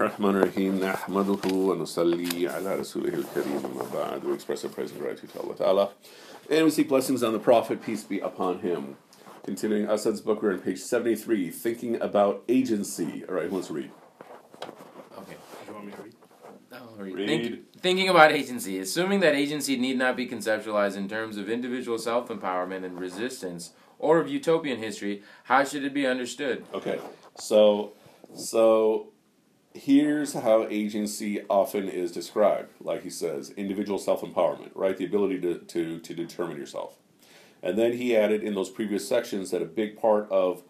الرحمن 0.00 0.30
الرحيم 0.30 0.80
نحمده 0.84 1.54
ونصلي 1.54 2.48
على 2.48 2.76
رسوله 2.76 3.14
الكريم 3.14 3.62
أما 3.64 3.84
بعد 3.94 4.24
we 4.24 4.34
express 4.34 4.64
our 4.64 4.70
praise 4.70 4.90
and 4.90 4.98
gratitude 5.00 5.32
to 5.32 5.40
Allah 5.40 5.54
Ta'ala 5.54 5.90
and 6.50 6.64
we 6.64 6.70
seek 6.70 6.88
blessings 6.88 7.22
on 7.22 7.32
the 7.32 7.38
Prophet 7.38 7.80
peace 7.80 8.02
be 8.02 8.18
upon 8.18 8.58
him 8.58 8.96
continuing 9.44 9.86
Asad's 9.86 10.20
book 10.20 10.42
we're 10.42 10.52
on 10.54 10.58
page 10.58 10.80
73 10.80 11.48
thinking 11.50 12.00
about 12.02 12.42
agency 12.48 13.24
alright 13.28 13.46
who 13.46 13.52
wants 13.52 13.68
to 13.68 13.74
read 13.74 13.90
Okay. 15.16 15.36
You 15.68 15.74
want 15.74 15.86
me 15.86 15.92
to 15.92 16.02
read? 16.02 16.14
I'll 16.72 16.96
read. 16.98 17.14
Read. 17.14 17.28
Think- 17.28 17.80
thinking 17.80 18.08
about 18.08 18.32
agency, 18.32 18.80
assuming 18.80 19.20
that 19.20 19.34
agency 19.36 19.76
need 19.76 19.96
not 19.96 20.16
be 20.16 20.26
conceptualized 20.26 20.96
in 20.96 21.06
terms 21.08 21.36
of 21.36 21.48
individual 21.48 21.98
self 21.98 22.28
empowerment 22.30 22.84
and 22.84 22.98
resistance 22.98 23.70
or 24.00 24.18
of 24.18 24.28
utopian 24.28 24.78
history, 24.78 25.22
how 25.44 25.62
should 25.62 25.84
it 25.84 25.94
be 25.94 26.04
understood? 26.04 26.64
okay 26.74 26.98
so 27.38 27.92
so 28.34 29.12
here's 29.74 30.32
how 30.32 30.66
agency 30.68 31.42
often 31.50 31.88
is 31.88 32.12
described. 32.12 32.72
Like 32.80 33.02
he 33.02 33.10
says 33.10 33.50
individual 33.50 33.98
self-empowerment 33.98 34.70
right? 34.74 34.96
The 34.96 35.04
ability 35.04 35.40
to, 35.40 35.58
to, 35.58 35.98
to 35.98 36.14
determine 36.14 36.56
yourself. 36.56 36.96
And 37.62 37.78
then 37.78 37.94
he 37.94 38.16
added 38.16 38.42
in 38.42 38.54
those 38.54 38.70
previous 38.70 39.08
sections 39.08 39.50
that 39.50 39.62
a 39.62 39.66
big 39.66 39.98
part 39.98 40.30
of 40.30 40.62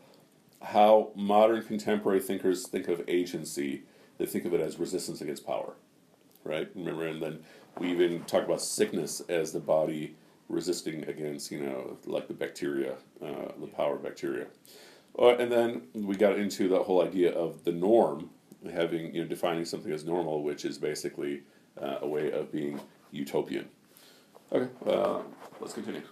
how 0.62 1.11
modern 1.14 1.62
contemporary 1.62 2.20
thinkers 2.20 2.66
think 2.66 2.88
of 2.88 3.02
agency 3.06 3.83
they 4.16 4.27
think 4.27 4.45
of 4.45 4.55
it 4.55 4.61
as 4.61 4.78
resistance 4.78 5.20
against 5.20 5.47
power 5.47 5.75
right? 6.45 6.70
Remember 6.75 7.06
and 7.06 7.23
then 7.23 7.41
we 7.78 7.91
even 7.91 8.23
talk 8.25 8.45
about 8.45 8.61
sickness 8.61 9.20
as 9.28 9.52
the 9.52 9.61
body 9.61 10.14
resisting 10.48 11.05
against 11.09 11.50
you 11.50 11.61
know 11.61 11.98
like 12.06 12.28
the 12.28 12.34
bacteria 12.34 12.95
uh, 13.23 13.52
the 13.61 13.66
power 13.66 13.97
of 13.97 14.02
bacteria. 14.02 14.47
Uh, 15.19 15.36
and 15.36 15.50
then 15.50 15.83
we 15.95 16.16
got 16.16 16.39
into 16.39 16.69
the 16.69 16.83
whole 16.83 17.02
idea 17.02 17.33
of 17.33 17.64
the 17.64 17.73
norm 17.73 18.30
having 18.73 19.14
you 19.14 19.23
know 19.23 19.28
defining 19.28 19.64
something 19.64 19.92
as 19.92 20.04
normal 20.04 20.42
which 20.42 20.64
is 20.64 20.78
basically 20.78 21.42
uh, 21.80 21.98
a 22.02 22.06
way 22.06 22.30
of 22.32 22.50
being 22.52 22.80
utopian 23.12 23.69
okay 24.52 24.70
uh, 24.86 25.20
let's 25.61 25.75
continue 25.75 26.02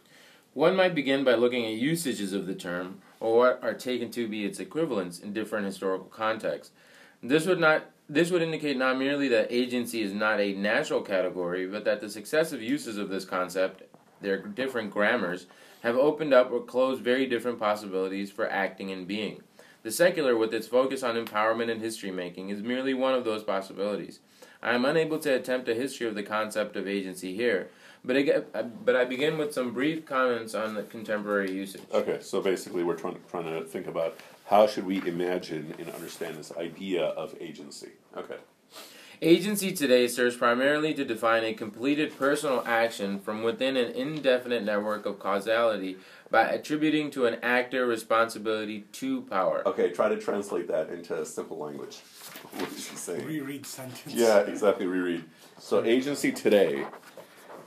One 0.55 0.77
might 0.77 0.95
begin 0.95 1.25
by 1.25 1.35
looking 1.35 1.65
at 1.65 1.73
usages 1.73 2.35
of 2.35 2.47
the 2.47 2.55
term, 2.55 3.01
or 3.21 3.37
what 3.39 3.61
are 3.63 3.73
taken 3.73 4.11
to 4.11 4.29
be 4.29 4.45
its 4.45 4.61
equivalents 4.61 5.19
in 5.19 5.33
different 5.33 5.65
historical 5.65 6.09
contexts. 6.09 6.75
This 7.23 7.47
would 7.47 7.61
not 7.61 7.85
this 8.09 8.31
would 8.31 8.43
indicate 8.43 8.77
not 8.77 8.99
merely 8.99 9.29
that 9.29 9.51
agency 9.51 10.03
is 10.03 10.13
not 10.13 10.41
a 10.41 10.53
natural 10.53 11.01
category, 11.01 11.67
but 11.67 11.85
that 11.85 12.03
the 12.03 12.11
successive 12.11 12.61
uses 12.61 12.99
of 12.99 13.09
this 13.09 13.25
concept, 13.25 13.85
their 14.21 14.43
different 14.43 14.91
grammars, 14.91 15.47
have 15.83 15.97
opened 15.97 16.35
up 16.35 16.51
or 16.53 16.61
closed 16.61 17.01
very 17.01 17.25
different 17.27 17.59
possibilities 17.59 18.31
for 18.31 18.51
acting 18.51 18.91
and 18.91 19.09
being. 19.09 19.43
The 19.83 19.91
secular, 19.91 20.37
with 20.37 20.55
its 20.55 20.69
focus 20.69 21.03
on 21.03 21.17
empowerment 21.17 21.71
and 21.71 21.81
history 21.81 22.11
making, 22.11 22.51
is 22.51 22.63
merely 22.63 22.95
one 22.95 23.15
of 23.15 23.25
those 23.25 23.43
possibilities. 23.43 24.21
I 24.63 24.75
am 24.75 24.85
unable 24.85 25.19
to 25.19 25.35
attempt 25.35 25.69
a 25.69 25.75
history 25.75 26.07
of 26.07 26.15
the 26.15 26.23
concept 26.23 26.77
of 26.77 26.87
agency 26.87 27.35
here, 27.35 27.69
but 28.05 28.17
I, 28.17 28.63
but 28.63 28.97
I 28.97 29.05
begin 29.05 29.39
with 29.39 29.53
some 29.53 29.73
brief 29.73 30.07
comments 30.07 30.55
on 30.55 30.75
the 30.75 30.83
contemporary 30.83 31.53
usage. 31.53 31.83
okay 31.93 32.19
so 32.21 32.41
basically 32.41 32.85
we're 32.85 32.97
trying, 32.97 33.19
trying 33.31 33.45
to 33.45 33.65
think 33.65 33.87
about 33.87 34.19
how 34.47 34.67
should 34.67 34.85
we 34.85 34.99
imagine 35.07 35.75
and 35.79 35.89
understand 35.91 36.37
this 36.37 36.53
idea 36.57 37.05
of 37.05 37.35
agency 37.41 37.91
okay 38.17 38.39
Agency 39.23 39.71
today 39.71 40.09
serves 40.09 40.37
primarily 40.37 40.93
to 40.95 41.05
define 41.05 41.45
a 41.45 41.55
completed 41.55 42.19
personal 42.19 42.65
action 42.67 43.21
from 43.21 43.45
within 43.45 43.77
an 43.77 43.93
indefinite 43.93 44.65
network 44.65 45.07
of 45.07 45.21
causality 45.21 45.97
by 46.29 46.43
attributing 46.43 47.09
to 47.13 47.27
an 47.27 47.37
actor 47.41 47.87
responsibility 47.87 48.81
to 48.91 49.21
power. 49.23 49.63
okay 49.65 49.93
try 49.93 50.09
to 50.09 50.17
translate 50.17 50.67
that 50.67 50.91
into 50.91 51.25
simple 51.25 51.57
language 51.57 51.99
what 52.57 52.69
is 52.73 52.85
she 52.85 52.97
saying 52.97 53.25
Reread 53.25 53.65
sentence. 53.65 54.13
Yeah, 54.13 54.41
exactly. 54.41 54.87
Reread. 54.87 55.23
So 55.57 55.85
agency 55.85 56.33
today, 56.33 56.85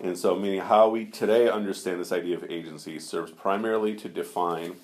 and 0.04 0.18
so 0.18 0.36
meaning 0.36 0.60
how 0.60 0.90
we 0.90 1.06
today 1.06 1.48
understand 1.48 2.02
this 2.02 2.12
idea 2.12 2.36
of 2.36 2.52
agency 2.52 3.00
serves 3.00 3.32
primarily 3.32 3.96
to 3.96 4.10
define 4.10 4.76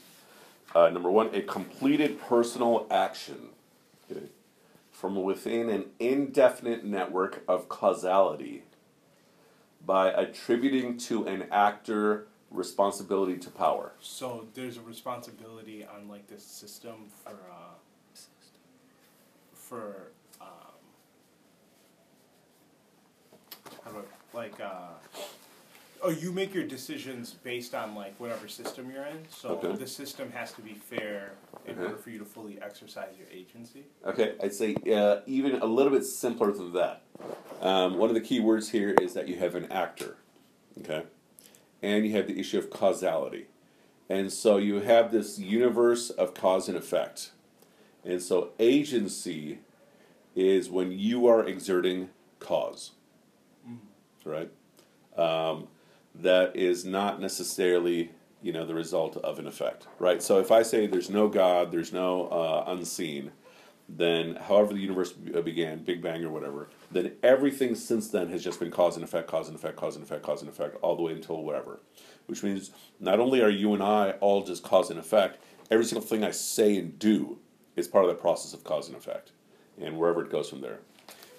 uh, 0.74 0.88
number 0.88 1.12
one 1.12 1.36
a 1.36 1.42
completed 1.42 2.22
personal 2.22 2.88
action 2.90 3.36
okay, 3.36 3.51
from 5.02 5.24
within 5.24 5.68
an 5.68 5.84
indefinite 6.00 6.86
network 6.86 7.44
of 7.48 7.68
causality 7.68 8.62
by 9.84 10.12
attributing 10.12 10.96
to 10.96 11.26
an 11.26 11.44
actor 11.52 12.28
responsibility 12.52 13.36
to 13.36 13.50
power. 13.50 13.94
So 14.00 14.46
there's 14.54 14.78
a 14.78 14.82
responsibility 14.82 15.84
on 15.84 16.08
like 16.08 16.28
this 16.28 16.46
system 16.46 17.08
for 17.24 17.32
uh, 17.32 17.74
for 19.56 20.12
um, 20.40 20.48
how 23.84 23.92
I, 23.92 24.38
like 24.38 24.62
uh, 24.62 24.90
oh 26.04 26.10
you 26.10 26.32
make 26.32 26.54
your 26.54 26.64
decisions 26.64 27.34
based 27.34 27.76
on 27.76 27.96
like 27.96 28.20
whatever 28.20 28.48
system 28.48 28.92
you're 28.92 29.06
in. 29.06 29.20
So 29.30 29.50
Okay. 29.50 29.76
the 29.76 29.88
system 29.88 30.32
has 30.32 30.52
to 30.54 30.62
be 30.62 30.74
fair 30.74 31.34
in 31.66 31.76
Mhm. 31.76 31.84
order 31.84 31.98
for 31.98 32.10
you 32.10 32.20
to 32.20 32.26
fully 32.26 32.60
exercise 32.62 33.14
your 33.18 33.28
agency. 33.32 33.86
Okay, 34.06 34.36
I'd 34.42 34.54
say 34.54 34.76
uh, 34.92 35.22
even 35.26 35.56
a 35.62 35.66
little 35.66 35.92
bit 35.92 36.04
simpler 36.06 36.52
than 36.52 36.74
that. 36.74 37.04
Um, 37.62 37.98
one 37.98 38.10
of 38.10 38.16
the 38.16 38.22
key 38.22 38.40
words 38.40 38.70
here 38.70 38.92
is 39.00 39.14
that 39.14 39.28
you 39.28 39.36
have 39.38 39.54
an 39.56 39.72
actor, 39.72 40.18
okay, 40.80 41.04
and 41.82 42.06
you 42.06 42.12
have 42.14 42.26
the 42.28 42.40
issue 42.40 42.58
of 42.58 42.72
causality, 42.72 43.48
and 44.10 44.34
so 44.34 44.58
you 44.58 44.82
have 44.82 45.12
this 45.12 45.38
universe 45.38 46.10
of 46.10 46.34
cause 46.34 46.68
and 46.68 46.76
effect, 46.78 47.32
and 48.04 48.20
so 48.22 48.54
agency 48.58 49.60
is 50.36 50.70
when 50.72 50.92
you 50.92 51.28
are 51.28 51.46
exerting 51.46 52.10
cause, 52.40 52.92
right? 54.26 54.50
Um, 55.16 55.68
that 56.16 56.56
is 56.56 56.86
not 56.86 57.22
necessarily 57.22 58.12
you 58.42 58.52
know 58.52 58.66
the 58.66 58.74
result 58.74 59.18
of 59.18 59.40
an 59.40 59.48
effect, 59.48 59.88
right? 60.00 60.22
So 60.22 60.40
if 60.40 60.52
I 60.52 60.64
say 60.64 60.88
there's 60.88 61.10
no 61.10 61.28
God, 61.28 61.72
there's 61.72 61.94
no 61.94 62.28
uh, 62.28 62.64
unseen, 62.68 63.32
then 63.88 64.36
however 64.36 64.74
the 64.74 64.80
universe 64.80 65.14
uh, 65.36 65.42
began, 65.42 65.84
Big 65.84 66.02
Bang 66.02 66.24
or 66.24 66.30
whatever, 66.30 66.70
then 66.92 67.14
everything 67.22 67.76
since 67.76 68.10
then 68.10 68.30
has 68.30 68.44
just 68.44 68.60
been 68.60 68.72
cause 68.72 68.96
and 68.96 69.04
effect, 69.04 69.28
cause 69.28 69.48
and 69.48 69.56
effect, 69.56 69.76
cause 69.76 69.96
and 69.96 70.04
effect, 70.04 70.24
cause 70.24 70.42
and 70.42 70.50
effect, 70.50 70.78
all 70.82 70.96
the 70.96 71.04
way 71.04 71.12
until 71.14 71.44
whatever. 71.44 71.80
Which 72.26 72.44
means 72.44 72.72
not 73.00 73.20
only 73.20 73.42
are 73.42 73.50
you 73.50 73.74
and 73.74 73.84
I 73.84 74.12
all 74.22 74.44
just 74.44 74.64
cause 74.64 74.90
and 74.90 75.00
effect, 75.00 75.44
every 75.70 75.86
single 75.86 76.08
thing 76.08 76.24
I 76.24 76.32
say 76.32 76.78
and 76.78 76.98
do 76.98 77.38
is 77.76 77.88
part 77.88 78.06
of 78.06 78.10
the 78.10 78.22
process 78.22 78.54
of 78.54 78.64
cause 78.64 78.88
and 78.88 78.98
effect, 78.98 79.32
and 79.80 79.98
wherever 79.98 80.24
it 80.24 80.32
goes 80.32 80.50
from 80.50 80.62
there. 80.62 80.80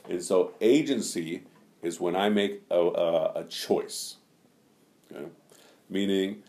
And 0.09 0.23
so 0.23 0.55
agency 0.61 1.43
is 1.83 2.01
when 2.01 2.17
I 2.17 2.29
make 2.29 2.63
a, 2.71 2.81
a, 2.81 3.33
a 3.41 3.45
choice. 3.45 4.17
Okay? 5.15 5.29
Meaning, 5.89 6.43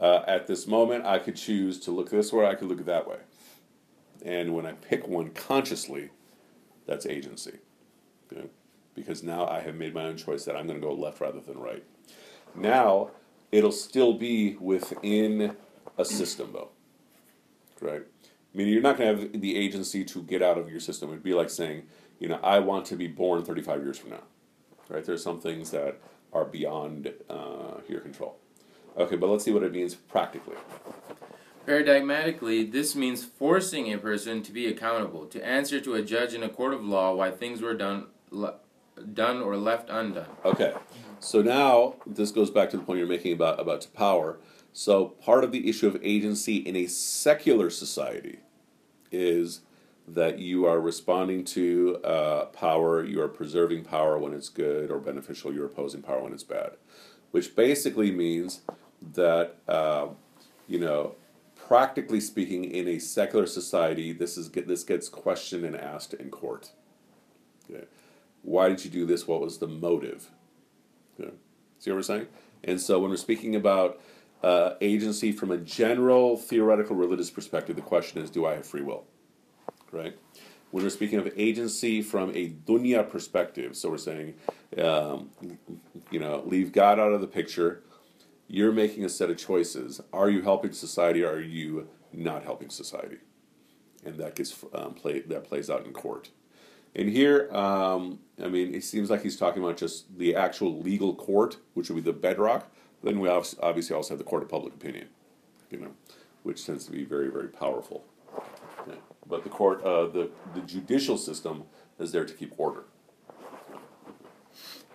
uh, 0.00 0.22
at 0.26 0.46
this 0.46 0.66
moment, 0.66 1.04
I 1.06 1.18
could 1.18 1.36
choose 1.36 1.78
to 1.80 1.90
look 1.90 2.10
this 2.10 2.32
way, 2.32 2.46
I 2.46 2.54
could 2.54 2.68
look 2.68 2.84
that 2.84 3.08
way. 3.08 3.18
And 4.24 4.54
when 4.54 4.66
I 4.66 4.72
pick 4.72 5.06
one 5.06 5.30
consciously, 5.30 6.10
that's 6.86 7.06
agency. 7.06 7.58
Okay? 8.32 8.48
Because 8.94 9.22
now 9.22 9.46
I 9.46 9.60
have 9.60 9.74
made 9.74 9.94
my 9.94 10.04
own 10.04 10.16
choice 10.16 10.44
that 10.44 10.56
I'm 10.56 10.66
going 10.66 10.80
to 10.80 10.86
go 10.86 10.92
left 10.92 11.20
rather 11.20 11.40
than 11.40 11.58
right. 11.58 11.84
Now, 12.54 13.10
it'll 13.52 13.72
still 13.72 14.14
be 14.14 14.56
within 14.56 15.56
a 15.96 16.04
system, 16.04 16.50
though. 16.52 16.70
Right? 17.80 18.02
Meaning 18.52 18.72
you're 18.72 18.82
not 18.82 18.98
going 18.98 19.16
to 19.16 19.22
have 19.22 19.40
the 19.40 19.56
agency 19.56 20.04
to 20.04 20.22
get 20.22 20.42
out 20.42 20.58
of 20.58 20.70
your 20.70 20.80
system. 20.80 21.10
It'd 21.10 21.22
be 21.22 21.34
like 21.34 21.50
saying, 21.50 21.84
you 22.18 22.28
know, 22.28 22.40
I 22.42 22.58
want 22.58 22.86
to 22.86 22.96
be 22.96 23.06
born 23.06 23.44
35 23.44 23.82
years 23.82 23.98
from 23.98 24.10
now. 24.10 24.22
Right? 24.88 25.04
There's 25.04 25.22
some 25.22 25.40
things 25.40 25.70
that 25.70 26.00
are 26.32 26.44
beyond 26.44 27.12
uh, 27.28 27.80
your 27.88 28.00
control. 28.00 28.36
Okay, 28.96 29.16
but 29.16 29.28
let's 29.28 29.44
see 29.44 29.52
what 29.52 29.62
it 29.62 29.72
means 29.72 29.94
practically. 29.94 30.56
Paradigmatically, 31.66 32.70
this 32.70 32.96
means 32.96 33.24
forcing 33.24 33.92
a 33.92 33.98
person 33.98 34.42
to 34.42 34.52
be 34.52 34.66
accountable, 34.66 35.26
to 35.26 35.44
answer 35.44 35.80
to 35.80 35.94
a 35.94 36.02
judge 36.02 36.34
in 36.34 36.42
a 36.42 36.48
court 36.48 36.74
of 36.74 36.84
law 36.84 37.14
why 37.14 37.30
things 37.30 37.60
were 37.60 37.74
done, 37.74 38.06
le- 38.30 38.56
done 39.12 39.40
or 39.40 39.56
left 39.56 39.88
undone. 39.90 40.26
Okay, 40.44 40.74
so 41.20 41.42
now 41.42 41.94
this 42.06 42.30
goes 42.32 42.50
back 42.50 42.70
to 42.70 42.76
the 42.76 42.82
point 42.82 42.98
you're 42.98 43.08
making 43.08 43.32
about 43.32 43.60
about 43.60 43.86
power. 43.94 44.38
So 44.72 45.06
part 45.06 45.44
of 45.44 45.52
the 45.52 45.68
issue 45.68 45.86
of 45.86 45.98
agency 46.02 46.56
in 46.56 46.76
a 46.76 46.86
secular 46.86 47.70
society 47.70 48.40
is 49.10 49.60
that 50.08 50.38
you 50.38 50.66
are 50.66 50.80
responding 50.80 51.44
to 51.44 51.98
uh, 52.04 52.46
power, 52.46 53.04
you 53.04 53.20
are 53.22 53.28
preserving 53.28 53.84
power 53.84 54.18
when 54.18 54.32
it's 54.34 54.48
good 54.48 54.90
or 54.90 54.98
beneficial, 54.98 55.52
you're 55.52 55.66
opposing 55.66 56.02
power 56.02 56.22
when 56.22 56.32
it's 56.32 56.42
bad, 56.42 56.72
which 57.30 57.54
basically 57.54 58.10
means 58.10 58.62
that 59.14 59.56
uh, 59.68 60.08
you 60.70 60.78
know, 60.78 61.16
practically 61.56 62.20
speaking, 62.20 62.64
in 62.64 62.86
a 62.86 62.98
secular 63.00 63.44
society, 63.44 64.12
this 64.12 64.38
is 64.38 64.50
this 64.50 64.84
gets 64.84 65.08
questioned 65.08 65.64
and 65.64 65.76
asked 65.76 66.14
in 66.14 66.30
court. 66.30 66.70
Okay. 67.68 67.84
Why 68.42 68.68
did 68.68 68.84
you 68.84 68.90
do 68.90 69.04
this? 69.04 69.26
What 69.26 69.40
was 69.40 69.58
the 69.58 69.66
motive? 69.66 70.30
Okay. 71.18 71.32
See 71.80 71.90
what 71.90 71.96
we're 71.96 72.02
saying? 72.02 72.28
And 72.62 72.80
so 72.80 73.00
when 73.00 73.10
we're 73.10 73.16
speaking 73.16 73.56
about 73.56 74.00
uh, 74.44 74.74
agency 74.80 75.32
from 75.32 75.50
a 75.50 75.58
general 75.58 76.36
theoretical 76.36 76.94
religious 76.94 77.30
perspective, 77.30 77.74
the 77.74 77.82
question 77.82 78.22
is, 78.22 78.30
do 78.30 78.46
I 78.46 78.54
have 78.54 78.66
free 78.66 78.82
will? 78.82 79.04
Right? 79.92 80.16
when 80.70 80.84
we're 80.84 80.90
speaking 80.90 81.18
of 81.18 81.32
agency 81.36 82.00
from 82.00 82.30
a 82.30 82.50
dunya 82.50 83.08
perspective, 83.08 83.76
so 83.76 83.90
we're 83.90 83.98
saying, 83.98 84.34
um, 84.78 85.30
you 86.10 86.20
know, 86.20 86.42
leave 86.46 86.72
God 86.72 86.98
out 87.00 87.12
of 87.12 87.20
the 87.20 87.26
picture. 87.26 87.82
You're 88.46 88.72
making 88.72 89.04
a 89.04 89.08
set 89.08 89.30
of 89.30 89.36
choices. 89.36 90.00
Are 90.12 90.30
you 90.30 90.42
helping 90.42 90.72
society? 90.72 91.24
Or 91.24 91.32
are 91.32 91.40
you 91.40 91.88
not 92.12 92.44
helping 92.44 92.70
society? 92.70 93.18
And 94.04 94.16
that 94.18 94.36
gets 94.36 94.64
um, 94.72 94.94
played. 94.94 95.28
That 95.28 95.44
plays 95.44 95.70
out 95.70 95.86
in 95.86 95.92
court. 95.92 96.30
And 96.94 97.08
here, 97.08 97.48
um, 97.52 98.18
I 98.42 98.48
mean, 98.48 98.74
it 98.74 98.82
seems 98.82 99.10
like 99.10 99.22
he's 99.22 99.36
talking 99.36 99.62
about 99.62 99.76
just 99.76 100.18
the 100.18 100.34
actual 100.34 100.80
legal 100.80 101.14
court, 101.14 101.58
which 101.74 101.88
would 101.88 102.04
be 102.04 102.10
the 102.10 102.16
bedrock. 102.16 102.70
Then 103.02 103.20
we 103.20 103.28
obviously 103.28 103.94
also 103.94 104.10
have 104.10 104.18
the 104.18 104.24
court 104.24 104.42
of 104.42 104.48
public 104.48 104.74
opinion, 104.74 105.08
you 105.70 105.78
know, 105.78 105.92
which 106.42 106.66
tends 106.66 106.84
to 106.86 106.92
be 106.92 107.04
very, 107.04 107.28
very 107.28 107.48
powerful. 107.48 108.04
Yeah. 108.88 108.94
But 109.26 109.44
the 109.44 109.50
court, 109.50 109.82
uh, 109.84 110.06
the 110.06 110.30
the 110.54 110.60
judicial 110.60 111.16
system 111.16 111.64
is 111.98 112.12
there 112.12 112.24
to 112.24 112.34
keep 112.34 112.54
order. 112.56 112.84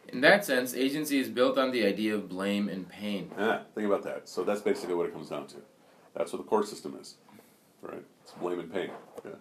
In 0.07 0.21
that 0.21 0.45
sense, 0.45 0.73
agency 0.73 1.19
is 1.19 1.29
built 1.29 1.57
on 1.57 1.71
the 1.71 1.85
idea 1.85 2.15
of 2.15 2.29
blame 2.29 2.69
and 2.69 2.87
pain. 2.87 3.31
Ah, 3.37 3.61
think 3.73 3.87
about 3.87 4.03
that. 4.03 4.29
So 4.29 4.43
that's 4.43 4.61
basically 4.61 4.95
what 4.95 5.07
it 5.07 5.13
comes 5.13 5.29
down 5.29 5.47
to. 5.47 5.57
That's 6.13 6.31
what 6.31 6.41
the 6.41 6.47
court 6.47 6.67
system 6.67 6.97
is, 7.01 7.15
right? 7.81 8.03
It's 8.23 8.31
blame 8.33 8.59
and 8.59 8.71
pain. 8.71 8.91
Yeah. 9.25 9.31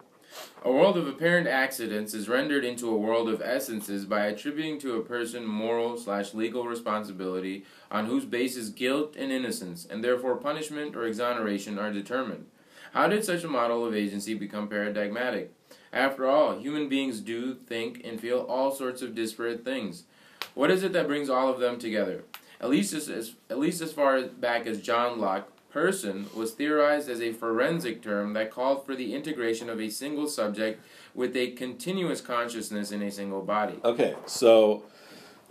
A 0.63 0.71
world 0.71 0.97
of 0.97 1.07
apparent 1.07 1.47
accidents 1.47 2.13
is 2.13 2.27
rendered 2.27 2.65
into 2.65 2.89
a 2.89 2.97
world 2.97 3.29
of 3.29 3.41
essences 3.41 4.05
by 4.05 4.25
attributing 4.25 4.79
to 4.79 4.97
a 4.97 5.03
person 5.03 5.45
moral 5.45 5.97
slash 5.97 6.33
legal 6.33 6.65
responsibility 6.65 7.63
on 7.89 8.07
whose 8.07 8.25
basis 8.25 8.69
guilt 8.69 9.15
and 9.15 9.31
innocence, 9.31 9.85
and 9.89 10.03
therefore 10.03 10.35
punishment 10.35 10.95
or 10.95 11.05
exoneration, 11.05 11.79
are 11.79 11.93
determined. 11.93 12.47
How 12.95 13.09
did 13.09 13.25
such 13.25 13.43
a 13.43 13.49
model 13.49 13.85
of 13.85 13.93
agency 13.93 14.35
become 14.35 14.69
paradigmatic? 14.69 15.51
After 15.91 16.27
all, 16.27 16.57
human 16.57 16.87
beings 16.87 17.19
do, 17.19 17.53
think, 17.53 18.01
and 18.05 18.21
feel 18.21 18.39
all 18.47 18.71
sorts 18.71 19.01
of 19.01 19.13
disparate 19.13 19.65
things. 19.65 20.05
What 20.53 20.71
is 20.71 20.81
it 20.81 20.93
that 20.93 21.05
brings 21.05 21.29
all 21.29 21.49
of 21.49 21.59
them 21.59 21.77
together? 21.77 22.23
At 22.61 22.69
least 22.69 22.93
as, 22.93 23.33
at 23.49 23.59
least 23.59 23.81
as 23.81 23.91
far 23.91 24.21
back 24.23 24.65
as 24.65 24.81
John 24.81 25.19
Locke, 25.19 25.51
person 25.69 26.27
was 26.33 26.53
theorized 26.53 27.09
as 27.09 27.19
a 27.19 27.33
forensic 27.33 28.01
term 28.01 28.31
that 28.31 28.49
called 28.49 28.85
for 28.85 28.95
the 28.95 29.13
integration 29.13 29.69
of 29.69 29.81
a 29.81 29.89
single 29.89 30.25
subject 30.25 30.81
with 31.13 31.35
a 31.35 31.51
continuous 31.51 32.21
consciousness 32.21 32.93
in 32.93 33.01
a 33.01 33.11
single 33.11 33.41
body. 33.41 33.77
Okay, 33.83 34.15
so 34.25 34.83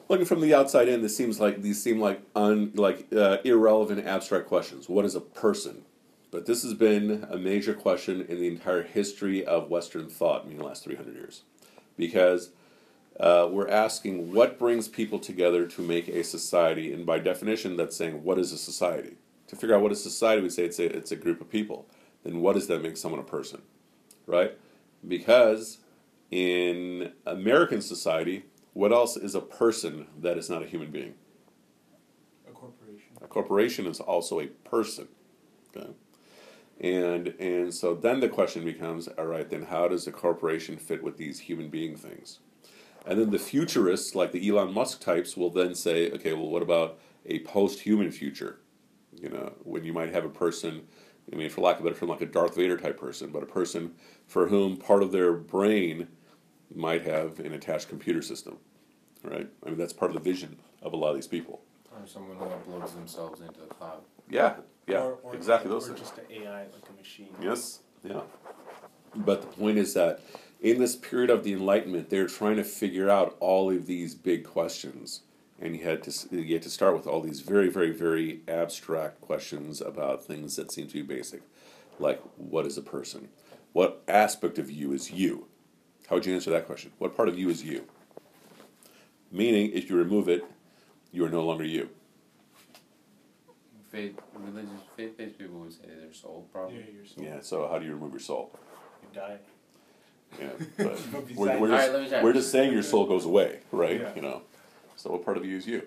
looking 0.08 0.24
from 0.24 0.40
the 0.40 0.54
outside 0.54 0.88
in, 0.88 1.02
this 1.02 1.14
seems 1.14 1.40
like 1.40 1.60
these 1.60 1.82
seem 1.82 2.00
like 2.00 2.22
un, 2.34 2.72
like 2.74 3.06
uh, 3.14 3.36
irrelevant 3.44 4.06
abstract 4.06 4.46
questions. 4.46 4.88
What 4.88 5.04
is 5.04 5.14
a 5.14 5.20
person? 5.20 5.82
But 6.34 6.46
this 6.46 6.64
has 6.64 6.74
been 6.74 7.28
a 7.30 7.38
major 7.38 7.74
question 7.74 8.20
in 8.28 8.40
the 8.40 8.48
entire 8.48 8.82
history 8.82 9.46
of 9.46 9.70
Western 9.70 10.08
thought, 10.08 10.44
meaning 10.44 10.58
the 10.58 10.64
last 10.64 10.82
three 10.82 10.96
hundred 10.96 11.14
years, 11.14 11.42
because 11.96 12.50
uh, 13.20 13.46
we're 13.48 13.68
asking 13.68 14.32
what 14.32 14.58
brings 14.58 14.88
people 14.88 15.20
together 15.20 15.64
to 15.64 15.80
make 15.80 16.08
a 16.08 16.24
society, 16.24 16.92
and 16.92 17.06
by 17.06 17.20
definition, 17.20 17.76
that's 17.76 17.94
saying 17.94 18.24
what 18.24 18.36
is 18.36 18.50
a 18.50 18.58
society. 18.58 19.14
To 19.46 19.54
figure 19.54 19.76
out 19.76 19.82
what 19.82 19.92
is 19.92 20.02
society, 20.02 20.42
we 20.42 20.50
say 20.50 20.64
it's 20.64 20.80
a 20.80 20.86
it's 20.86 21.12
a 21.12 21.16
group 21.16 21.40
of 21.40 21.48
people. 21.48 21.86
Then 22.24 22.40
what 22.40 22.54
does 22.54 22.66
that 22.66 22.82
make 22.82 22.96
someone 22.96 23.20
a 23.20 23.22
person, 23.22 23.62
right? 24.26 24.58
Because 25.06 25.78
in 26.32 27.12
American 27.24 27.80
society, 27.80 28.46
what 28.72 28.92
else 28.92 29.16
is 29.16 29.36
a 29.36 29.40
person 29.40 30.08
that 30.20 30.36
is 30.36 30.50
not 30.50 30.64
a 30.64 30.66
human 30.66 30.90
being? 30.90 31.14
A 32.48 32.50
corporation. 32.50 33.10
A 33.22 33.28
corporation 33.28 33.86
is 33.86 34.00
also 34.00 34.40
a 34.40 34.48
person. 34.48 35.06
Okay? 35.76 35.90
And 36.80 37.28
and 37.38 37.72
so 37.72 37.94
then 37.94 38.20
the 38.20 38.28
question 38.28 38.64
becomes, 38.64 39.08
all 39.08 39.26
right, 39.26 39.48
then 39.48 39.62
how 39.62 39.88
does 39.88 40.06
a 40.06 40.12
corporation 40.12 40.76
fit 40.76 41.02
with 41.02 41.16
these 41.16 41.40
human 41.40 41.68
being 41.68 41.96
things? 41.96 42.40
And 43.06 43.20
then 43.20 43.30
the 43.30 43.38
futurists, 43.38 44.14
like 44.14 44.32
the 44.32 44.48
Elon 44.48 44.72
Musk 44.72 45.00
types, 45.00 45.36
will 45.36 45.50
then 45.50 45.74
say, 45.74 46.10
okay, 46.12 46.32
well, 46.32 46.48
what 46.48 46.62
about 46.62 46.98
a 47.26 47.40
post-human 47.40 48.10
future? 48.10 48.60
You 49.14 49.28
know, 49.28 49.52
when 49.62 49.84
you 49.84 49.92
might 49.92 50.12
have 50.12 50.24
a 50.24 50.30
person, 50.30 50.82
I 51.32 51.36
mean, 51.36 51.50
for 51.50 51.60
lack 51.60 51.78
of 51.78 51.82
a 51.82 51.88
better 51.88 52.00
term, 52.00 52.08
like 52.08 52.22
a 52.22 52.26
Darth 52.26 52.56
Vader 52.56 52.78
type 52.78 52.98
person, 52.98 53.30
but 53.30 53.42
a 53.42 53.46
person 53.46 53.94
for 54.26 54.48
whom 54.48 54.76
part 54.76 55.02
of 55.02 55.12
their 55.12 55.34
brain 55.34 56.08
might 56.74 57.02
have 57.02 57.38
an 57.40 57.52
attached 57.52 57.88
computer 57.88 58.22
system, 58.22 58.56
right? 59.22 59.48
I 59.64 59.68
mean, 59.68 59.78
that's 59.78 59.92
part 59.92 60.10
of 60.10 60.14
the 60.14 60.30
vision 60.30 60.56
of 60.82 60.92
a 60.92 60.96
lot 60.96 61.10
of 61.10 61.14
these 61.14 61.28
people. 61.28 61.62
Or 61.92 62.06
someone 62.06 62.36
who 62.36 62.46
uploads 62.46 62.94
themselves 62.94 63.40
into 63.40 63.60
the 63.60 63.66
cloud. 63.66 64.02
Yeah, 64.28 64.54
yeah, 64.86 64.98
Or, 64.98 65.18
or, 65.22 65.34
exactly 65.34 65.70
those 65.70 65.86
things. 65.86 66.00
just 66.00 66.18
an 66.18 66.24
AI, 66.30 66.62
like 66.62 66.88
a 66.88 66.96
machine. 66.98 67.34
Yes, 67.40 67.80
yeah. 68.02 68.20
But 69.14 69.42
the 69.42 69.46
point 69.48 69.78
is 69.78 69.94
that 69.94 70.20
in 70.60 70.78
this 70.78 70.96
period 70.96 71.30
of 71.30 71.44
the 71.44 71.52
Enlightenment, 71.52 72.10
they're 72.10 72.26
trying 72.26 72.56
to 72.56 72.64
figure 72.64 73.08
out 73.08 73.36
all 73.40 73.70
of 73.70 73.86
these 73.86 74.14
big 74.14 74.44
questions, 74.44 75.22
and 75.60 75.76
you 75.76 75.84
had 75.84 76.02
to 76.04 76.36
you 76.42 76.54
had 76.54 76.62
to 76.62 76.70
start 76.70 76.96
with 76.96 77.06
all 77.06 77.20
these 77.20 77.40
very, 77.40 77.68
very, 77.68 77.92
very 77.92 78.40
abstract 78.48 79.20
questions 79.20 79.80
about 79.80 80.24
things 80.24 80.56
that 80.56 80.72
seem 80.72 80.86
to 80.88 80.94
be 80.94 81.02
basic, 81.02 81.42
like 81.98 82.20
what 82.36 82.66
is 82.66 82.76
a 82.76 82.82
person? 82.82 83.28
What 83.72 84.02
aspect 84.08 84.58
of 84.58 84.70
you 84.70 84.92
is 84.92 85.10
you? 85.10 85.46
How 86.08 86.16
would 86.16 86.26
you 86.26 86.34
answer 86.34 86.50
that 86.50 86.66
question? 86.66 86.92
What 86.98 87.16
part 87.16 87.28
of 87.28 87.38
you 87.38 87.48
is 87.48 87.64
you? 87.64 87.84
Meaning, 89.32 89.72
if 89.72 89.90
you 89.90 89.96
remove 89.96 90.28
it, 90.28 90.44
you 91.10 91.24
are 91.24 91.30
no 91.30 91.44
longer 91.44 91.64
you. 91.64 91.88
Faith, 93.94 94.18
religious, 94.34 94.70
faith-based 94.96 95.38
people 95.38 95.60
would 95.60 95.72
say 95.72 95.86
their 95.86 96.12
soul, 96.12 96.44
Yeah, 96.48 96.52
probably. 96.52 96.84
you're 97.16 97.28
Yeah. 97.34 97.40
So 97.42 97.68
how 97.68 97.78
do 97.78 97.86
you 97.86 97.92
remove 97.92 98.10
your 98.12 98.20
soul? 98.20 98.50
you 99.02 99.20
die. 99.20 99.36
Yeah, 100.40 100.48
but 100.78 100.98
But 101.12 101.30
we're, 101.36 101.58
we're, 101.60 101.68
just, 101.68 101.92
let 101.92 102.02
me 102.02 102.08
try. 102.08 102.22
we're 102.24 102.32
just 102.32 102.50
saying 102.50 102.72
your 102.72 102.82
soul 102.82 103.06
goes 103.06 103.24
away, 103.24 103.60
right? 103.70 104.00
Yeah. 104.00 104.12
You 104.16 104.22
know. 104.22 104.42
So 104.96 105.12
what 105.12 105.24
part 105.24 105.36
of 105.36 105.44
you 105.44 105.56
is 105.56 105.66
you? 105.68 105.82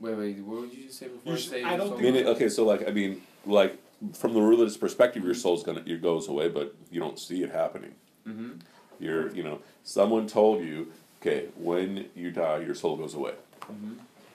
Wait, 0.00 0.14
wait, 0.16 0.38
what 0.40 0.62
would 0.62 0.72
you 0.74 0.84
just 0.84 0.98
say 0.98 1.06
before 1.06 1.32
You 1.32 1.38
I 1.38 1.40
say 1.40 1.62
I 1.62 1.68
your 1.70 1.78
don't 1.78 1.88
soul? 1.90 1.98
Mean, 1.98 2.16
it- 2.16 2.26
okay, 2.26 2.48
so 2.48 2.64
like 2.64 2.86
I 2.88 2.90
mean, 2.90 3.22
like 3.46 3.78
from 4.14 4.34
the 4.34 4.42
religious 4.42 4.76
perspective, 4.76 5.24
your 5.24 5.34
soul's 5.34 5.62
gonna 5.62 5.82
it 5.86 6.02
goes 6.02 6.26
away, 6.26 6.48
but 6.48 6.74
you 6.90 6.98
don't 6.98 7.18
see 7.20 7.44
it 7.44 7.52
happening. 7.52 7.94
Mm-hmm. 8.28 8.50
You're, 8.98 9.32
you 9.34 9.44
know, 9.44 9.60
someone 9.84 10.26
told 10.26 10.64
you, 10.64 10.90
okay, 11.22 11.46
when 11.56 12.06
you 12.16 12.32
die, 12.32 12.58
your 12.58 12.74
soul 12.74 12.96
goes 12.96 13.14
away, 13.14 13.34
Mm-hmm. 13.62 13.92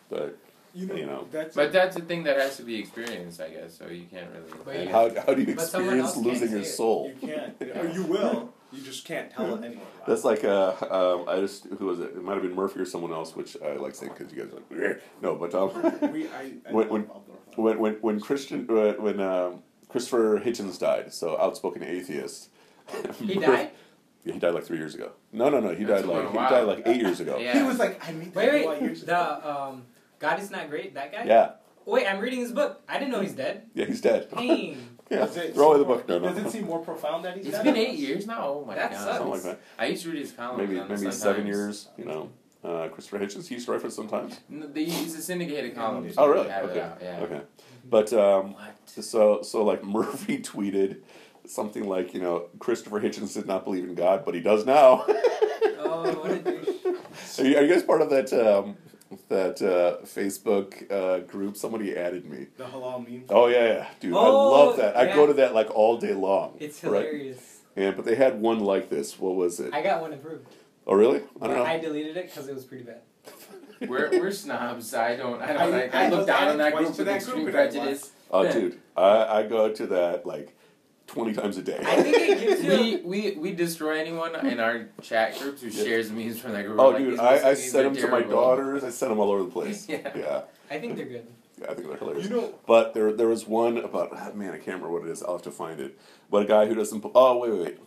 but 0.09 0.37
You 0.73 0.85
know, 0.87 0.95
You 0.95 1.05
know. 1.05 1.27
that's 1.31 1.55
But 1.55 1.71
that's 1.71 1.95
a 1.95 2.01
thing 2.01 2.23
that 2.23 2.37
has 2.37 2.57
to 2.57 2.63
be 2.63 2.75
experienced, 2.79 3.41
I 3.41 3.49
guess. 3.49 3.77
So 3.77 3.87
you 3.87 4.05
can't 4.05 4.27
really. 4.31 4.63
But 4.63 4.79
you- 4.83 4.89
how, 4.89 5.09
how 5.25 5.33
do 5.33 5.41
you 5.41 5.53
experience 5.53 6.15
else 6.15 6.17
losing 6.17 6.51
your 6.51 6.63
soul? 6.63 7.11
you 7.21 7.27
can't. 7.27 7.55
Or 7.77 7.87
you 7.89 8.03
will. 8.03 8.53
You 8.71 8.81
just 8.83 9.03
can't 9.03 9.31
tell 9.31 9.55
anyone. 9.63 9.77
About 9.95 10.05
That's 10.07 10.23
it. 10.23 10.27
like 10.27 10.43
uh, 10.43 10.73
um, 10.91 11.27
I 11.27 11.39
just 11.39 11.65
who 11.65 11.85
was 11.87 11.99
it? 11.99 12.11
It 12.15 12.23
might 12.23 12.33
have 12.33 12.43
been 12.43 12.53
Murphy 12.55 12.79
or 12.79 12.85
someone 12.85 13.11
else, 13.11 13.35
which 13.35 13.57
I 13.65 13.73
like 13.77 13.95
saying 13.95 14.11
because 14.15 14.31
you 14.31 14.43
guys 14.43 14.51
are 14.51 14.57
like 14.57 14.69
"Bleh." 14.69 14.99
no, 15.23 15.33
but 15.35 15.55
um, 15.55 15.69
we. 16.13 16.27
I, 16.27 16.53
I 16.67 16.71
When- 16.71 16.89
when- 16.89 17.09
when 17.55 17.79
when 17.79 17.93
when 17.95 18.19
Christian 18.19 18.67
uh, 18.69 18.93
when 19.01 19.19
um, 19.19 19.63
Christopher 19.89 20.39
Hitchens 20.39 20.77
died, 20.79 21.11
so 21.13 21.35
outspoken 21.39 21.83
atheist. 21.83 22.49
He 23.19 23.35
died? 23.35 23.71
Yeah, 24.23 24.33
he 24.33 24.39
died 24.39 24.53
like 24.53 24.65
three 24.65 24.77
years 24.77 24.93
ago. 24.93 25.11
No, 25.33 25.49
no, 25.49 25.59
no. 25.59 25.73
He 25.73 25.83
That's 25.83 26.03
died 26.03 26.09
like 26.13 26.29
he 26.31 26.37
died 26.37 26.61
like 26.67 26.83
eight 26.85 27.01
years 27.01 27.19
ago. 27.19 27.37
Yeah. 27.39 27.57
He 27.57 27.63
was 27.63 27.79
like, 27.79 28.07
I 28.07 28.11
meet 28.11 28.35
Wait, 28.35 28.51
people 28.51 28.69
wait. 28.73 28.81
years 28.81 29.03
The 29.03 29.49
um, 29.49 29.83
God 30.19 30.39
is 30.39 30.51
not 30.51 30.69
great. 30.69 30.93
That 30.93 31.11
guy. 31.11 31.23
Yeah, 31.25 31.51
Wait, 31.85 32.05
I'm 32.05 32.19
reading 32.19 32.39
his 32.39 32.51
book. 32.51 32.81
I 32.87 32.99
didn't 32.99 33.11
know 33.11 33.21
he's 33.21 33.33
dead. 33.33 33.63
yeah, 33.73 33.85
he's 33.85 34.01
dead. 34.01 34.29
Dang. 34.31 34.77
Yeah, 35.09 35.23
it 35.25 35.55
throw 35.55 35.69
away 35.69 35.79
the 35.79 35.85
book. 35.85 36.07
No, 36.07 36.19
no, 36.19 36.31
Does 36.31 36.37
it 36.45 36.51
seem 36.51 36.65
more 36.65 36.77
profound 36.85 37.25
that 37.25 37.35
he's 37.35 37.47
It's 37.47 37.55
dead? 37.57 37.63
been 37.63 37.75
eight 37.77 37.97
years 37.97 38.27
now. 38.27 38.47
Oh 38.47 38.63
my 38.67 38.75
That 38.75 38.91
god. 38.91 38.97
sucks. 38.99 39.17
something 39.17 39.31
like 39.33 39.41
that. 39.41 39.59
I 39.79 39.85
used 39.87 40.03
to 40.03 40.11
read 40.11 40.19
his 40.19 40.31
columns. 40.33 40.59
Maybe 40.59 40.79
on 40.79 40.87
maybe 40.87 41.01
Sun 41.01 41.11
seven 41.13 41.47
years. 41.47 41.87
You 41.97 42.05
know, 42.05 42.29
uh, 42.63 42.89
Christopher 42.89 43.17
Hitchens. 43.17 43.47
He 43.47 43.55
used 43.55 43.65
to 43.65 43.71
write 43.71 43.81
for 43.81 43.87
the 43.87 43.93
Sun 43.95 44.07
Times. 44.09 44.39
No, 44.49 44.67
they 44.67 44.81
use 44.83 45.15
a 45.15 45.21
syndicated 45.23 45.73
column. 45.73 46.07
Oh, 46.15 46.27
really? 46.29 46.47
Have 46.49 46.65
it 46.65 46.69
Okay. 46.69 46.81
out, 46.81 46.99
yeah. 47.01 47.19
Okay, 47.21 47.41
but 47.89 48.13
um, 48.13 48.53
What? 48.53 48.75
so 48.85 49.41
so 49.41 49.63
like 49.63 49.83
Murphy 49.97 50.37
tweeted 50.43 50.97
something 51.47 51.89
like 51.89 52.13
you 52.13 52.21
know 52.21 52.49
Christopher 52.59 53.01
Hitchens 53.01 53.33
did 53.33 53.47
not 53.47 53.63
believe 53.63 53.85
in 53.85 53.95
God, 53.95 54.23
but 54.25 54.35
he 54.35 54.41
does 54.41 54.63
now. 54.63 55.07
Oh, 55.81 56.13
what 56.19 56.31
a 56.31 56.37
douche. 56.39 57.39
Are 57.39 57.45
you, 57.45 57.57
are 57.57 57.63
you 57.63 57.73
guys 57.73 57.81
part 57.83 58.01
of 58.01 58.09
that 58.11 58.31
um, 58.33 58.77
that 59.29 59.61
uh, 59.61 60.05
Facebook 60.05 60.89
uh, 60.91 61.19
group? 61.19 61.57
Somebody 61.57 61.95
added 61.95 62.25
me. 62.29 62.47
The 62.57 62.65
halal 62.65 63.07
meme. 63.07 63.23
Oh 63.29 63.47
yeah, 63.47 63.65
yeah, 63.67 63.87
dude, 63.99 64.13
I 64.13 64.17
Oh, 64.17 64.51
love 64.51 64.77
that. 64.77 64.95
I 64.97 65.13
go 65.13 65.25
to 65.27 65.33
that 65.33 65.53
like 65.53 65.69
all 65.73 65.97
day 65.97 66.13
long. 66.13 66.55
It's 66.59 66.83
right? 66.83 67.05
hilarious. 67.05 67.59
And 67.75 67.95
but 67.95 68.05
they 68.05 68.15
had 68.15 68.41
one 68.41 68.59
like 68.59 68.89
this. 68.89 69.19
What 69.19 69.35
was 69.35 69.59
it? 69.59 69.73
I 69.73 69.81
got 69.81 70.01
one 70.01 70.13
approved. 70.13 70.47
oh 70.87 70.95
really? 70.95 71.21
I 71.41 71.47
don't 71.47 71.55
know. 71.57 71.63
I 71.63 71.77
deleted 71.79 72.17
it 72.17 72.27
because 72.27 72.47
it 72.47 72.55
was 72.55 72.65
pretty 72.65 72.83
bad. 72.83 73.01
We're, 73.87 74.09
we're 74.11 74.31
snobs. 74.43 74.93
I 74.93 75.15
don't. 75.15 75.41
I 75.41 75.53
don't. 75.53 75.61
I- 75.61 75.65
like, 75.67 75.95
I, 75.95 76.05
I 76.05 76.09
look 76.09 76.27
down 76.27 76.47
on 76.49 76.57
that 76.57 76.75
group 76.75 76.91
to 76.91 76.97
with 76.97 77.05
that 77.07 77.15
extreme 77.15 77.43
group 77.43 77.55
prejudice. 77.55 78.11
oh 78.31 78.51
dude, 78.51 78.79
I, 78.97 79.39
I 79.39 79.43
go 79.47 79.71
to 79.73 79.87
that 79.87 80.25
like 80.25 80.55
twenty 81.09 81.33
times 81.33 81.57
a 81.57 81.61
day. 81.63 81.79
I 81.83 82.01
think 82.03 82.15
it 82.17 82.39
gives 82.39 82.63
you. 82.63 83.01
We, 83.09 83.31
we 83.31 83.37
we 83.37 83.51
destroy 83.53 83.99
anyone 83.99 84.35
in 84.45 84.59
our 84.59 84.87
chat 85.01 85.37
groups 85.39 85.61
who 85.61 85.69
Yeah. 85.69 85.83
shares 85.83 86.11
memes 86.11 86.39
from 86.39 86.51
that 86.53 86.65
group. 86.65 86.79
oh 86.79 86.89
Like, 86.89 86.97
dude, 86.99 87.19
I, 87.19 87.25
I 87.25 87.33
Muslims 87.35 87.71
send 87.71 87.85
are 87.87 87.89
them 87.89 88.01
to 88.03 88.07
my 88.09 88.21
daughters. 88.21 88.83
I 88.83 88.89
send 88.89 89.11
them 89.11 89.19
all 89.19 89.31
over 89.31 89.43
the 89.43 89.49
place. 89.49 89.87
Yeah. 89.89 90.11
yeah, 90.15 90.41
I 90.69 90.79
think 90.79 90.95
they're 90.95 91.05
good. 91.05 91.27
Yeah, 91.59 91.71
I 91.71 91.73
think 91.73 91.87
they're 91.89 91.97
hilarious. 91.97 92.29
You 92.29 92.35
know, 92.35 92.53
But 92.65 92.93
there, 92.93 93.11
there 93.11 93.27
was 93.27 93.45
one 93.47 93.77
about 93.77 94.09
ah, 94.13 94.31
man, 94.33 94.49
I 94.51 94.57
can't 94.57 94.67
remember 94.81 94.91
what 94.91 95.01
it 95.07 95.09
is. 95.11 95.21
I'll 95.23 95.33
have 95.33 95.41
to 95.43 95.51
find 95.51 95.79
it. 95.81 95.99
But 96.29 96.43
a 96.43 96.45
guy 96.45 96.67
who 96.67 96.75
doesn't. 96.75 97.03
Oh 97.15 97.37
wait, 97.39 97.51
wait, 97.51 97.61
wait. 97.63 97.77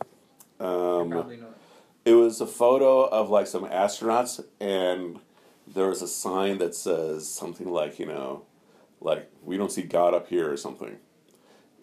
Um, 0.60 1.10
Probably 1.10 1.36
not. 1.38 1.56
it 2.04 2.14
was 2.14 2.40
a 2.40 2.46
photo 2.46 3.04
of 3.04 3.30
like 3.30 3.46
some 3.46 3.64
astronauts, 3.64 4.44
and 4.60 5.20
there 5.66 5.86
was 5.88 6.02
a 6.02 6.08
sign 6.08 6.58
that 6.58 6.74
says 6.74 7.28
something 7.28 7.68
like, 7.70 7.98
you 7.98 8.06
know, 8.06 8.42
like 9.00 9.30
we 9.44 9.56
don't 9.56 9.72
see 9.72 9.82
God 9.82 10.12
up 10.12 10.28
here 10.28 10.50
or 10.52 10.56
something. 10.56 10.98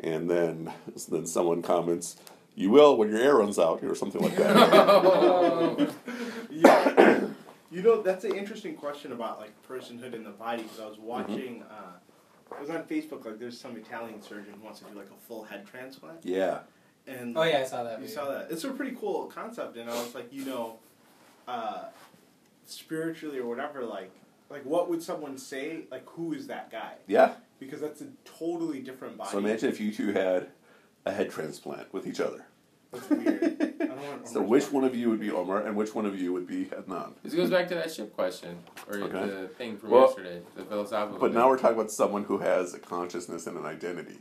And 0.02 0.30
then 0.30 0.72
then 1.10 1.26
someone 1.26 1.62
comments, 1.62 2.16
"You 2.56 2.70
will 2.70 2.96
when 2.98 3.10
your 3.10 3.20
air 3.20 3.36
runs 3.36 3.60
out," 3.60 3.84
or 3.84 3.96
something 3.96 4.22
like 4.22 4.36
that. 4.38 5.94
Yeah. 6.52 7.28
you 7.72 7.82
know, 7.84 8.02
that's 8.02 8.24
an 8.24 8.34
interesting 8.36 8.76
question 8.76 9.12
about 9.12 9.40
like 9.40 9.52
personhood 9.68 10.14
in 10.14 10.24
the 10.24 10.32
body. 10.32 10.64
Because 10.64 10.80
I 10.80 10.84
Mm-hmm. 10.84 10.90
was 10.90 11.00
watching, 11.00 11.64
uh, 11.64 12.56
it 12.56 12.62
was 12.62 12.70
on 12.70 12.84
Facebook. 12.84 13.26
Like, 13.26 13.40
there's 13.40 13.60
some 13.60 13.78
Italian 13.78 14.22
surgeon 14.22 14.54
who 14.58 14.64
wants 14.66 14.80
to 14.80 14.86
do 14.86 14.98
like 14.98 15.08
a 15.12 15.28
full 15.28 15.44
head 15.44 15.68
transplant, 15.68 16.20
yeah. 16.24 16.60
and 17.08 17.38
Oh 17.38 17.44
yeah, 17.44 17.60
I 17.60 17.64
saw 17.66 17.84
that. 17.84 18.00
you 18.02 18.08
video. 18.08 18.24
saw 18.24 18.32
that. 18.32 18.48
It's 18.52 18.64
a 18.64 18.72
pretty 18.72 18.96
cool 19.00 19.26
concept, 19.28 19.78
and 19.78 19.90
I 19.90 19.94
was 19.94 20.16
like, 20.16 20.34
you 20.34 20.46
know, 20.46 20.78
uh, 21.48 21.84
spiritually 22.66 23.38
or 23.40 23.48
whatever, 23.48 23.84
like, 23.86 24.12
like 24.50 24.64
what 24.66 24.90
would 24.90 25.04
someone 25.04 25.38
say? 25.38 25.82
Like, 25.92 26.08
who 26.10 26.34
is 26.34 26.48
that 26.48 26.72
guy? 26.72 26.94
Yeah. 27.08 27.34
Because 27.60 27.82
that's 27.82 28.02
a 28.02 28.08
totally 28.26 28.80
different 28.80 29.18
body. 29.18 29.30
So 29.32 29.38
imagine 29.40 29.70
if 29.70 29.80
you 29.82 29.92
two 29.94 30.12
had 30.14 30.48
a 31.06 31.12
head 31.12 31.30
transplant 31.30 31.94
with 31.94 32.08
each 32.08 32.20
other. 32.20 32.46
That's 32.92 33.10
weird. 33.10 33.44
I 33.82 33.86
don't 33.86 34.02
want 34.02 34.28
So 34.34 34.42
which 34.42 34.72
one 34.72 34.84
of 34.84 34.96
you 34.96 35.10
would 35.10 35.20
be 35.20 35.30
Omar 35.30 35.62
and 35.66 35.76
which 35.76 35.94
one 35.94 36.06
of 36.06 36.20
you 36.20 36.34
would 36.34 36.48
be 36.48 36.66
Adnan? 36.66 37.14
This 37.24 37.36
goes 37.36 37.50
back 37.50 37.68
to 37.70 37.76
that 37.76 37.92
ship 37.92 38.16
question, 38.16 38.58
or 38.88 38.96
Okay. 38.98 39.28
the 39.30 39.48
thing 39.50 39.78
from 39.78 39.92
Well, 39.92 40.08
yesterday, 40.08 40.42
the 40.56 40.64
philosophical. 40.64 41.20
But 41.20 41.28
thing. 41.28 41.36
now 41.36 41.50
we're 41.50 41.58
talking 41.58 41.78
about 41.78 41.92
someone 41.92 42.24
who 42.24 42.40
has 42.40 42.74
a 42.74 42.80
consciousness 42.80 43.46
and 43.46 43.58
an 43.58 43.66
identity. 43.66 44.20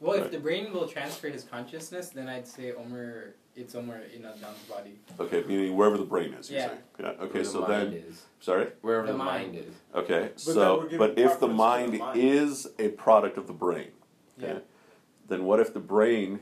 Well, 0.00 0.16
Right. 0.16 0.26
if 0.26 0.30
the 0.30 0.38
brain 0.38 0.72
will 0.72 0.86
transfer 0.86 1.28
his 1.28 1.42
consciousness, 1.44 2.10
then 2.10 2.28
I'd 2.28 2.46
say 2.46 2.72
Omer. 2.72 3.34
It's 3.56 3.74
Omer 3.74 4.02
in 4.14 4.22
Adnan's 4.22 4.62
body. 4.68 5.00
Okay, 5.18 5.42
meaning 5.48 5.76
wherever 5.76 5.96
the 5.98 6.04
brain 6.04 6.32
is. 6.34 6.48
You're 6.48 6.60
Yeah. 6.60 6.66
saying. 6.68 6.80
Yeah. 7.00 7.06
Okay. 7.08 7.18
Where 7.34 7.42
the 7.42 7.44
So 7.48 7.60
mind 7.62 7.72
then, 7.72 7.92
is. 7.94 8.24
sorry. 8.38 8.72
wherever 8.82 9.06
The 9.08 9.12
the, 9.12 9.18
mind. 9.18 9.52
mind 9.54 9.66
is. 9.66 9.74
Okay. 9.96 10.20
then 10.20 10.38
so, 10.38 10.88
but 10.96 11.10
if 11.10 11.16
the 11.16 11.22
preference 11.24 11.34
to 11.34 11.40
the 11.40 11.48
mind, 11.52 11.98
mind. 11.98 12.20
is 12.20 12.68
a 12.78 12.88
product 12.90 13.36
of 13.36 13.48
the 13.48 13.52
brain, 13.52 13.90
okay, 14.38 14.52
Yeah. 14.52 14.58
then 15.26 15.44
what 15.44 15.58
if 15.58 15.74
the 15.74 15.80
brain 15.80 16.40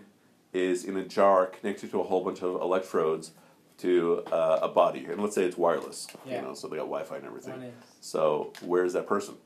is 0.52 0.84
in 0.84 0.98
a 0.98 1.04
jar 1.04 1.46
connected 1.46 1.90
to 1.92 2.00
a 2.00 2.04
whole 2.04 2.22
bunch 2.22 2.42
of 2.42 2.60
electrodes 2.60 3.32
to 3.78 4.22
uh, 4.30 4.58
a 4.62 4.68
body, 4.68 5.06
and 5.06 5.22
let's 5.22 5.34
say 5.34 5.44
it's 5.44 5.56
wireless. 5.56 6.06
Yeah. 6.26 6.36
You 6.36 6.48
know, 6.48 6.54
so 6.54 6.68
they 6.68 6.76
got 6.76 6.84
Wi-Fi 6.84 7.16
and 7.16 7.24
everything. 7.26 7.72
So 8.02 8.52
where 8.62 8.84
is 8.84 8.92
that 8.92 9.06
person? 9.06 9.36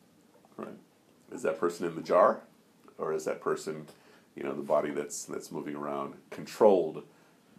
Right. 0.56 0.68
Is 1.32 1.42
that 1.42 1.58
person 1.60 1.86
in 1.86 1.94
the 1.94 2.02
jar, 2.02 2.42
or 2.98 3.12
is 3.12 3.24
that 3.26 3.40
person, 3.40 3.86
you 4.36 4.42
know, 4.42 4.52
the 4.54 4.62
body 4.62 4.90
that's 4.90 5.24
that's 5.24 5.50
moving 5.52 5.76
around, 5.76 6.14
controlled 6.30 7.04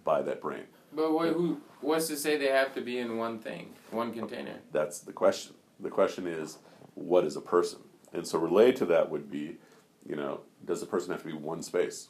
by 0.03 0.21
that 0.21 0.41
brain? 0.41 0.63
But 0.93 1.13
what, 1.13 1.29
who? 1.29 1.59
What's 1.81 2.07
to 2.07 2.17
say 2.17 2.37
they 2.37 2.47
have 2.47 2.73
to 2.75 2.81
be 2.81 2.97
in 2.99 3.17
one 3.17 3.39
thing, 3.39 3.73
one 3.91 4.13
container? 4.13 4.55
That's 4.71 4.99
the 4.99 5.13
question. 5.13 5.55
The 5.79 5.89
question 5.89 6.27
is, 6.27 6.57
what 6.95 7.23
is 7.25 7.35
a 7.35 7.41
person? 7.41 7.79
And 8.13 8.27
so 8.27 8.37
related 8.39 8.75
to 8.77 8.85
that 8.87 9.09
would 9.09 9.31
be, 9.31 9.57
you 10.05 10.15
know, 10.15 10.41
does 10.65 10.83
a 10.83 10.85
person 10.85 11.11
have 11.11 11.21
to 11.21 11.27
be 11.27 11.33
one 11.33 11.61
space? 11.63 12.09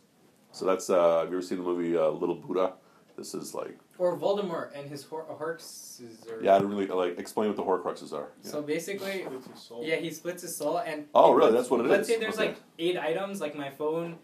So 0.52 0.66
that's. 0.66 0.90
Uh, 0.90 1.20
have 1.20 1.30
you 1.30 1.38
ever 1.38 1.42
seen 1.42 1.58
the 1.60 1.64
movie 1.64 1.96
uh, 1.98 2.10
Little 2.10 2.36
Buddha? 2.36 2.74
This 3.18 3.34
is 3.34 3.54
like. 3.54 3.78
Or 3.98 4.18
Voldemort 4.18 4.72
and 4.76 4.90
his 4.90 5.04
hor- 5.04 5.26
Horcruxes. 5.30 6.28
Or, 6.32 6.44
Yeah, 6.44 6.56
I 6.56 6.60
don't 6.60 6.70
really 6.70 6.88
like 6.88 7.20
explain 7.20 7.50
what 7.50 7.56
the 7.58 7.64
Horcruxes 7.64 8.14
are. 8.14 8.30
Yeah. 8.44 8.50
So 8.52 8.62
basically, 8.64 9.26
It's 9.28 9.72
yeah, 9.84 9.98
he 9.98 10.10
splits 10.10 10.42
his 10.42 10.56
soul 10.58 10.80
and. 10.80 11.06
Oh, 11.14 11.34
really? 11.34 11.52
puts- 11.52 11.60
That's 11.62 11.70
what 11.70 11.82
it 11.82 11.88
let's 11.88 12.10
is. 12.10 12.16
say 12.16 12.20
there's 12.20 12.34
Okay. 12.36 12.48
like 12.48 12.58
eight 12.80 12.98
items, 12.98 13.40
like 13.40 13.56
my 13.56 13.70
phone, 13.70 14.18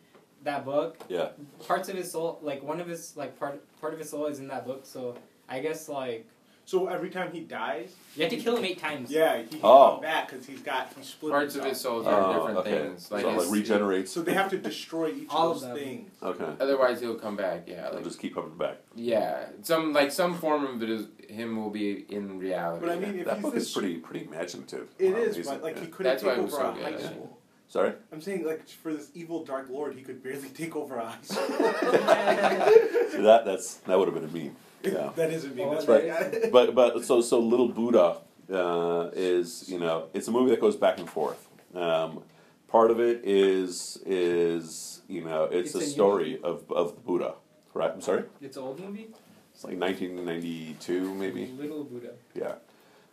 that 0.47 0.65
book. 0.65 0.97
yeah. 1.07 1.29
Parts 1.67 1.87
of 1.89 1.95
his 1.95 2.11
soul, 2.11 2.39
like 2.41 2.63
one 2.63 2.81
of 2.81 2.87
his, 2.87 3.15
like 3.15 3.37
part 3.39 3.61
part 3.79 3.93
of 3.93 3.99
his 3.99 4.09
soul 4.09 4.25
is 4.25 4.39
in 4.39 4.47
that 4.47 4.65
book. 4.65 4.81
So 4.85 5.15
I 5.47 5.59
guess 5.59 5.87
like 5.87 6.25
So 6.65 6.87
every 6.87 7.09
time 7.09 7.31
he 7.31 7.39
dies, 7.41 7.93
you 8.17 8.23
have 8.23 8.31
to 8.31 8.37
kill 8.37 8.57
him 8.57 8.65
eight 8.65 8.77
times. 8.77 9.09
yeah, 9.09 9.37
he 9.37 9.45
can 9.47 9.59
Oh. 9.63 9.91
come 9.93 10.01
back 10.01 10.29
because 10.29 10.45
he's 10.45 10.59
got 10.61 10.91
he 10.97 11.01
split 11.03 11.31
Parts 11.31 11.55
of 11.55 11.63
himself. 11.63 11.69
his 11.73 11.81
souls 11.81 12.05
Oh, 12.07 12.09
are 12.11 12.33
different 12.33 12.57
okay. 12.59 12.71
things. 12.87 13.09
Like, 13.09 13.21
so 13.21 13.31
his- 13.31 13.43
like 13.45 13.53
regenerates. 13.53 14.11
So 14.11 14.21
they 14.21 14.33
have 14.33 14.49
to 14.49 14.57
destroy 14.57 15.09
each 15.13 15.29
All 15.29 15.51
of 15.51 15.57
of 15.57 15.61
those 15.61 15.69
them. 15.69 15.77
things. 15.77 16.11
Okay. 16.21 16.51
Otherwise, 16.59 16.99
he'll 16.99 17.15
come 17.15 17.37
back. 17.37 17.67
Yeah, 17.67 17.87
I'll 17.93 18.01
just 18.01 18.19
keep 18.19 18.35
coming 18.35 18.57
back. 18.57 18.77
yeah. 18.95 19.45
Some 19.61 19.93
like 19.93 20.11
some 20.11 20.33
form 20.37 20.65
of 20.65 20.83
it 20.83 20.89
is 20.89 21.07
him 21.29 21.55
will 21.61 21.69
be 21.69 22.05
in 22.09 22.37
reality. 22.39 22.85
But 22.85 22.95
I 22.95 22.99
mean, 22.99 23.19
if 23.19 23.25
that 23.27 23.35
he's 23.35 23.43
book 23.43 23.53
this, 23.53 23.63
is 23.67 23.73
pretty 23.73 23.95
pretty 23.97 24.25
imaginative. 24.25 24.87
It 24.99 25.13
Wow, 25.13 25.19
is, 25.19 25.47
but 25.47 25.61
like 25.63 25.75
yeah. 25.75 25.81
he 25.83 25.87
couldn't 25.87 26.11
That's 26.11 26.23
take 26.23 26.31
it 26.33 26.39
over 26.39 26.49
so 26.51 26.69
a 26.69 26.73
good, 26.73 26.83
high 26.83 26.89
I 26.89 26.93
think. 26.97 27.11
school. 27.13 27.36
Sorry. 27.69 27.93
I'm 28.11 28.21
saying 28.21 28.45
like 28.45 28.67
for 28.67 28.93
this 28.93 29.09
evil 29.13 29.43
dark 29.43 29.69
lord, 29.69 29.95
he 29.95 30.01
could 30.01 30.23
barely 30.23 30.49
take 30.49 30.75
over 30.75 30.97
a 30.97 31.09
high 31.09 31.17
school. 31.21 31.45
See, 31.47 33.21
that 33.21 33.43
that's 33.45 33.75
that 33.87 33.97
would 33.99 34.07
have 34.07 34.15
been 34.15 34.23
a 34.23 34.45
meme. 34.45 34.55
Yeah. 34.83 35.09
that 35.15 35.31
isn't 35.31 35.55
me. 35.55 35.63
Oh, 35.63 35.71
That's 35.71 35.87
right. 35.87 36.49
but 36.51 36.73
but 36.73 37.03
so 37.03 37.21
so 37.21 37.39
little 37.39 37.67
Buddha 37.67 38.17
uh, 38.51 39.09
is 39.13 39.67
you 39.67 39.79
know 39.79 40.07
it's 40.13 40.27
a 40.27 40.31
movie 40.31 40.51
that 40.51 40.61
goes 40.61 40.75
back 40.75 40.99
and 40.99 41.09
forth. 41.09 41.47
Um, 41.75 42.23
part 42.67 42.91
of 42.91 42.99
it 42.99 43.21
is 43.25 43.99
is 44.05 45.01
you 45.07 45.23
know 45.23 45.43
it's, 45.45 45.75
It's 45.75 45.83
a 45.83 45.87
a 45.87 45.89
story 45.89 46.39
of 46.43 46.71
of 46.71 46.95
the 46.95 47.01
Buddha. 47.01 47.35
Right? 47.73 47.91
I'm 47.91 48.01
sorry. 48.01 48.23
It's 48.41 48.57
an 48.57 48.63
old 48.63 48.79
movie. 48.79 49.09
It's 49.53 49.63
like 49.63 49.77
1992 49.79 51.13
maybe. 51.15 51.47
Little 51.47 51.83
Buddha. 51.83 52.11
Yeah. 52.33 52.55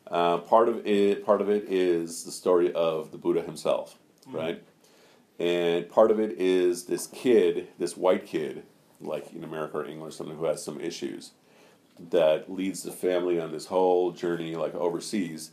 Uh, 0.07 0.39
part 0.39 0.69
of 0.69 0.87
it 0.87 1.25
part 1.25 1.41
of 1.41 1.49
it 1.51 1.65
is 1.69 2.25
the 2.25 2.31
story 2.31 2.73
of 2.73 3.11
the 3.11 3.19
Buddha 3.19 3.43
himself, 3.43 3.99
right? 4.27 4.63
And 5.39 5.89
part 5.89 6.11
of 6.11 6.21
it 6.21 6.33
is 6.39 6.85
this 6.85 7.07
kid, 7.09 7.69
this 7.79 7.97
white 7.97 8.27
kid, 8.27 8.63
like 9.01 9.33
in 9.33 9.43
America 9.45 9.79
or 9.79 9.85
England 9.85 10.13
or 10.13 10.15
something, 10.15 10.37
who 10.37 10.45
has 10.45 10.65
some 10.65 10.81
issues, 10.81 11.33
that 12.11 12.51
leads 12.51 12.83
the 12.83 12.93
family 12.93 13.41
on 13.41 13.53
this 13.53 13.67
whole 13.67 14.13
journey, 14.13 14.55
like 14.55 14.75
overseas, 14.75 15.51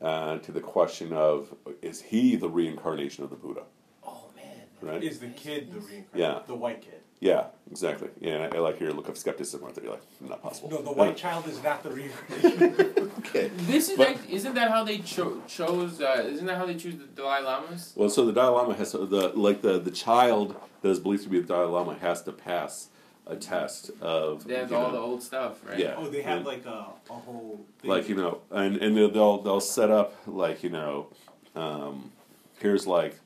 uh, 0.00 0.38
to 0.38 0.52
the 0.52 0.60
question 0.60 1.12
of 1.12 1.54
is 1.82 2.02
he 2.02 2.36
the 2.36 2.48
reincarnation 2.48 3.24
of 3.24 3.30
the 3.30 3.36
Buddha? 3.36 3.62
oh 4.04 4.30
man. 4.36 4.62
Right? 4.80 5.02
Is 5.02 5.18
the 5.18 5.28
kid 5.28 5.72
the 5.72 5.80
reincarnation? 5.80 6.08
Yeah. 6.14 6.40
The 6.46 6.54
white 6.54 6.82
kid. 6.82 7.00
Yeah, 7.18 7.46
exactly. 7.70 8.08
Yeah, 8.20 8.34
and 8.34 8.54
I, 8.54 8.58
I 8.58 8.60
like 8.60 8.78
your 8.78 8.92
look 8.92 9.08
of 9.08 9.16
skepticism 9.16 9.64
right 9.64 9.74
there. 9.74 9.84
You're 9.84 9.94
like, 9.94 10.02
not 10.20 10.42
possible. 10.42 10.70
No, 10.70 10.82
the 10.82 10.92
white 10.92 11.16
child 11.16 11.48
is 11.48 11.62
not 11.62 11.82
the 11.82 11.90
reincarnation. 11.90 13.12
Okay. 13.26 13.48
This 13.56 13.88
is 13.90 13.96
But- 13.96 14.08
like, 14.08 14.30
isn't 14.30 14.54
that 14.54 14.70
how 14.70 14.84
they 14.84 14.98
cho- 14.98 15.40
chose? 15.48 16.00
Uh, 16.00 16.24
isn't 16.30 16.46
that 16.46 16.58
how 16.58 16.66
they 16.66 16.74
choose 16.76 16.96
the 16.96 17.06
Dalai 17.06 17.42
Lamas? 17.42 17.92
Well, 17.96 18.08
so 18.10 18.24
the 18.26 18.32
Dalai 18.32 18.50
Lama 18.54 18.74
has 18.74 18.92
to, 18.92 18.98
the 19.06 19.28
like 19.30 19.62
the 19.62 19.78
the 19.80 19.90
child 19.90 20.54
that 20.82 20.88
is 20.90 21.00
believed 21.00 21.24
to 21.24 21.28
be 21.28 21.40
the 21.40 21.46
Dalai 21.46 21.66
Lama 21.66 21.94
has 22.00 22.22
to 22.22 22.32
pass 22.32 22.88
a 23.26 23.34
test 23.34 23.90
of 24.00 24.44
They 24.44 24.54
have 24.54 24.72
all 24.72 24.88
know, 24.88 24.92
the 24.92 24.98
old 24.98 25.22
stuff, 25.22 25.64
right? 25.66 25.78
Yeah. 25.78 25.94
oh, 25.98 26.08
they 26.08 26.22
have 26.22 26.38
and- 26.38 26.46
like 26.46 26.64
a, 26.66 26.86
a 27.10 27.12
whole. 27.12 27.66
Thing. 27.80 27.90
like 27.90 28.08
you 28.08 28.14
know, 28.14 28.42
and 28.52 28.76
and 28.76 28.96
they'll 28.96 29.10
they'll, 29.10 29.38
they'll 29.42 29.60
set 29.60 29.90
up 29.90 30.14
like 30.26 30.62
you 30.62 30.70
know, 30.70 31.08
um, 31.56 32.12
here's 32.60 32.86
like 32.86 33.16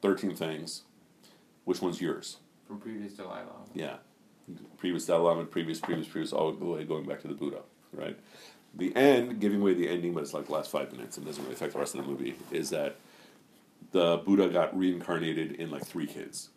thirteen 0.00 0.34
things. 0.34 0.82
Which 1.64 1.82
one's 1.82 2.00
yours? 2.00 2.38
From 2.72 2.80
previous 2.80 3.12
Dalai 3.12 3.40
Lama. 3.40 3.66
Yeah, 3.74 3.96
previous 4.78 5.04
Dalai 5.04 5.22
Lama, 5.22 5.44
previous, 5.44 5.78
previous, 5.78 6.08
previous, 6.08 6.32
all 6.32 6.52
the 6.52 6.64
way 6.64 6.84
going 6.84 7.04
back 7.04 7.20
to 7.20 7.28
the 7.28 7.34
Buddha, 7.34 7.58
right? 7.92 8.18
The 8.74 8.96
end, 8.96 9.40
giving 9.40 9.60
away 9.60 9.74
the 9.74 9.90
ending, 9.90 10.14
but 10.14 10.22
it's 10.22 10.32
like 10.32 10.46
the 10.46 10.52
last 10.52 10.70
five 10.70 10.90
minutes 10.90 11.18
and 11.18 11.26
doesn't 11.26 11.42
really 11.42 11.54
affect 11.54 11.74
the 11.74 11.78
rest 11.78 11.94
of 11.94 12.02
the 12.02 12.10
movie, 12.10 12.34
is 12.50 12.70
that 12.70 12.96
the 13.90 14.22
Buddha 14.24 14.48
got 14.48 14.74
reincarnated 14.74 15.52
in 15.56 15.70
like 15.70 15.84
three 15.84 16.06
kids, 16.06 16.48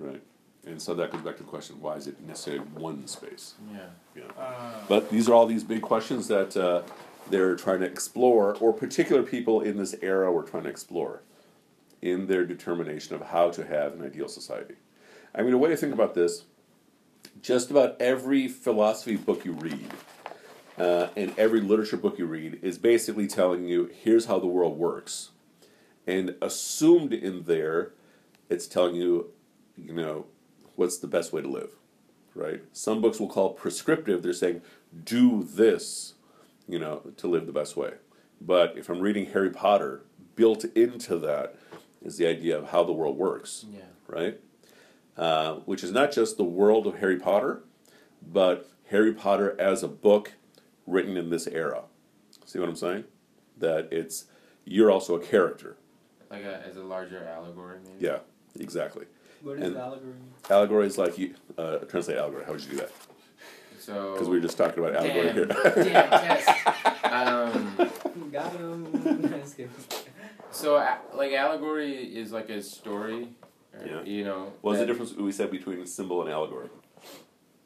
right? 0.00 0.20
And 0.66 0.82
so 0.82 0.92
that 0.94 1.12
goes 1.12 1.20
back 1.20 1.36
to 1.36 1.44
the 1.44 1.48
question: 1.48 1.80
Why 1.80 1.94
is 1.94 2.08
it 2.08 2.20
necessarily 2.26 2.64
one 2.74 3.06
space? 3.06 3.54
Yeah. 3.72 3.78
Yeah. 4.16 4.22
Uh, 4.36 4.72
But 4.88 5.08
these 5.10 5.28
are 5.28 5.34
all 5.34 5.46
these 5.46 5.62
big 5.62 5.82
questions 5.82 6.26
that 6.26 6.56
uh, 6.56 6.82
they're 7.30 7.54
trying 7.54 7.78
to 7.78 7.86
explore, 7.86 8.56
or 8.56 8.72
particular 8.72 9.22
people 9.22 9.60
in 9.60 9.76
this 9.76 9.94
era 10.02 10.32
were 10.32 10.42
trying 10.42 10.64
to 10.64 10.68
explore 10.68 11.22
in 12.00 12.26
their 12.26 12.44
determination 12.44 13.14
of 13.14 13.22
how 13.22 13.48
to 13.52 13.64
have 13.64 13.92
an 13.92 14.04
ideal 14.04 14.28
society. 14.28 14.74
I 15.34 15.42
mean, 15.42 15.52
a 15.52 15.58
way 15.58 15.70
to 15.70 15.76
think 15.76 15.94
about 15.94 16.14
this 16.14 16.44
just 17.40 17.70
about 17.70 18.00
every 18.00 18.46
philosophy 18.48 19.16
book 19.16 19.44
you 19.44 19.52
read 19.52 19.90
uh, 20.78 21.08
and 21.16 21.36
every 21.38 21.60
literature 21.60 21.96
book 21.96 22.18
you 22.18 22.26
read 22.26 22.58
is 22.62 22.78
basically 22.78 23.26
telling 23.26 23.66
you 23.66 23.90
here's 24.02 24.26
how 24.26 24.38
the 24.38 24.46
world 24.46 24.78
works. 24.78 25.30
And 26.06 26.34
assumed 26.42 27.12
in 27.12 27.44
there, 27.44 27.92
it's 28.50 28.66
telling 28.66 28.94
you, 28.96 29.30
you 29.76 29.92
know, 29.94 30.26
what's 30.76 30.98
the 30.98 31.06
best 31.06 31.32
way 31.32 31.42
to 31.42 31.48
live 31.48 31.70
right? 32.34 32.62
Some 32.72 33.00
books 33.00 33.20
will 33.20 33.28
call 33.28 33.50
prescriptive. 33.50 34.22
They're 34.22 34.32
saying, 34.32 34.62
do 35.04 35.42
this, 35.44 36.14
you 36.68 36.78
know, 36.78 37.02
to 37.18 37.26
live 37.26 37.46
the 37.46 37.52
best 37.52 37.76
way. 37.76 37.92
But 38.40 38.74
if 38.76 38.88
I'm 38.88 39.00
reading 39.00 39.26
Harry 39.26 39.50
Potter, 39.50 40.02
built 40.34 40.64
into 40.74 41.18
that 41.18 41.56
is 42.02 42.16
the 42.16 42.26
idea 42.26 42.56
of 42.58 42.70
how 42.70 42.84
the 42.84 42.92
world 42.92 43.16
works, 43.16 43.66
Yeah. 43.70 43.80
right? 44.06 44.40
Uh, 45.16 45.56
which 45.66 45.84
is 45.84 45.92
not 45.92 46.10
just 46.10 46.36
the 46.38 46.44
world 46.44 46.86
of 46.86 46.98
Harry 47.00 47.18
Potter, 47.18 47.62
but 48.26 48.70
Harry 48.88 49.12
Potter 49.12 49.54
as 49.60 49.82
a 49.82 49.88
book 49.88 50.32
written 50.86 51.16
in 51.18 51.28
this 51.30 51.46
era. 51.46 51.82
See 52.46 52.58
what 52.58 52.68
I'm 52.68 52.76
saying? 52.76 53.04
That 53.58 53.88
it's 53.92 54.24
you're 54.64 54.90
also 54.90 55.14
a 55.16 55.20
character. 55.20 55.76
Like 56.30 56.44
a, 56.44 56.64
as 56.66 56.76
a 56.76 56.82
larger 56.82 57.24
allegory, 57.26 57.76
maybe. 57.84 58.06
Yeah, 58.06 58.18
exactly. 58.58 59.04
What 59.42 59.58
is 59.58 59.64
And- 59.64 59.76
the 59.76 59.80
allegory? 59.80 60.14
Allegory 60.48 60.86
is 60.86 60.96
like 60.98 61.18
you 61.18 61.34
uh, 61.58 61.78
translate 61.78 62.16
allegory. 62.16 62.44
How 62.46 62.52
would 62.52 62.62
you 62.64 62.70
do 62.70 62.76
that? 62.76 62.92
So 63.78 64.12
Because 64.12 64.28
we 64.28 64.36
were 64.36 64.42
just 64.42 64.56
talking 64.56 64.82
about 64.82 64.94
allegory 64.96 65.26
Damn. 65.26 65.34
here. 65.34 65.46
Damn, 65.74 66.10
Tess. 66.10 66.48
Um, 67.04 67.90
Got 68.32 68.52
him. 68.52 69.34
So, 70.54 70.74
like, 71.14 71.32
allegory 71.32 71.94
is 72.14 72.30
like 72.30 72.50
a 72.50 72.62
story. 72.62 73.28
Or, 73.78 73.86
Yeah. 73.86 74.02
You 74.02 74.24
know. 74.24 74.52
What's 74.60 74.78
the 74.78 74.86
difference 74.86 75.12
we 75.14 75.32
said 75.32 75.50
between 75.50 75.84
symbol 75.86 76.22
and 76.22 76.30
allegory? 76.30 76.68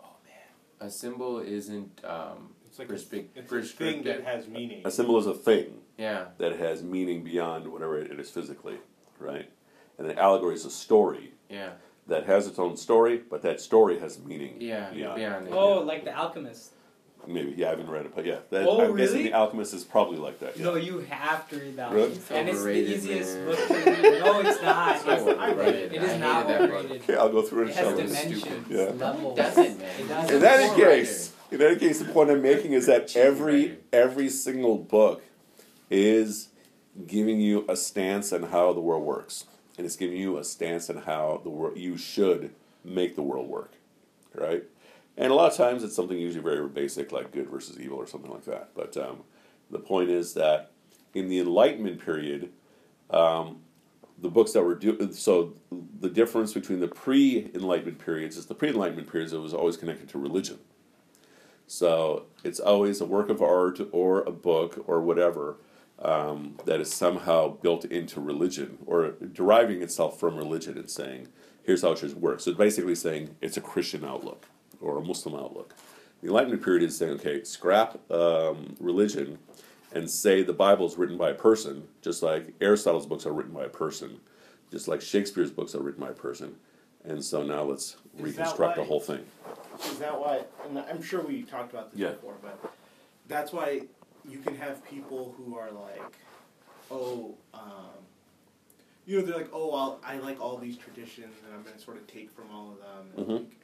Oh 0.01 0.05
man, 0.25 0.35
a 0.81 0.91
symbol 0.91 1.39
isn't. 1.41 2.01
Um, 2.05 2.51
It's 2.67 2.79
like 2.79 2.89
Perspec- 2.89 3.29
a, 3.37 3.41
it's 3.41 3.53
a 3.53 3.63
thing 3.77 4.03
that 4.05 4.25
has 4.25 4.49
meaning. 4.49 4.83
A 4.85 4.91
symbol 4.91 5.19
is 5.19 5.27
a 5.27 5.35
thing 5.35 5.79
yeah. 5.99 6.27
that 6.39 6.59
has 6.59 6.83
meaning 6.83 7.25
beyond 7.25 7.67
whatever 7.73 7.99
it 7.99 8.19
is 8.21 8.31
physically, 8.31 8.79
right? 9.19 9.51
And 9.99 10.07
an 10.11 10.19
allegory 10.19 10.55
is 10.55 10.65
a 10.67 10.71
story 10.71 11.33
Yeah. 11.49 11.71
that 12.07 12.27
has 12.27 12.47
its 12.47 12.59
own 12.59 12.77
story, 12.77 13.23
but 13.31 13.41
that 13.43 13.61
story 13.61 13.99
has 14.01 14.19
meaning. 14.19 14.57
Yeah. 14.61 14.91
beyond. 14.91 15.17
Beyond 15.17 15.49
it. 15.49 15.53
Oh, 15.55 15.81
like 15.81 16.05
the 16.05 16.13
alchemist. 16.15 16.73
Maybe, 17.28 17.54
yeah, 17.56 17.66
I 17.66 17.71
haven't 17.71 17.90
read 17.90 18.06
it, 18.06 18.14
but 18.14 18.25
yeah. 18.25 18.38
That, 18.50 18.66
Oh, 18.66 18.80
I'm 18.80 18.97
guessing? 18.97 19.25
The 19.25 19.33
Alchemist 19.33 19.75
is 19.75 19.83
probably 19.85 20.18
like 20.18 20.38
that. 20.40 20.56
Yeah. 20.56 20.64
No, 20.64 20.75
you 20.76 21.00
have 21.00 21.49
to 21.50 21.56
read 21.59 21.76
that. 21.76 21.92
Really? 21.92 22.11
one. 22.11 22.21
And 22.30 22.49
it's 22.49 22.62
the 22.62 22.71
easiest 22.73 23.35
man. 23.37 23.47
book 23.47 23.59
to 23.68 23.75
read. 23.75 24.21
No, 24.25 24.40
it's 24.40 24.62
not. 24.62 25.00
So 25.02 25.11
It's, 25.12 25.23
overrated. 25.26 25.92
it 25.92 26.00
I 26.00 26.04
is 26.04 26.09
hated 26.11 26.21
not 26.21 26.47
that 26.47 26.61
book. 26.61 26.71
overrated. 26.71 27.02
Okay, 27.02 27.16
I'll 27.16 27.28
go 27.28 27.42
through 27.42 27.64
it 27.66 27.71
It 27.71 27.76
and 27.76 27.78
show 27.78 27.90
has 27.90 27.99
you. 27.99 28.35
was 28.35 28.42
dimensions, 28.42 28.66
Yeah. 28.71 29.06
levels. 29.06 29.37
Doesn't, 29.37 29.78
man. 29.78 30.00
It 30.00 30.09
does. 30.09 30.30
In 30.30 30.45
any 30.45 30.76
case, 30.76 31.33
in 31.50 31.59
that 31.59 31.78
case, 31.80 31.99
the 31.99 32.04
point 32.06 32.30
I'm 32.30 32.42
making 32.42 32.73
is 32.73 32.87
that 32.87 33.14
every 33.16 33.78
every 33.92 34.28
single 34.28 34.76
book 34.78 35.23
is 35.90 36.49
giving 37.06 37.40
you 37.40 37.64
a 37.68 37.76
stance 37.76 38.33
on 38.33 38.45
how 38.45 38.73
the 38.73 38.80
world 38.80 39.04
works, 39.04 39.45
and 39.76 39.85
it's 39.87 39.97
giving 39.97 40.16
you 40.16 40.38
a 40.38 40.45
stance 40.45 40.88
on 40.90 40.99
how 40.99 41.40
the 41.45 41.50
world 41.50 41.76
you 41.76 41.97
should 41.97 42.52
make 42.85 43.16
the 43.16 43.23
world 43.23 43.49
work, 43.49 43.73
right? 44.35 44.64
And 45.17 45.33
a 45.33 45.35
lot 45.35 45.51
of 45.51 45.57
times 45.57 45.83
it's 45.83 45.97
something 45.97 46.19
usually 46.19 46.43
very 46.43 46.67
basic, 46.69 47.11
like 47.11 47.33
good 47.33 47.49
versus 47.49 47.81
evil 47.81 47.97
or 47.97 48.07
something 48.07 48.31
like 48.31 48.45
that. 48.45 48.71
But 48.75 48.97
um, 48.97 49.23
the 49.71 49.79
point 49.79 50.11
is 50.11 50.35
that 50.35 50.73
in 51.15 51.29
the 51.29 51.39
Enlightenment 51.39 52.05
period, 52.05 52.51
um, 53.11 53.61
the 54.19 54.29
books 54.29 54.53
that 54.53 54.63
were 54.63 54.75
do- 54.75 55.13
so 55.13 55.55
the 56.01 56.09
difference 56.09 56.53
between 56.53 56.81
the 56.81 56.89
pre-Enlightenment 56.89 57.99
periods 57.99 58.37
is 58.37 58.47
the 58.47 58.55
pre-Enlightenment 58.55 59.11
periods 59.11 59.33
it 59.33 59.39
was 59.39 59.55
always 59.55 59.77
connected 59.77 60.09
to 60.11 60.19
religion. 60.19 60.59
So 61.67 62.27
it's 62.45 62.61
always 62.61 63.01
a 63.01 63.07
work 63.07 63.29
of 63.29 63.43
art 63.43 63.81
or 63.93 64.23
a 64.23 64.31
book 64.31 64.85
or 64.87 65.01
whatever 65.01 65.57
um, 65.99 66.59
that 66.65 66.81
is 66.81 66.93
somehow 66.93 67.49
built 67.49 67.85
into 67.87 68.21
religion 68.21 68.79
or 68.87 69.13
deriving 69.33 69.83
itself 69.83 70.21
from 70.21 70.37
religion 70.37 70.77
and 70.79 70.91
saying, 70.91 71.29
here's 71.65 71.83
how 71.83 71.93
it 71.93 71.99
should 71.99 72.15
work. 72.15 72.41
So 72.41 72.53
basically 72.53 72.95
saying 72.95 73.37
it's 73.41 73.57
a 73.57 73.61
Christian 73.61 74.05
outlook 74.05 74.47
or 74.80 74.99
a 74.99 75.00
Muslim 75.02 75.35
outlook. 75.35 75.75
The 76.23 76.28
Enlightenment 76.28 76.62
period 76.62 76.83
is 76.83 76.97
saying, 76.97 77.12
okay, 77.14 77.45
scrap 77.45 77.99
um, 78.11 78.75
religion 78.80 79.38
and 79.92 80.11
say 80.11 80.42
the 80.42 80.52
Bible 80.52 80.87
is 80.87 80.97
written 80.97 81.16
by 81.16 81.30
a 81.30 81.35
person, 81.35 81.87
just 82.02 82.23
like 82.23 82.54
Aristotle's 82.61 83.06
books 83.06 83.26
are 83.26 83.33
written 83.33 83.52
by 83.52 83.64
a 83.64 83.68
person, 83.68 84.21
just 84.71 84.88
like 84.88 85.00
Shakespeare's 85.00 85.50
books 85.50 85.75
are 85.75 85.80
written 85.83 86.00
by 86.02 86.11
a 86.11 86.14
person. 86.14 86.56
And 87.04 87.23
so 87.25 87.42
now 87.42 87.62
let's 87.62 87.97
reconstruct 88.18 88.76
the 88.76 88.85
whole 88.85 89.00
thing. 89.00 89.25
Is 89.85 89.99
that 89.99 90.18
why? 90.18 90.40
And 90.66 90.78
I'm 90.78 91.02
sure 91.02 91.21
we 91.21 91.42
talked 91.42 91.73
about 91.73 91.92
this 91.92 92.00
Yeah. 92.00 92.11
before, 92.12 92.35
but 92.42 92.73
that's 93.28 93.52
why 93.52 93.83
you 94.28 94.38
can 94.38 94.56
have 94.56 94.85
people 94.85 95.35
who 95.37 95.56
are 95.56 95.71
like, 95.71 96.16
oh, 96.90 97.35
um, 97.54 97.62
you 99.06 99.18
know, 99.21 99.25
they're 99.25 99.37
like, 99.37 99.50
oh, 99.52 99.71
I'll, 99.73 100.00
I 100.04 100.18
like 100.18 100.40
all 100.40 100.56
these 100.56 100.76
traditions, 100.76 101.35
and 101.45 101.54
I'm 101.54 101.62
going 101.62 101.76
to 101.76 101.80
sort 101.80 101.97
of 101.97 102.06
take 102.09 102.30
from 102.30 102.50
all 102.52 102.73
of 102.73 102.78
them. 102.78 103.12
And, 103.16 103.26
Mhm. 103.26 103.45
like, 103.45 103.56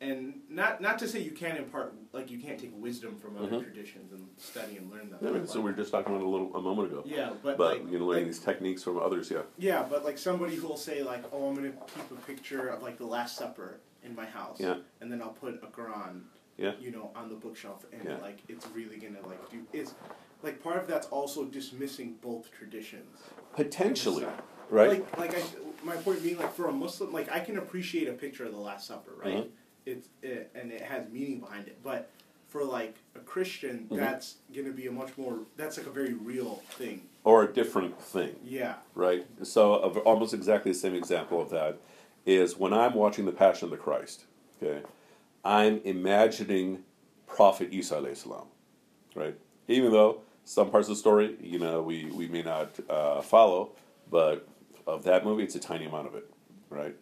and 0.00 0.40
not 0.48 0.80
not 0.80 0.98
to 0.98 1.08
say 1.08 1.20
you 1.20 1.30
can't 1.30 1.58
impart, 1.58 1.94
like 2.12 2.30
you 2.30 2.38
can't 2.38 2.58
take 2.58 2.72
wisdom 2.74 3.18
from 3.18 3.36
other 3.36 3.48
Mhm. 3.48 3.62
traditions 3.62 4.12
and 4.12 4.28
study 4.36 4.76
and 4.76 4.90
learn 4.90 5.10
them. 5.10 5.18
Yeah, 5.22 5.44
so 5.46 5.60
we 5.60 5.70
were 5.70 5.76
just 5.76 5.90
talking 5.90 6.14
about 6.14 6.24
a 6.24 6.28
little 6.28 6.54
a 6.54 6.60
moment 6.60 6.92
ago. 6.92 7.02
yeah, 7.06 7.32
but, 7.42 7.56
But 7.56 7.78
like, 7.82 7.90
you 7.92 7.98
know, 7.98 8.06
learning 8.06 8.24
like- 8.24 8.32
these 8.34 8.38
techniques 8.40 8.82
from 8.82 8.98
others, 8.98 9.30
yeah. 9.30 9.42
yeah, 9.58 9.86
but 9.88 10.04
like 10.04 10.18
somebody 10.18 10.56
who'll 10.56 10.76
say 10.76 11.02
like, 11.02 11.24
"Oh, 11.32 11.48
I'm 11.48 11.54
gonna 11.54 11.72
keep 11.94 12.10
a 12.10 12.20
picture 12.26 12.68
of 12.68 12.82
like 12.82 12.98
the 12.98 13.06
Last 13.06 13.36
Supper 13.36 13.78
in 14.02 14.14
my 14.14 14.26
house, 14.26 14.60
Yeah. 14.60 14.76
and 15.00 15.10
then 15.10 15.22
I'll 15.22 15.30
put 15.32 15.54
a 15.62 15.66
Quran, 15.68 16.22
Yeah. 16.58 16.74
you 16.78 16.90
know, 16.90 17.10
on 17.16 17.28
the 17.28 17.34
bookshelf, 17.34 17.84
and 17.92 18.04
Yeah. 18.04 18.18
like 18.18 18.38
it's 18.48 18.66
really 18.68 18.98
gonna 18.98 19.26
like 19.26 19.50
do 19.50 19.66
is 19.72 19.94
like 20.42 20.62
part 20.62 20.76
of 20.76 20.86
that's 20.86 21.06
also 21.08 21.44
dismissing 21.46 22.18
both 22.20 22.50
traditions, 22.52 23.18
Potentially, 23.54 24.26
right? 24.68 24.90
Like, 24.90 25.18
like 25.18 25.34
I, 25.38 25.42
my 25.82 25.96
point 25.96 26.22
being 26.22 26.36
like 26.36 26.52
for 26.52 26.66
a 26.68 26.72
Muslim, 26.72 27.12
like 27.12 27.30
I 27.32 27.40
can 27.40 27.56
appreciate 27.58 28.06
a 28.08 28.12
picture 28.12 28.44
of 28.44 28.52
the 28.52 28.58
Last 28.60 28.86
Supper, 28.86 29.12
right? 29.16 29.44
Mhm. 29.46 29.50
It's 29.86 30.08
it, 30.22 30.50
and 30.54 30.72
it 30.72 30.82
has 30.82 31.08
meaning 31.10 31.38
behind 31.38 31.68
it, 31.68 31.78
but 31.84 32.10
for 32.48 32.64
like 32.64 32.96
a 33.14 33.20
Christian, 33.20 33.86
Mhm. 33.90 33.96
that's 33.98 34.36
gonna 34.54 34.72
be 34.72 34.86
a 34.88 34.92
much 34.92 35.16
more 35.16 35.40
that's 35.56 35.78
like 35.78 35.86
a 35.86 35.90
very 35.90 36.12
real 36.14 36.56
thing. 36.70 37.08
or 37.24 37.42
a 37.42 37.52
different 37.52 38.00
thing, 38.00 38.36
Yeah. 38.44 38.76
right? 38.94 39.26
So, 39.42 39.74
of 39.74 39.96
almost 39.98 40.32
exactly 40.32 40.70
the 40.72 40.78
same 40.78 40.94
example 40.94 41.40
of 41.40 41.50
that 41.50 41.78
is 42.24 42.56
when 42.56 42.72
I'm 42.72 42.94
watching 42.94 43.26
The 43.26 43.32
Passion 43.32 43.64
of 43.66 43.70
the 43.72 43.76
Christ. 43.76 44.26
Okay, 44.62 44.82
I'm 45.44 45.80
imagining 45.84 46.84
Prophet 47.26 47.72
Isa 47.72 47.96
alayhi 47.96 48.16
salam, 48.16 48.46
right? 49.16 49.36
Even 49.68 49.90
though 49.92 50.20
some 50.44 50.70
parts 50.70 50.86
of 50.88 50.94
the 50.94 51.00
story, 51.00 51.36
you 51.40 51.58
know, 51.58 51.82
we 51.82 52.06
we 52.06 52.26
may 52.28 52.42
not 52.42 52.78
uh, 52.90 53.20
follow, 53.22 53.72
but 54.10 54.46
of 54.86 55.02
that 55.04 55.24
movie, 55.24 55.42
it's 55.44 55.54
a 55.56 55.60
tiny 55.60 55.84
amount 55.84 56.06
of 56.08 56.14
it, 56.14 56.28
right? 56.70 56.96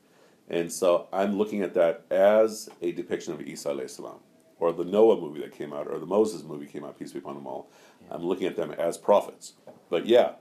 And 0.48 0.70
so 0.70 1.08
I'm 1.12 1.36
looking 1.38 1.62
at 1.62 1.74
that 1.74 2.04
as 2.10 2.68
a 2.82 2.92
depiction 2.92 3.32
of 3.32 3.40
Isa 3.40 3.88
salam, 3.88 4.18
or 4.58 4.72
the 4.72 4.84
Noah 4.84 5.20
movie 5.20 5.40
that 5.40 5.56
came 5.56 5.72
out, 5.72 5.88
or 5.88 5.98
the 5.98 6.06
Moses 6.06 6.42
movie 6.42 6.66
came 6.66 6.84
out, 6.84 6.98
peace 6.98 7.12
be 7.12 7.18
upon 7.18 7.34
them 7.34 7.46
all. 7.46 7.70
I'm 8.10 8.22
looking 8.22 8.46
at 8.46 8.56
them 8.56 8.70
as 8.72 8.98
prophets. 8.98 9.54
But 9.88 10.06
yeah, 10.06 10.32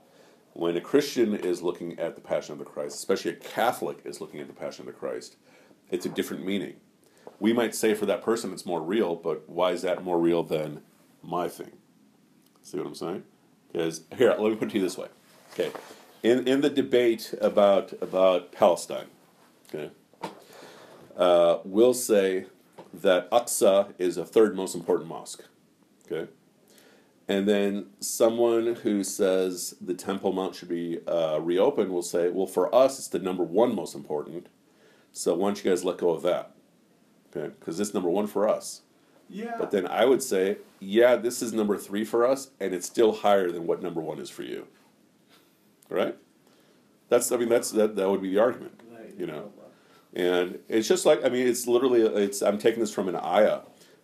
when 0.52 0.76
a 0.76 0.80
Christian 0.80 1.34
is 1.34 1.62
looking 1.62 1.98
at 1.98 2.14
the 2.14 2.20
Passion 2.20 2.52
of 2.52 2.58
the 2.58 2.64
Christ, 2.64 2.96
especially 2.96 3.32
a 3.32 3.36
Catholic 3.36 3.98
is 4.04 4.20
looking 4.20 4.40
at 4.40 4.46
the 4.46 4.52
Passion 4.52 4.82
of 4.82 4.94
the 4.94 4.98
Christ, 4.98 5.36
it's 5.90 6.06
a 6.06 6.10
different 6.10 6.44
meaning. 6.44 6.74
We 7.40 7.52
might 7.52 7.74
say 7.74 7.94
for 7.94 8.06
that 8.06 8.22
person 8.22 8.52
it's 8.52 8.66
more 8.66 8.82
real, 8.82 9.16
but 9.16 9.48
why 9.48 9.72
is 9.72 9.82
that 9.82 10.04
more 10.04 10.18
real 10.18 10.42
than 10.42 10.82
my 11.22 11.48
thing? 11.48 11.72
See 12.62 12.78
what 12.78 12.86
I'm 12.86 12.94
saying? 12.94 13.24
Because 13.72 14.02
here, 14.16 14.34
let 14.38 14.50
me 14.50 14.56
put 14.56 14.68
it 14.68 14.70
to 14.70 14.78
you 14.78 14.82
this 14.84 14.96
way. 14.96 15.08
Okay, 15.52 15.72
in 16.22 16.46
in 16.46 16.60
the 16.60 16.70
debate 16.70 17.34
about 17.40 17.92
about 18.00 18.52
Palestine, 18.52 19.06
okay, 19.74 19.90
uh, 21.16 21.58
we'll 21.64 21.94
say 21.94 22.46
that 22.92 23.30
Aqsa 23.30 23.92
is 23.98 24.16
the 24.16 24.24
third 24.24 24.54
most 24.56 24.74
important 24.74 25.08
mosque. 25.08 25.44
Okay, 26.06 26.30
and 27.28 27.48
then 27.48 27.86
someone 28.00 28.74
who 28.76 29.02
says 29.02 29.74
the 29.80 29.94
Temple 29.94 30.32
Mount 30.32 30.54
should 30.54 30.68
be 30.68 31.00
uh, 31.06 31.38
reopened 31.40 31.90
will 31.90 32.02
say, 32.02 32.28
well, 32.28 32.46
for 32.46 32.74
us, 32.74 32.98
it's 32.98 33.08
the 33.08 33.18
number 33.18 33.42
one 33.42 33.74
most 33.74 33.94
important. 33.94 34.48
So 35.12 35.34
why 35.34 35.48
don't 35.48 35.64
you 35.64 35.70
guys 35.70 35.84
let 35.84 35.98
go 35.98 36.10
of 36.10 36.22
that? 36.22 36.54
Okay, 37.34 37.52
because 37.58 37.80
it's 37.80 37.94
number 37.94 38.10
one 38.10 38.26
for 38.26 38.48
us. 38.48 38.82
Yeah. 39.28 39.54
But 39.58 39.70
then 39.70 39.86
I 39.86 40.04
would 40.04 40.22
say, 40.22 40.58
yeah, 40.80 41.16
this 41.16 41.40
is 41.40 41.52
number 41.52 41.78
three 41.78 42.04
for 42.04 42.26
us, 42.26 42.50
and 42.60 42.74
it's 42.74 42.86
still 42.86 43.12
higher 43.12 43.50
than 43.50 43.66
what 43.66 43.82
number 43.82 44.00
one 44.00 44.18
is 44.18 44.28
for 44.28 44.42
you. 44.42 44.66
Right? 45.88 46.16
That's 47.08 47.30
I 47.32 47.36
mean 47.36 47.48
that's 47.48 47.70
that 47.72 47.96
that 47.96 48.08
would 48.08 48.22
be 48.22 48.30
the 48.30 48.40
argument, 48.40 48.80
you 49.18 49.26
know. 49.26 49.52
And 50.14 50.60
it's 50.68 50.86
just 50.86 51.04
like 51.04 51.24
I 51.24 51.28
mean 51.28 51.46
it's 51.46 51.66
literally 51.66 52.02
it's 52.02 52.40
I'm 52.40 52.58
taking 52.58 52.80
this 52.80 52.92
from 52.92 53.08
an 53.08 53.16
ayah 53.16 53.60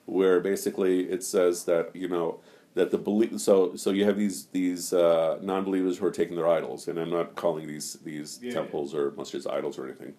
where 0.07 0.40
basically 0.40 1.09
it 1.09 1.23
says 1.23 1.64
that 1.64 1.94
you 1.94 2.09
know 2.09 2.40
that 2.75 2.90
the 2.90 2.99
belief 2.99 3.40
so 3.40 3.77
so 3.77 3.90
you 3.90 4.05
have 4.05 4.16
these 4.16 4.46
these 4.46 4.92
uh, 4.92 5.38
non-believers 5.40 5.99
who 5.99 6.07
are 6.07 6.11
taking 6.11 6.37
their 6.37 6.49
idols. 6.49 6.88
And 6.88 6.99
I'm 6.99 7.11
not 7.11 7.37
calling 7.37 7.66
these 7.66 7.94
these 8.05 8.40
Yeah, 8.42 8.53
temples 8.53 8.94
or 8.94 9.12
masjids 9.12 9.51
idols 9.51 9.79
or 9.79 9.87
anything. 9.87 10.14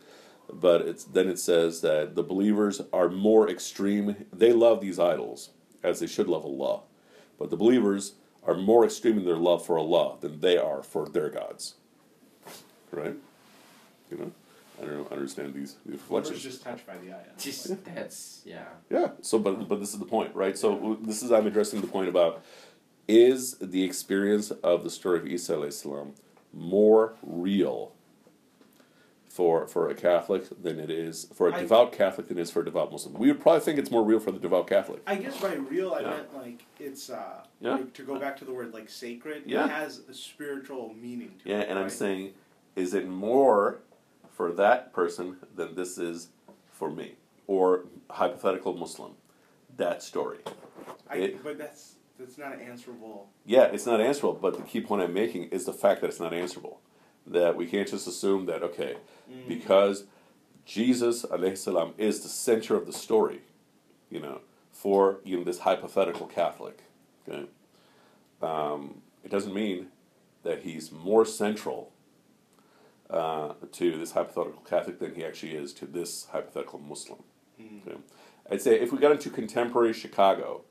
But 0.52 0.82
it's 0.82 1.04
then 1.04 1.28
it 1.28 1.40
says 1.40 1.82
that 1.82 2.16
the 2.16 2.24
believers 2.24 2.82
are 2.94 3.10
more 3.10 3.50
extreme. 3.50 4.26
They 4.32 4.54
love 4.54 4.82
these 4.82 5.00
idols 5.00 5.50
as 5.84 6.00
they 6.00 6.08
should 6.08 6.28
love 6.28 6.46
Allah. 6.46 6.82
But 7.38 7.50
the 7.50 7.58
believers 7.58 8.14
are 8.46 8.56
more 8.56 8.86
extreme 8.86 9.18
in 9.18 9.26
their 9.26 9.38
love 9.38 9.66
for 9.66 9.78
Allah 9.78 10.18
than 10.22 10.40
they 10.40 10.58
are 10.58 10.84
for 10.84 11.08
their 11.08 11.30
gods. 11.30 11.76
Right? 12.92 13.16
You 14.10 14.18
know 14.18 14.32
I 14.82 14.86
don't 14.86 14.98
know, 14.98 15.08
understand 15.12 15.54
these, 15.54 15.76
these 15.86 15.86
I 15.86 15.92
was 15.92 16.02
reflections 16.02 16.44
just 16.44 16.64
touched 16.64 16.88
by 16.88 16.98
the 16.98 17.12
eye. 17.14 17.24
Just 17.38 17.86
that's 17.86 18.42
yeah. 18.46 18.66
yeah. 18.90 19.10
So, 19.22 19.38
but 19.40 19.68
but 19.68 19.80
this 19.80 19.94
is 19.94 20.00
the 20.00 20.06
point, 20.06 20.34
right? 20.36 20.58
So 20.58 20.98
this 21.02 21.22
is 21.22 21.32
I'm 21.32 21.46
addressing 21.48 21.82
the 21.82 21.88
point 21.88 22.10
about 22.10 22.44
is 23.08 23.56
the 23.60 23.84
experience 23.84 24.52
of 24.52 24.84
the 24.84 24.90
story 24.90 25.20
of 25.20 25.28
Isa 25.28 25.72
salam 25.72 26.14
more 26.54 27.14
real 27.24 27.92
for 29.30 29.66
for 29.68 29.90
a 29.90 29.96
Catholic 29.96 30.44
than 30.62 30.80
it 30.80 30.90
is 30.90 31.28
for 31.34 31.48
a 31.50 31.56
I- 31.56 31.62
devout 31.62 31.92
Catholic 31.94 32.28
than 32.28 32.38
it 32.38 32.42
is 32.42 32.52
for 32.52 32.62
a 32.62 32.66
devout 32.66 32.92
Muslim. 32.92 33.14
We 33.16 33.28
would 33.32 33.40
probably 33.40 33.62
think 33.62 33.80
it's 33.80 33.92
more 33.92 34.04
real 34.04 34.20
for 34.20 34.32
the 34.32 34.40
devout 34.40 34.68
Catholic. 34.68 35.02
I 35.08 35.16
guess 35.16 35.40
by 35.40 35.54
real, 35.54 35.94
I 35.94 36.02
Yeah. 36.02 36.10
meant 36.10 36.36
like 36.36 36.66
it's 36.80 37.10
uh, 37.10 37.44
Yeah. 37.60 37.76
like, 37.76 37.94
to 37.94 38.04
go 38.04 38.20
back 38.20 38.38
to 38.38 38.46
the 38.46 38.54
word 38.54 38.74
like 38.74 38.90
sacred. 38.90 39.44
Yeah. 39.46 39.66
It 39.66 39.72
has 39.72 40.02
a 40.10 40.14
spiritual 40.14 40.94
meaning 41.00 41.34
to 41.44 41.50
Yeah, 41.50 41.58
it. 41.58 41.60
Yeah, 41.60 41.66
and 41.70 41.80
I'm 41.80 41.90
saying, 41.90 42.34
is 42.76 42.94
it 42.94 43.08
more 43.08 43.80
for 44.42 44.52
that 44.52 44.92
person 44.92 45.38
than 45.56 45.76
this 45.76 46.00
is 46.00 46.30
for 46.72 46.90
me, 46.90 47.14
or 47.46 47.86
hypothetical 48.10 48.74
Muslim? 48.76 49.12
that 49.78 50.02
story. 50.04 50.40
I, 51.10 51.16
It- 51.16 51.44
but 51.44 51.58
that's 51.60 51.96
that's 52.20 52.38
not 52.40 52.60
answerable. 52.60 53.30
Yeah, 53.46 53.64
it's 53.76 53.86
not 53.86 54.02
answerable, 54.02 54.34
but 54.42 54.58
the 54.58 54.64
key 54.64 54.82
point 54.82 55.02
I'm 55.04 55.14
making 55.14 55.44
is 55.46 55.66
the 55.66 55.74
fact 55.74 56.02
that 56.02 56.08
it's 56.08 56.20
not 56.20 56.34
answerable. 56.34 56.82
That 57.26 57.56
we 57.56 57.66
can't 57.68 57.88
just 57.88 58.08
assume 58.08 58.48
that, 58.48 58.64
okay, 58.64 58.98
Mm. 59.32 59.48
because 59.48 60.06
Jesus 60.66 61.22
salam 61.56 61.94
is 61.98 62.22
the 62.22 62.30
center 62.30 62.76
of 62.76 62.86
the 62.88 62.94
story, 62.94 63.42
you 64.10 64.20
know, 64.20 64.42
for 64.72 65.20
you 65.24 65.38
know 65.38 65.44
this 65.44 65.60
hypothetical 65.60 66.26
Catholic. 66.28 66.78
Okay, 67.28 67.46
um, 68.42 69.02
it 69.24 69.30
doesn't 69.32 69.54
mean 69.54 69.88
that 70.44 70.64
he's 70.64 70.92
more 70.92 71.26
central 71.26 71.92
uh, 73.12 73.54
to 73.72 73.98
this 73.98 74.14
hypothetical 74.14 74.62
Catholic 74.62 75.00
than 75.00 75.16
he 75.16 75.26
actually 75.26 75.56
is 75.56 75.74
to 75.74 75.86
this 75.86 76.28
hypothetical 76.32 76.80
Muslim. 76.80 77.20
Mm. 77.62 77.88
Okay. 77.88 77.98
I'd 78.50 78.62
say 78.62 78.80
if 78.80 78.92
we 78.92 78.98
got 78.98 79.12
into 79.12 79.30
contemporary 79.30 79.94
Chicago, 79.94 80.62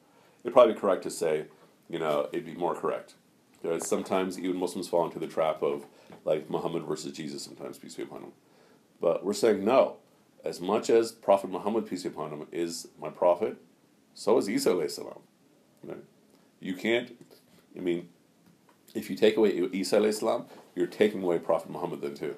it'd 0.42 0.52
probably 0.52 0.74
be 0.74 0.80
correct 0.80 1.02
to 1.04 1.10
say, 1.10 1.46
you 1.88 1.98
know, 1.98 2.28
it'd 2.32 2.46
be 2.46 2.54
more 2.54 2.74
correct. 2.74 3.14
Because 3.62 3.86
sometimes 3.86 4.38
even 4.38 4.56
Muslims 4.56 4.88
fall 4.88 5.04
into 5.04 5.18
the 5.18 5.26
trap 5.26 5.62
of 5.62 5.86
like 6.24 6.48
Muhammad 6.48 6.84
versus 6.84 7.12
Jesus 7.12 7.42
sometimes, 7.42 7.78
peace 7.78 7.94
be 7.94 8.02
upon 8.02 8.22
him. 8.22 8.32
But 9.00 9.24
we're 9.24 9.34
saying 9.34 9.64
no. 9.64 9.96
As 10.44 10.60
much 10.60 10.88
as 10.88 11.12
Prophet 11.12 11.50
Muhammad, 11.50 11.86
peace 11.86 12.04
be 12.04 12.08
upon 12.08 12.30
him, 12.30 12.46
is 12.50 12.88
my 12.98 13.10
prophet, 13.10 13.58
so 14.14 14.38
is 14.38 14.48
Isa 14.48 14.70
alayhi 14.70 14.90
salam. 14.90 15.20
Right? 15.84 16.04
You 16.60 16.74
can't, 16.74 17.14
I 17.76 17.80
mean, 17.80 18.08
if 18.94 19.10
you 19.10 19.16
take 19.16 19.36
away 19.36 19.50
Isa 19.72 19.98
alayhi 19.98 20.14
salam, 20.14 20.46
you're 20.74 20.86
taking 20.86 21.22
away 21.22 21.38
Prophet 21.38 21.70
Muhammad 21.70 22.00
then 22.00 22.14
too. 22.14 22.36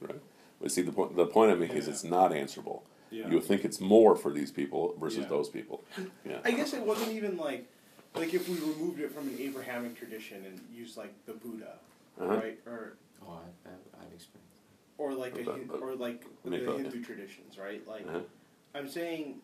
Right? 0.00 0.20
But 0.60 0.72
see, 0.72 0.82
the 0.82 0.92
point, 0.92 1.16
the 1.16 1.26
point 1.26 1.50
I 1.52 1.54
make 1.54 1.72
is 1.74 1.86
Yeah. 1.86 1.92
it's 1.92 2.04
not 2.04 2.32
answerable. 2.32 2.84
Yeah. 3.10 3.28
You 3.28 3.34
would 3.34 3.44
think 3.44 3.64
it's 3.64 3.80
more 3.80 4.16
for 4.16 4.30
these 4.32 4.50
people 4.50 4.94
versus 4.98 5.20
Yeah. 5.20 5.28
those 5.28 5.48
people. 5.48 5.84
Yeah. 6.24 6.38
I 6.44 6.50
guess 6.52 6.72
it 6.74 6.82
wasn't 6.82 7.12
even 7.12 7.36
like 7.36 7.66
like 8.14 8.32
if 8.32 8.48
we 8.48 8.54
removed 8.56 9.00
it 9.00 9.10
from 9.10 9.26
an 9.28 9.36
Abrahamic 9.40 9.96
tradition 9.96 10.44
and 10.46 10.60
used 10.72 10.96
like 10.96 11.12
the 11.26 11.32
Buddha, 11.32 11.78
Uh-huh. 12.20 12.36
right, 12.36 12.58
or 12.66 12.96
Oh, 13.26 13.32
I, 13.32 13.68
I, 13.68 13.72
I've 14.02 14.12
experienced. 14.12 14.52
or 14.98 15.14
like 15.14 15.38
a 15.38 15.42
But- 15.44 15.54
Hin- 15.56 15.66
but- 15.66 15.80
or 15.82 15.94
like 15.94 16.24
the 16.44 16.50
Make 16.50 16.64
that, 16.66 16.76
Hindu 16.76 17.02
traditions, 17.04 17.58
right? 17.58 17.86
Like 17.88 18.06
Uh-huh. 18.06 18.20
I'm 18.74 18.88
saying, 18.88 19.40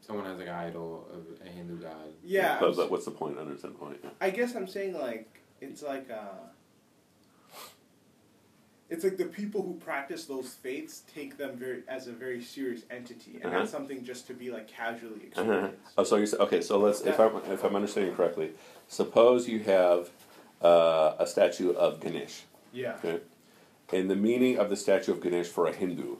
Someone 0.00 0.26
has 0.26 0.36
like 0.38 0.48
an 0.48 0.54
idol 0.54 1.06
of 1.12 1.46
a 1.46 1.48
Hindu 1.48 1.78
god. 1.78 2.12
yeah. 2.22 2.58
But, 2.60 2.76
but 2.76 2.90
what's 2.90 3.06
the 3.06 3.10
point? 3.10 3.38
I 3.38 3.40
understand 3.40 3.74
the 3.74 3.78
point. 3.78 4.00
Yeah. 4.04 4.10
I 4.20 4.28
guess 4.30 4.54
I'm 4.54 4.66
saying 4.68 4.92
like 4.94 5.40
it's 5.62 5.82
like 5.82 6.10
uh 6.10 6.48
it's 8.94 9.02
like 9.04 9.16
the 9.16 9.24
people 9.24 9.60
who 9.62 9.74
practice 9.74 10.24
those 10.26 10.50
faiths 10.54 11.02
take 11.12 11.36
them 11.36 11.56
very 11.56 11.82
as 11.88 12.06
a 12.06 12.12
very 12.12 12.40
serious 12.42 12.82
entity, 12.90 13.32
and 13.42 13.46
Uh-huh. 13.46 13.58
not 13.60 13.68
something 13.68 14.04
just 14.04 14.26
to 14.28 14.34
be 14.34 14.50
like 14.50 14.68
casually 14.68 15.16
Uh-huh. 15.36 15.42
experienced. 15.42 15.78
Oh, 15.98 16.04
so 16.04 16.16
you 16.16 16.26
okay? 16.46 16.60
So 16.60 16.78
let's 16.78 17.00
if 17.02 17.18
I'm 17.18 17.34
if 17.52 17.64
I'm 17.64 17.74
understanding 17.74 18.14
correctly, 18.14 18.52
suppose 18.88 19.48
you 19.48 19.58
have 19.76 20.10
uh, 20.62 21.16
a 21.18 21.26
statue 21.26 21.72
of 21.72 22.00
Ganesh, 22.00 22.44
Yeah. 22.72 22.94
okay, 22.98 23.20
and 23.92 24.08
the 24.08 24.16
meaning 24.16 24.58
of 24.58 24.70
the 24.70 24.76
statue 24.76 25.12
of 25.12 25.20
Ganesh 25.20 25.48
for 25.48 25.66
a 25.66 25.72
Hindu 25.72 26.16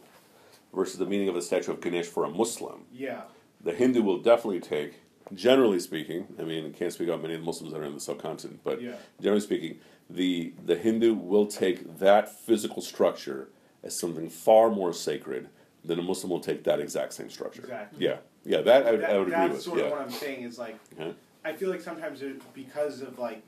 versus 0.74 0.98
the 0.98 1.06
meaning 1.06 1.28
of 1.28 1.34
the 1.34 1.42
statue 1.50 1.70
of 1.72 1.80
Ganesh 1.80 2.06
for 2.06 2.24
a 2.24 2.30
Muslim. 2.30 2.84
Yeah. 2.92 3.22
The 3.62 3.72
Hindu 3.72 4.02
will 4.02 4.18
definitely 4.18 4.60
take, 4.60 4.92
generally 5.32 5.80
speaking. 5.80 6.26
I 6.38 6.42
mean, 6.42 6.66
I 6.66 6.70
can't 6.70 6.92
speak 6.92 7.08
on 7.08 7.22
many 7.22 7.34
of 7.34 7.40
the 7.40 7.46
Muslims 7.46 7.72
that 7.72 7.80
are 7.80 7.84
in 7.84 7.94
the 7.94 8.00
subcontinent, 8.00 8.60
but 8.62 8.80
Yeah. 8.80 8.96
generally 9.20 9.40
speaking, 9.40 9.80
the 10.10 10.52
the 10.64 10.76
Hindu 10.76 11.14
will 11.14 11.46
take 11.46 11.98
that 11.98 12.28
physical 12.28 12.82
structure 12.82 13.48
as 13.82 13.98
something 13.98 14.28
far 14.28 14.70
more 14.70 14.92
sacred 14.92 15.48
than 15.84 15.98
a 15.98 16.02
Muslim 16.02 16.30
will 16.30 16.40
take 16.40 16.64
that 16.64 16.80
exact 16.80 17.12
same 17.14 17.30
structure. 17.30 17.62
Exactly. 17.62 18.04
Yeah, 18.04 18.18
yeah, 18.44 18.60
that 18.62 18.87
I 18.87 18.90
would, 18.92 19.00
That- 19.00 19.10
I 19.10 19.18
would 19.18 19.28
agree 19.28 19.37
that's 19.40 19.52
with. 19.54 19.62
sort 19.62 19.78
yeah. 19.78 19.84
of 19.87 19.90
what 19.92 20.00
I'm 20.00 20.10
saying 20.10 20.42
is 20.42 20.58
like 20.58 20.76
Uh-huh. 20.98 21.12
I 21.46 21.52
feel 21.52 21.68
like 21.68 21.82
sometimes 21.82 22.22
it, 22.22 22.40
because 22.54 23.00
of 23.02 23.18
like 23.18 23.42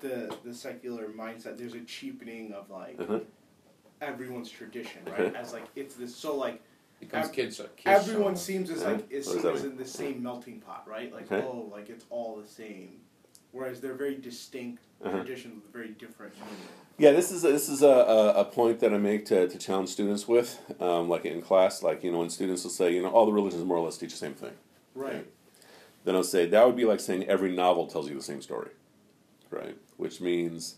the 0.00 0.34
the 0.44 0.54
secular 0.54 1.08
mindset, 1.08 1.56
there's 1.58 1.74
a 1.74 1.80
cheapening 1.84 2.52
of 2.52 2.70
like 2.70 2.98
Uh-huh. 3.00 3.20
everyone's 4.00 4.50
tradition, 4.50 5.02
right? 5.06 5.34
As 5.34 5.52
like 5.52 5.64
it's 5.76 5.94
this 5.94 6.14
so 6.14 6.36
like 6.36 6.62
Becomes 7.02 7.26
Ev- 7.26 7.32
kids. 7.32 7.56
kids 7.58 7.68
everyone 7.86 8.34
show. 8.34 8.40
seems 8.40 8.70
as 8.70 8.80
Uh-huh. 8.82 8.92
like 8.92 9.10
is 9.10 9.26
What 9.26 9.34
does 9.34 9.42
seen 9.42 9.52
as 9.54 9.64
in 9.64 9.76
the 9.76 9.84
same 9.84 10.22
melting 10.22 10.60
pot, 10.60 10.84
right? 10.86 11.12
Like 11.12 11.30
Okay. 11.30 11.44
oh, 11.46 11.68
like 11.72 11.90
it's 11.90 12.04
all 12.10 12.36
the 12.40 12.46
same, 12.46 13.00
whereas 13.50 13.80
they're 13.80 13.94
very 13.94 14.14
distinct 14.14 14.84
Uh-huh. 15.04 15.16
traditions 15.16 15.56
with 15.56 15.72
very 15.72 15.88
different 15.88 16.32
meaning. 16.36 16.56
Yeah, 16.98 17.10
this 17.10 17.32
is 17.32 17.42
a, 17.44 17.48
this 17.50 17.68
is 17.68 17.82
a, 17.82 17.86
a, 17.88 18.28
a 18.42 18.44
point 18.44 18.78
that 18.80 18.94
I 18.94 18.98
make 18.98 19.24
to, 19.26 19.48
to 19.48 19.58
challenge 19.58 19.88
students 19.88 20.28
with, 20.28 20.60
um, 20.80 21.08
like 21.08 21.24
in 21.24 21.42
class, 21.42 21.82
like 21.82 22.04
you 22.04 22.12
know 22.12 22.18
when 22.20 22.30
students 22.30 22.62
will 22.62 22.70
say, 22.70 22.94
you 22.94 23.02
know, 23.02 23.08
all 23.10 23.26
the 23.26 23.32
religions 23.32 23.64
more 23.64 23.78
or 23.78 23.84
less 23.84 23.98
teach 23.98 24.12
the 24.12 24.16
same 24.16 24.34
thing. 24.34 24.52
Right. 24.94 25.26
Then 26.04 26.14
I'll 26.14 26.22
say 26.22 26.46
that 26.46 26.64
would 26.66 26.76
be 26.76 26.84
like 26.84 27.00
saying 27.00 27.24
every 27.28 27.50
novel 27.50 27.88
tells 27.88 28.08
you 28.08 28.14
the 28.14 28.22
same 28.22 28.42
story, 28.42 28.70
right? 29.50 29.76
Which 29.96 30.20
means 30.20 30.76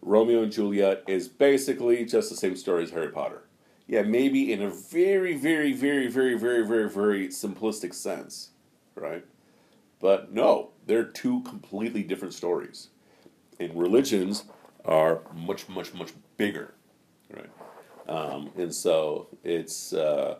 Romeo 0.00 0.42
and 0.42 0.50
Juliet 0.50 1.04
is 1.06 1.28
basically 1.28 2.04
just 2.04 2.30
the 2.30 2.36
same 2.36 2.56
story 2.56 2.82
as 2.82 2.90
Harry 2.90 3.08
Potter. 3.10 3.42
Yeah, 3.92 4.00
maybe 4.00 4.50
in 4.50 4.62
a 4.62 4.70
very, 4.70 5.36
very, 5.36 5.74
very, 5.74 6.08
very, 6.08 6.34
very, 6.38 6.66
very, 6.66 6.88
very 6.88 7.28
simplistic 7.28 7.92
sense, 7.92 8.48
right? 8.94 9.22
But 10.00 10.32
no, 10.32 10.70
they're 10.86 11.04
two 11.04 11.42
completely 11.42 12.02
different 12.02 12.32
stories. 12.32 12.88
And 13.60 13.78
religions 13.78 14.44
are 14.86 15.20
much, 15.34 15.68
much, 15.68 15.92
much 15.92 16.14
bigger, 16.38 16.72
right? 17.36 17.50
Um, 18.08 18.50
and 18.56 18.74
so 18.74 19.28
it's 19.44 19.92
uh, 19.92 20.36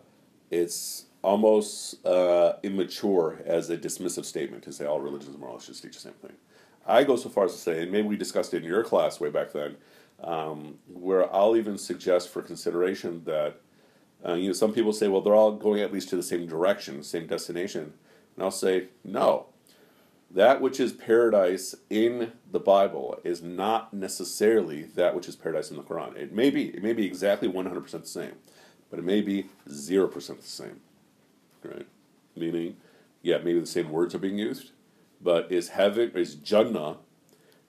it's 0.50 1.04
almost 1.20 2.06
uh, 2.06 2.54
immature 2.62 3.42
as 3.44 3.68
a 3.68 3.76
dismissive 3.76 4.24
statement 4.24 4.62
to 4.62 4.72
say 4.72 4.86
all 4.86 4.98
religions 4.98 5.36
or 5.38 5.52
less 5.52 5.66
just 5.66 5.82
teach 5.82 5.92
the 5.92 6.00
same 6.00 6.14
thing. 6.14 6.32
I 6.86 7.04
go 7.04 7.16
so 7.16 7.28
far 7.28 7.44
as 7.44 7.52
to 7.52 7.58
say, 7.58 7.82
and 7.82 7.92
maybe 7.92 8.08
we 8.08 8.16
discussed 8.16 8.54
it 8.54 8.62
in 8.62 8.64
your 8.64 8.82
class 8.82 9.20
way 9.20 9.28
back 9.28 9.52
then, 9.52 9.76
um, 10.22 10.78
where 10.88 11.32
I'll 11.34 11.56
even 11.56 11.78
suggest 11.78 12.28
for 12.28 12.42
consideration 12.42 13.22
that 13.24 13.60
uh, 14.26 14.34
you 14.34 14.48
know 14.48 14.52
some 14.52 14.72
people 14.72 14.92
say, 14.92 15.08
well, 15.08 15.20
they're 15.20 15.34
all 15.34 15.52
going 15.52 15.80
at 15.80 15.92
least 15.92 16.08
to 16.10 16.16
the 16.16 16.22
same 16.22 16.46
direction, 16.46 17.02
same 17.02 17.26
destination, 17.26 17.94
and 18.36 18.44
I'll 18.44 18.50
say 18.50 18.88
no. 19.04 19.46
That 20.30 20.62
which 20.62 20.80
is 20.80 20.92
paradise 20.92 21.74
in 21.90 22.32
the 22.50 22.60
Bible 22.60 23.20
is 23.22 23.42
not 23.42 23.92
necessarily 23.92 24.84
that 24.84 25.14
which 25.14 25.28
is 25.28 25.36
paradise 25.36 25.70
in 25.70 25.76
the 25.76 25.82
Quran. 25.82 26.16
It 26.16 26.32
may 26.32 26.48
be, 26.48 26.68
it 26.68 26.82
may 26.82 26.94
be 26.94 27.04
exactly 27.04 27.48
one 27.48 27.66
hundred 27.66 27.82
percent 27.82 28.04
the 28.04 28.08
same, 28.08 28.32
but 28.88 28.98
it 28.98 29.04
may 29.04 29.20
be 29.20 29.48
zero 29.68 30.08
percent 30.08 30.40
the 30.40 30.48
same. 30.48 30.80
Right? 31.62 31.86
Meaning, 32.34 32.76
yeah, 33.20 33.38
maybe 33.38 33.60
the 33.60 33.66
same 33.66 33.90
words 33.90 34.14
are 34.14 34.18
being 34.18 34.38
used, 34.38 34.70
but 35.20 35.52
is 35.52 35.68
heaven 35.68 36.12
is 36.14 36.34
Jannah 36.36 36.96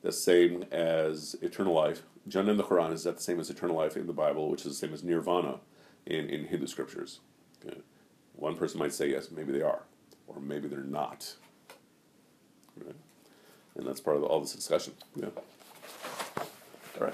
the 0.01 0.13
same 0.13 0.63
as 0.71 1.35
eternal 1.41 1.73
life? 1.73 2.03
Jannah 2.27 2.51
in 2.51 2.57
the 2.57 2.63
Quran 2.63 2.93
is 2.93 3.03
that 3.03 3.17
the 3.17 3.23
same 3.23 3.39
as 3.39 3.49
eternal 3.49 3.75
life 3.75 3.97
in 3.97 4.07
the 4.07 4.13
Bible, 4.13 4.49
which 4.49 4.65
is 4.65 4.79
the 4.79 4.87
same 4.87 4.93
as 4.93 5.03
nirvana 5.03 5.59
in, 6.05 6.29
in 6.29 6.45
Hindu 6.45 6.67
scriptures. 6.67 7.19
Okay. 7.65 7.77
One 8.33 8.55
person 8.55 8.79
might 8.79 8.93
say 8.93 9.09
yes, 9.09 9.29
maybe 9.31 9.51
they 9.51 9.61
are, 9.61 9.83
or 10.27 10.39
maybe 10.39 10.67
they're 10.67 10.79
not. 10.79 11.35
Right? 12.77 12.95
And 13.75 13.87
that's 13.87 13.99
part 13.99 14.17
of 14.17 14.23
all 14.23 14.39
this 14.39 14.53
discussion. 14.53 14.93
Yeah. 15.15 15.27
All 16.99 17.07
right. 17.07 17.13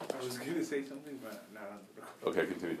I 0.00 0.24
was 0.24 0.38
gonna 0.38 0.64
say 0.64 0.84
something, 0.84 1.18
but 1.22 1.44
not 1.54 1.70
on 1.70 1.78
the 1.94 2.02
record. 2.02 2.38
Okay, 2.38 2.46
continue. 2.52 2.78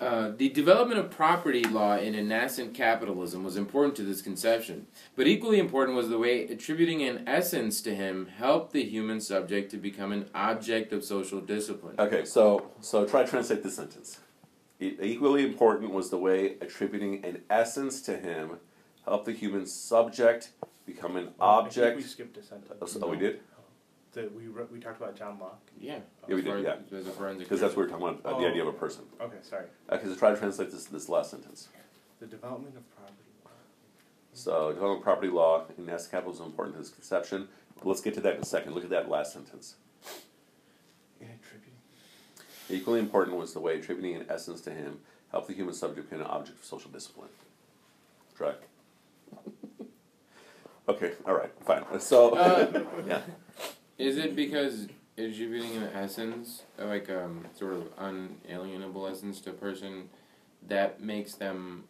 Uh, 0.00 0.30
the 0.36 0.48
development 0.50 1.00
of 1.00 1.10
property 1.10 1.64
law 1.64 1.96
in 1.96 2.14
a 2.14 2.22
nascent 2.22 2.72
capitalism 2.72 3.42
was 3.42 3.56
important 3.56 3.96
to 3.96 4.02
this 4.04 4.22
conception, 4.22 4.86
but 5.16 5.26
equally 5.26 5.58
important 5.58 5.96
was 5.96 6.08
the 6.08 6.18
way 6.18 6.44
attributing 6.46 7.02
an 7.02 7.24
essence 7.26 7.80
to 7.82 7.92
him 7.92 8.26
helped 8.26 8.72
the 8.72 8.84
human 8.84 9.20
subject 9.20 9.72
to 9.72 9.76
become 9.76 10.12
an 10.12 10.26
object 10.36 10.92
of 10.92 11.02
social 11.04 11.40
discipline. 11.40 11.96
Okay, 11.98 12.24
so 12.24 12.70
so 12.80 13.04
try 13.04 13.24
to 13.24 13.28
translate 13.28 13.64
this 13.64 13.74
sentence. 13.74 14.20
E- 14.78 14.96
equally 15.02 15.44
important 15.44 15.90
was 15.92 16.10
the 16.10 16.18
way 16.18 16.54
attributing 16.60 17.24
an 17.24 17.42
essence 17.50 18.00
to 18.02 18.16
him 18.16 18.58
helped 19.04 19.26
the 19.26 19.32
human 19.32 19.66
subject 19.66 20.52
become 20.86 21.16
an 21.16 21.30
Oh, 21.40 21.62
I 21.62 21.68
think 21.68 21.76
we 21.76 21.82
object. 21.86 22.08
skipped 22.08 22.36
a 22.36 22.42
sentence. 22.44 22.72
Oh, 22.80 22.86
so- 22.86 23.00
oh, 23.02 23.08
we 23.08 23.16
did 23.16 23.40
The, 24.18 24.28
we 24.36 24.48
re- 24.48 24.64
we 24.72 24.80
talked 24.80 25.00
about 25.00 25.14
John 25.16 25.38
Locke. 25.38 25.60
Yeah, 25.80 26.00
Yeah, 26.26 26.34
we 26.34 26.42
did, 26.42 26.64
yeah. 26.64 26.74
As 26.98 27.06
a 27.06 27.10
forensic 27.12 27.44
because 27.46 27.60
that's 27.60 27.76
what 27.76 27.84
we're 27.84 27.88
talking 27.98 28.08
about 28.18 28.20
uh, 28.24 28.36
the 28.40 28.46
Oh. 28.46 28.50
idea 28.50 28.62
of 28.62 28.68
a 28.68 28.72
person. 28.72 29.04
Okay, 29.20 29.36
sorry. 29.42 29.66
Okay, 29.92 30.04
so 30.08 30.14
try 30.16 30.30
to 30.32 30.36
translate 30.36 30.72
this 30.72 30.86
this 30.86 31.08
last 31.08 31.30
sentence. 31.30 31.68
The 32.18 32.26
development 32.26 32.76
of 32.76 32.82
property. 32.96 33.14
Law. 33.44 33.50
So 34.34 34.72
development 34.72 34.98
of 34.98 35.04
property 35.04 35.28
law 35.30 35.66
in 35.76 35.86
nascent 35.86 36.10
capital 36.10 36.32
is 36.34 36.40
important 36.40 36.74
to 36.76 36.82
this 36.82 36.90
conception. 36.90 37.46
Let's 37.84 38.00
get 38.00 38.14
to 38.14 38.20
that 38.22 38.34
in 38.34 38.40
a 38.42 38.44
second. 38.44 38.74
Look 38.74 38.82
at 38.82 38.90
that 38.90 39.08
last 39.08 39.32
sentence. 39.32 39.76
In 41.20 41.28
attributing. 41.28 41.74
Equally 42.68 42.98
important 42.98 43.36
was 43.36 43.52
the 43.54 43.60
way 43.60 43.78
attributing 43.78 44.16
an 44.16 44.26
essence 44.28 44.60
to 44.62 44.72
him 44.72 44.98
helped 45.30 45.46
the 45.46 45.54
human 45.54 45.74
subject 45.74 46.10
become 46.10 46.24
an 46.24 46.30
object 46.30 46.58
of 46.58 46.64
social 46.64 46.90
discipline. 46.90 47.28
Try. 48.36 48.54
Okay, 50.88 51.12
all 51.26 51.34
right, 51.34 51.50
fine. 51.66 51.84
So, 52.00 52.34
Uh, 52.34 52.82
yeah. 53.06 53.20
Is 53.98 54.16
it 54.16 54.36
because 54.36 54.86
attributing 55.16 55.76
an 55.76 55.90
essence, 55.94 56.62
like 56.78 57.10
um, 57.10 57.44
sort 57.54 57.72
of 57.74 57.88
unalienable 57.98 59.06
essence 59.08 59.40
to 59.42 59.50
a 59.50 59.54
person, 59.54 60.08
that 60.68 61.00
makes 61.00 61.34
them 61.34 61.84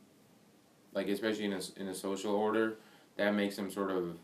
like 0.94 1.08
especially 1.08 1.44
in 1.44 1.52
a 1.52 1.56
s- 1.56 1.72
in 1.76 1.88
a 1.88 1.94
social 1.94 2.34
order, 2.34 2.76
that 3.16 3.32
makes 3.34 3.56
them 3.56 3.70
sort 3.70 3.90
of, 3.90 4.16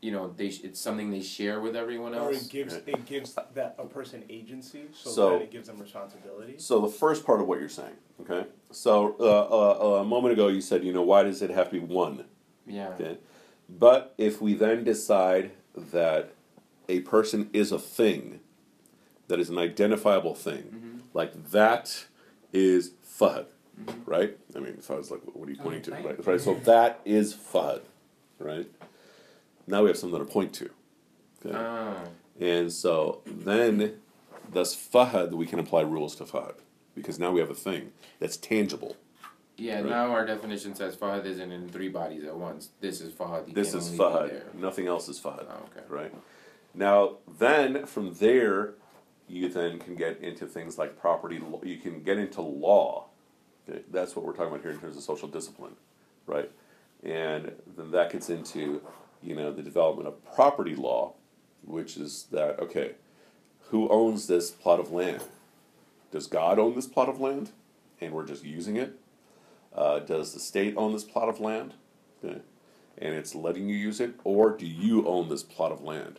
you 0.00 0.12
know, 0.12 0.32
they 0.36 0.50
sh- 0.50 0.60
it's 0.62 0.78
something 0.80 1.10
they 1.10 1.20
share 1.20 1.60
with 1.60 1.74
everyone 1.74 2.14
Or 2.14 2.30
else. 2.32 2.44
it 2.46 2.50
gives 2.50 2.74
it 2.86 3.04
gives 3.04 3.34
that 3.54 3.74
a 3.78 3.84
person 3.86 4.24
agency, 4.30 4.84
so, 4.94 5.10
So- 5.10 5.30
that 5.30 5.42
it 5.42 5.50
gives 5.50 5.66
them 5.66 5.78
responsibility. 5.80 6.54
So 6.58 6.80
the 6.80 6.88
first 6.88 7.26
part 7.26 7.40
of 7.40 7.48
what 7.48 7.58
you're 7.58 7.68
saying, 7.68 7.96
okay? 8.20 8.46
So 8.70 9.16
uh, 9.18 9.24
uh, 9.98 10.00
a 10.02 10.04
moment 10.04 10.32
ago 10.34 10.46
you 10.46 10.60
said, 10.60 10.84
you 10.84 10.92
know, 10.92 11.02
why 11.02 11.24
does 11.24 11.42
it 11.42 11.50
have 11.50 11.66
to 11.70 11.80
be 11.80 11.80
one? 11.80 12.24
Yeah. 12.66 12.90
Okay. 12.90 13.18
But 13.68 14.14
if 14.18 14.40
we 14.40 14.54
then 14.54 14.84
decide 14.84 15.50
that 15.76 16.32
a 16.90 17.00
person 17.00 17.48
is 17.52 17.70
a 17.72 17.78
thing, 17.78 18.40
that 19.28 19.38
is 19.40 19.48
an 19.48 19.58
identifiable 19.58 20.34
thing, 20.34 20.62
Mm-hmm. 20.64 20.98
like 21.14 21.50
that 21.50 22.06
is 22.52 22.92
Fahd, 23.18 23.46
right? 24.04 24.36
I 24.56 24.58
mean, 24.58 24.74
Fahad's 24.86 25.10
like, 25.10 25.20
what 25.32 25.48
are 25.48 25.52
you 25.52 25.58
pointing 25.58 25.82
to? 25.82 25.90
Right? 25.92 26.26
right? 26.26 26.40
So 26.40 26.54
that 26.64 27.00
is 27.04 27.34
Fahd, 27.34 27.82
right? 28.38 28.68
Now 29.66 29.82
we 29.82 29.88
have 29.88 29.96
something 29.96 30.18
to 30.18 30.24
point 30.24 30.52
to. 30.54 30.70
Okay? 31.46 31.56
Ah. 31.56 32.02
And 32.40 32.72
so 32.72 33.20
then, 33.26 33.94
thus 34.52 34.74
Fahad, 34.74 35.30
we 35.32 35.46
can 35.46 35.58
apply 35.60 35.82
rules 35.82 36.16
to 36.16 36.24
Fahad. 36.24 36.54
Because 36.96 37.18
now 37.20 37.30
we 37.30 37.38
have 37.40 37.50
a 37.50 37.54
thing 37.54 37.92
that's 38.18 38.36
tangible. 38.36 38.96
Yeah, 39.56 39.76
Right. 39.76 39.86
now 39.90 40.10
our 40.10 40.26
definition 40.26 40.74
says 40.74 40.96
Fahad 40.96 41.24
isn't 41.24 41.52
in 41.52 41.68
three 41.68 41.88
bodies 41.88 42.24
at 42.24 42.34
once. 42.34 42.70
This 42.80 43.00
is 43.00 43.12
Fahad. 43.12 43.54
This 43.54 43.74
is 43.74 43.90
Fahad. 43.90 44.54
Nothing 44.54 44.86
else 44.88 45.08
is 45.08 45.20
Fahad. 45.20 45.46
Oh, 45.48 45.66
okay. 45.70 45.84
Right? 45.88 46.12
Now, 46.74 47.16
then, 47.38 47.86
from 47.86 48.14
there, 48.14 48.74
you 49.28 49.48
then 49.48 49.78
can 49.78 49.94
get 49.94 50.20
into 50.20 50.46
things 50.46 50.78
like 50.78 50.98
property. 50.98 51.40
You 51.62 51.76
can 51.76 52.02
get 52.02 52.18
into 52.18 52.42
law. 52.42 53.06
Okay? 53.68 53.82
That's 53.90 54.16
what 54.16 54.24
we're 54.24 54.32
talking 54.32 54.48
about 54.48 54.62
here 54.62 54.72
in 54.72 54.78
terms 54.78 54.96
of 54.96 55.02
social 55.02 55.28
discipline. 55.28 55.76
Right? 56.26 56.50
And 57.02 57.52
then 57.76 57.90
that 57.92 58.12
gets 58.12 58.28
into, 58.30 58.82
you 59.22 59.34
know, 59.34 59.52
the 59.52 59.62
development 59.62 60.08
of 60.08 60.24
property 60.34 60.74
law, 60.74 61.14
which 61.64 61.96
is 61.96 62.26
that, 62.30 62.58
okay, 62.60 62.92
who 63.68 63.88
owns 63.88 64.26
this 64.26 64.50
plot 64.50 64.80
of 64.80 64.90
land? 64.90 65.22
Does 66.10 66.26
God 66.26 66.58
own 66.58 66.74
this 66.74 66.86
plot 66.86 67.08
of 67.08 67.20
land? 67.20 67.50
And 68.00 68.12
we're 68.12 68.26
just 68.26 68.44
using 68.44 68.76
it? 68.76 68.98
Uh, 69.74 70.00
does 70.00 70.34
the 70.34 70.40
state 70.40 70.74
own 70.76 70.92
this 70.92 71.04
plot 71.04 71.28
of 71.28 71.38
land? 71.38 71.74
Okay. 72.24 72.40
And 72.98 73.14
it's 73.14 73.34
letting 73.34 73.68
you 73.68 73.76
use 73.76 74.00
it? 74.00 74.14
Or 74.24 74.50
do 74.50 74.66
you 74.66 75.06
own 75.06 75.28
this 75.28 75.42
plot 75.42 75.72
of 75.72 75.82
land? 75.82 76.18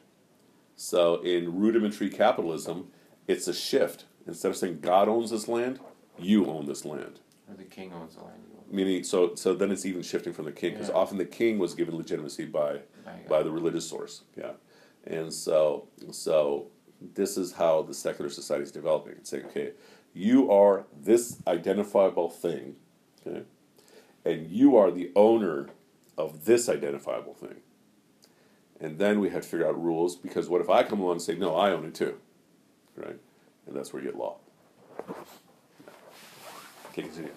So 0.81 1.21
in 1.21 1.59
rudimentary 1.59 2.09
capitalism, 2.09 2.87
it's 3.27 3.47
a 3.47 3.53
shift. 3.53 4.05
Instead 4.25 4.49
of 4.49 4.57
saying 4.57 4.79
God 4.81 5.07
owns 5.07 5.29
this 5.29 5.47
land, 5.47 5.79
you 6.17 6.47
own 6.47 6.65
this 6.65 6.85
land. 6.85 7.19
Or 7.47 7.55
the 7.55 7.65
king 7.65 7.93
owns 7.93 8.15
the 8.15 8.23
land. 8.23 8.41
Meaning, 8.69 9.03
so 9.03 9.35
so 9.35 9.53
then 9.53 9.69
it's 9.71 9.85
even 9.85 10.01
shifting 10.01 10.33
from 10.33 10.45
the 10.45 10.51
king 10.51 10.71
because 10.73 10.89
Yeah. 10.89 10.95
often 10.95 11.19
the 11.19 11.25
king 11.25 11.59
was 11.59 11.75
given 11.75 11.95
legitimacy 11.95 12.45
by 12.45 12.79
by 13.29 13.43
the 13.43 13.51
religious 13.51 13.85
source. 13.87 14.23
Yeah, 14.35 14.53
and 15.05 15.31
so 15.31 15.87
so 16.09 16.67
this 16.99 17.37
is 17.37 17.51
how 17.53 17.83
the 17.83 17.93
secular 17.93 18.31
society 18.31 18.63
is 18.63 18.71
developing. 18.71 19.13
It's 19.13 19.29
saying, 19.29 19.45
okay, 19.47 19.73
you 20.13 20.49
are 20.51 20.87
this 20.99 21.37
identifiable 21.45 22.29
thing, 22.29 22.75
okay, 23.27 23.43
and 24.25 24.47
you 24.47 24.77
are 24.77 24.89
the 24.89 25.11
owner 25.15 25.69
of 26.17 26.45
this 26.45 26.69
identifiable 26.69 27.35
thing. 27.35 27.61
And 28.81 28.97
then 28.97 29.19
we 29.19 29.29
had 29.29 29.43
to 29.43 29.47
figure 29.47 29.67
out 29.67 29.81
rules 29.81 30.15
because 30.15 30.49
what 30.49 30.59
if 30.59 30.69
I 30.69 30.81
come 30.83 30.99
along 30.99 31.13
and 31.13 31.21
say, 31.21 31.35
no, 31.35 31.55
I 31.55 31.71
own 31.71 31.85
it 31.85 31.93
too, 31.93 32.17
right? 32.97 33.19
And 33.67 33.75
that's 33.75 33.93
where 33.93 34.01
you 34.01 34.09
get 34.09 34.17
law. 34.17 34.37
Okay, 36.89 37.03
continue. 37.03 37.31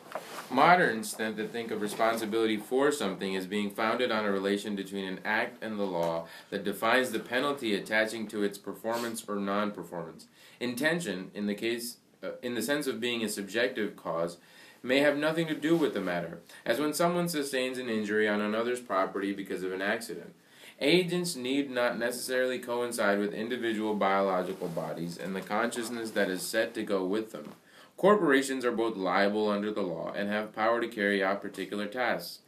Moderns 0.51 1.13
tend 1.13 1.37
to 1.37 1.47
think 1.47 1.71
of 1.71 1.83
responsibility 1.83 2.57
for 2.57 2.91
something 2.91 3.37
as 3.37 3.47
being 3.47 3.71
founded 3.71 4.11
on 4.11 4.25
a 4.25 4.33
relation 4.33 4.75
between 4.75 5.05
an 5.05 5.21
act 5.25 5.63
and 5.63 5.79
the 5.79 5.85
law 5.85 6.27
that 6.51 6.65
defines 6.65 7.11
the 7.11 7.21
penalty 7.21 7.75
attaching 7.75 8.27
to 8.29 8.43
its 8.43 8.59
performance 8.59 9.23
or 9.29 9.37
non-performance. 9.37 10.27
Intention, 10.61 11.31
in 11.35 11.47
the 11.47 11.55
case, 11.55 11.99
uh, 12.23 12.31
in 12.43 12.55
the 12.55 12.63
sense 12.63 12.87
of 12.87 13.01
being 13.01 13.23
a 13.23 13.29
subjective 13.29 13.97
cause, 13.97 14.39
may 14.83 14.99
have 14.99 15.17
nothing 15.17 15.47
to 15.47 15.55
do 15.55 15.77
with 15.77 15.95
the 15.95 16.01
matter, 16.01 16.41
as 16.65 16.81
when 16.81 16.93
someone 16.93 17.29
sustains 17.29 17.79
an 17.79 17.89
injury 17.89 18.29
on 18.29 18.41
another's 18.41 18.81
property 18.81 19.33
because 19.33 19.63
of 19.63 19.73
an 19.73 19.83
accident. 19.83 20.35
Agents 20.81 21.37
need 21.37 21.71
not 21.71 21.99
necessarily 21.99 22.59
coincide 22.59 23.19
with 23.19 23.33
individual 23.33 23.95
biological 23.95 24.69
bodies 24.69 25.17
and 25.17 25.35
the 25.35 25.41
consciousness 25.41 26.11
that 26.11 26.29
is 26.29 26.43
set 26.43 26.75
to 26.75 26.83
go 26.83 27.05
with 27.05 27.31
them. 27.31 27.53
Corporations 27.97 28.65
are 28.65 28.73
both 28.73 28.97
liable 28.97 29.49
under 29.49 29.71
the 29.71 29.83
law 29.83 30.13
and 30.13 30.29
have 30.29 30.53
power 30.53 30.81
to 30.81 30.89
carry 30.89 31.23
out 31.23 31.41
particular 31.41 31.87
tasks. 31.87 32.41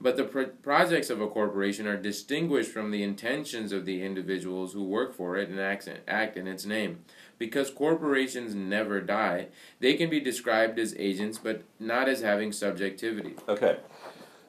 But 0.00 0.16
the 0.16 0.24
pro- 0.24 0.46
projects 0.46 1.10
of 1.10 1.20
a 1.20 1.28
corporation 1.28 1.86
are 1.86 1.96
distinguished 1.96 2.70
from 2.70 2.90
the 2.90 3.02
intentions 3.02 3.72
of 3.72 3.84
the 3.84 4.02
individuals 4.02 4.72
who 4.72 4.82
work 4.82 5.14
for 5.14 5.36
it 5.36 5.48
and 5.48 5.60
act, 5.60 5.88
act 6.08 6.36
in 6.36 6.48
its 6.48 6.64
name. 6.64 7.04
Because 7.38 7.70
corporations 7.70 8.54
never 8.54 9.00
die, 9.00 9.48
they 9.80 9.94
can 9.94 10.10
be 10.10 10.18
described 10.18 10.78
as 10.78 10.94
agents 10.98 11.38
but 11.38 11.62
not 11.78 12.08
as 12.08 12.20
having 12.20 12.52
subjectivity. 12.52 13.34
Okay. 13.48 13.78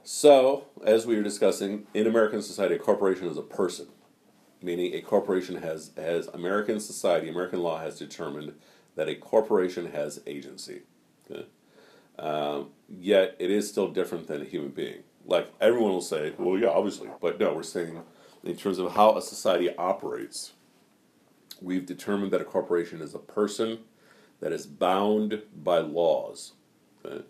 So, 0.05 0.65
as 0.85 1.07
we 1.07 1.15
were 1.15 1.23
discussing, 1.23 1.87
in 1.93 2.07
American 2.07 2.41
society, 2.41 2.75
a 2.75 2.79
corporation 2.79 3.25
is 3.27 3.37
a 3.37 3.41
person, 3.41 3.87
meaning 4.61 4.93
a 4.93 5.01
corporation 5.01 5.61
has, 5.61 5.91
has 5.95 6.27
American 6.27 6.81
society, 6.81 7.29
American 7.29 7.61
law 7.61 7.79
has 7.79 7.97
determined 7.97 8.53
that 8.95 9.07
a 9.07 9.15
corporation 9.15 9.91
has 9.91 10.21
agency. 10.27 10.81
Okay? 11.31 11.45
Um, 12.19 12.71
yet, 12.89 13.37
it 13.39 13.49
is 13.49 13.69
still 13.69 13.87
different 13.87 14.27
than 14.27 14.41
a 14.41 14.45
human 14.45 14.71
being. 14.71 15.03
Like, 15.25 15.49
everyone 15.61 15.93
will 15.93 16.01
say, 16.01 16.33
well, 16.37 16.59
yeah, 16.59 16.67
obviously. 16.67 17.07
But 17.21 17.39
no, 17.39 17.53
we're 17.53 17.63
saying, 17.63 18.01
in 18.43 18.57
terms 18.57 18.79
of 18.79 18.91
how 18.91 19.15
a 19.15 19.21
society 19.21 19.73
operates, 19.77 20.51
we've 21.61 21.85
determined 21.85 22.33
that 22.33 22.41
a 22.41 22.45
corporation 22.45 23.01
is 23.01 23.15
a 23.15 23.19
person 23.19 23.79
that 24.41 24.51
is 24.51 24.67
bound 24.67 25.43
by 25.55 25.77
laws, 25.77 26.51
okay? 27.05 27.23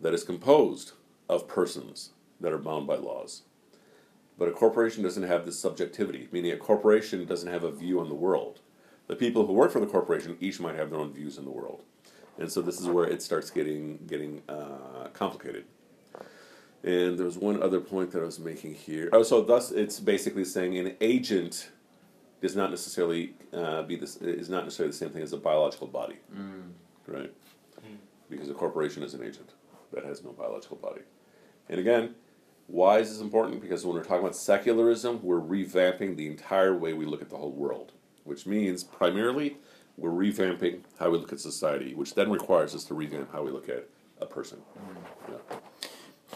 that 0.00 0.14
is 0.14 0.24
composed 0.24 0.92
of 1.28 1.48
persons 1.48 2.10
that 2.40 2.52
are 2.52 2.58
bound 2.58 2.86
by 2.86 2.96
laws. 2.96 3.42
But 4.38 4.48
a 4.48 4.52
corporation 4.52 5.02
doesn't 5.02 5.24
have 5.24 5.44
this 5.44 5.58
subjectivity, 5.58 6.28
meaning 6.30 6.52
a 6.52 6.56
corporation 6.56 7.24
doesn't 7.26 7.50
have 7.50 7.64
a 7.64 7.72
view 7.72 7.98
on 8.00 8.08
the 8.08 8.14
world. 8.14 8.60
The 9.08 9.16
people 9.16 9.46
who 9.46 9.52
work 9.52 9.72
for 9.72 9.80
the 9.80 9.86
corporation 9.86 10.36
each 10.40 10.60
might 10.60 10.76
have 10.76 10.90
their 10.90 11.00
own 11.00 11.12
views 11.12 11.38
in 11.38 11.44
the 11.44 11.50
world, 11.50 11.82
and 12.38 12.50
so 12.52 12.60
this 12.62 12.78
is 12.80 12.86
where 12.86 13.06
it 13.06 13.22
starts 13.22 13.50
getting 13.50 13.98
getting 14.06 14.42
uh, 14.48 15.08
complicated. 15.12 15.64
And 16.84 17.18
there 17.18 17.26
was 17.26 17.36
one 17.36 17.60
other 17.62 17.80
point 17.80 18.12
that 18.12 18.20
I 18.22 18.24
was 18.24 18.38
making 18.38 18.74
here. 18.74 19.08
Oh, 19.12 19.24
so 19.24 19.42
thus 19.42 19.72
it's 19.72 19.98
basically 19.98 20.44
saying 20.44 20.78
an 20.78 20.94
agent 21.00 21.70
does 22.40 22.54
not 22.54 22.70
necessarily 22.70 23.34
uh, 23.52 23.82
be 23.82 23.96
this 23.96 24.16
is 24.18 24.48
not 24.48 24.62
necessarily 24.64 24.92
the 24.92 24.96
same 24.96 25.10
thing 25.10 25.22
as 25.22 25.32
a 25.32 25.36
biological 25.38 25.88
body, 25.88 26.16
right? 27.08 27.32
Because 28.30 28.48
a 28.50 28.54
corporation 28.54 29.02
is 29.02 29.14
an 29.14 29.22
agent 29.24 29.54
that 29.92 30.04
has 30.04 30.22
no 30.22 30.30
biological 30.32 30.76
body. 30.76 31.00
And 31.68 31.78
again, 31.80 32.14
why 32.66 32.98
is 32.98 33.10
this 33.10 33.20
important? 33.20 33.60
Because 33.60 33.84
when 33.84 33.96
we're 33.96 34.04
talking 34.04 34.20
about 34.20 34.36
secularism, 34.36 35.20
we're 35.22 35.40
revamping 35.40 36.16
the 36.16 36.26
entire 36.26 36.76
way 36.76 36.92
we 36.92 37.06
look 37.06 37.22
at 37.22 37.30
the 37.30 37.36
whole 37.36 37.52
world, 37.52 37.92
which 38.24 38.46
means 38.46 38.84
primarily 38.84 39.56
we're 39.96 40.10
revamping 40.10 40.80
how 40.98 41.10
we 41.10 41.18
look 41.18 41.32
at 41.32 41.40
society, 41.40 41.94
which 41.94 42.14
then 42.14 42.30
requires 42.30 42.74
us 42.74 42.84
to 42.84 42.94
revamp 42.94 43.32
how 43.32 43.42
we 43.42 43.50
look 43.50 43.68
at 43.68 43.88
a 44.20 44.26
person. 44.26 44.58
Mm. 44.78 45.32
Yeah. 45.32 45.58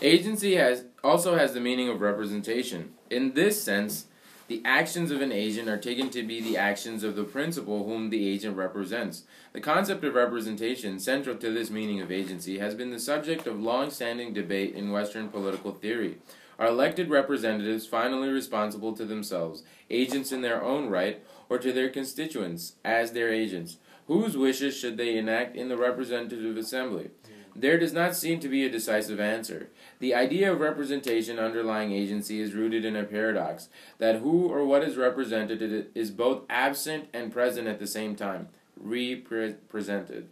Agency 0.01 0.57
has 0.57 0.85
also 1.05 1.37
has 1.37 1.55
the 1.55 1.61
meaning 1.61 1.88
of 1.88 2.01
representation. 2.01 2.95
In 3.11 3.35
this 3.35 3.62
sense, 3.62 4.07
the 4.53 4.61
actions 4.67 5.11
of 5.11 5.23
an 5.23 5.33
agent 5.33 5.67
are 5.67 5.79
taken 5.79 6.11
to 6.11 6.23
be 6.23 6.38
the 6.38 6.59
actions 6.59 7.03
of 7.03 7.17
the 7.17 7.25
principal 7.25 7.85
whom 7.87 8.11
the 8.11 8.29
agent 8.29 8.55
represents. 8.55 9.23
The 9.55 9.62
concept 9.62 10.05
of 10.05 10.12
representation, 10.12 11.01
central 11.01 11.37
to 11.37 11.51
this 11.51 11.71
meaning 11.71 12.03
of 12.03 12.12
agency, 12.12 12.59
has 12.59 12.75
been 12.75 12.91
the 12.91 13.01
subject 13.01 13.47
of 13.47 13.59
long 13.59 13.88
standing 13.91 14.35
debate 14.35 14.75
in 14.75 14.93
Western 14.93 15.31
political 15.31 15.73
theory. 15.73 16.19
Are 16.59 16.67
elected 16.67 17.09
representatives 17.09 17.87
finally 17.87 18.29
responsible 18.29 18.95
to 18.95 19.07
themselves, 19.07 19.62
agents 19.88 20.33
in 20.33 20.43
their 20.43 20.62
own 20.62 20.91
right, 20.91 21.25
or 21.49 21.57
to 21.57 21.73
their 21.73 21.88
constituents 21.88 22.75
as 22.85 23.12
their 23.12 23.33
agents? 23.33 23.79
Whose 24.07 24.37
wishes 24.37 24.77
should 24.77 24.99
they 24.99 25.17
enact 25.17 25.57
in 25.57 25.71
the 25.71 25.79
representative 25.79 26.59
assembly? 26.59 27.09
There 27.55 27.79
does 27.79 27.93
not 27.93 28.17
seem 28.17 28.41
to 28.41 28.49
be 28.49 28.65
a 28.65 28.71
decisive 28.71 29.21
answer. 29.21 29.69
The 29.99 30.15
idea 30.15 30.53
of 30.53 30.61
representation 30.61 31.38
underlying 31.38 31.93
agency 31.93 32.41
is 32.41 32.55
rooted 32.55 32.85
in 32.85 32.97
a 32.97 33.05
paradox 33.05 33.69
that 33.99 34.21
who 34.21 34.49
or 34.49 34.65
what 34.65 34.83
is 34.83 34.97
represented 34.97 35.91
is 35.95 36.11
both 36.11 36.43
absent 36.49 37.09
and 37.12 37.33
present 37.33 37.69
at 37.69 37.79
the 37.79 37.87
same 37.87 38.17
time, 38.17 38.49
represented. 38.77 40.29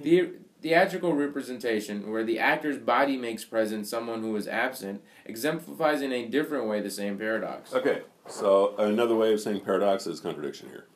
The 0.00 0.32
theatrical 0.60 1.14
representation, 1.14 2.10
where 2.10 2.24
the 2.24 2.38
actor's 2.38 2.78
body 2.78 3.16
makes 3.16 3.44
present 3.44 3.86
someone 3.86 4.22
who 4.22 4.34
is 4.36 4.48
absent, 4.48 5.02
exemplifies 5.24 6.02
in 6.02 6.12
a 6.12 6.26
different 6.26 6.66
way 6.66 6.80
the 6.80 6.90
same 6.90 7.16
paradox. 7.16 7.72
Okay, 7.72 8.02
so 8.26 8.74
another 8.76 9.14
way 9.14 9.32
of 9.32 9.40
saying 9.40 9.60
paradox 9.60 10.06
is 10.06 10.18
contradiction 10.20 10.68
here, 10.68 10.86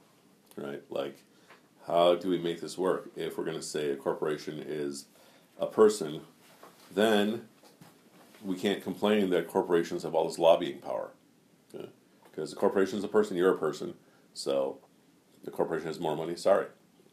right? 0.56 0.82
Like, 0.90 1.22
how 1.86 2.16
do 2.16 2.28
we 2.28 2.38
make 2.38 2.60
this 2.60 2.76
work? 2.76 3.10
If 3.16 3.38
we're 3.38 3.44
going 3.44 3.56
to 3.56 3.62
say 3.62 3.90
a 3.90 3.96
corporation 3.96 4.62
is 4.66 5.06
a 5.60 5.66
person, 5.66 6.22
then 6.92 7.42
we 8.44 8.56
can't 8.56 8.82
complain 8.82 9.30
that 9.30 9.46
corporations 9.46 10.02
have 10.02 10.14
all 10.14 10.26
this 10.26 10.38
lobbying 10.38 10.78
power. 10.78 11.10
Because 12.24 12.50
the 12.50 12.56
corporation 12.56 12.98
is 12.98 13.04
a 13.04 13.08
person, 13.08 13.36
you're 13.36 13.54
a 13.54 13.58
person. 13.58 13.94
So 14.34 14.78
the 15.44 15.50
corporation 15.50 15.86
has 15.88 16.00
more 16.00 16.16
money, 16.16 16.36
sorry. 16.36 16.66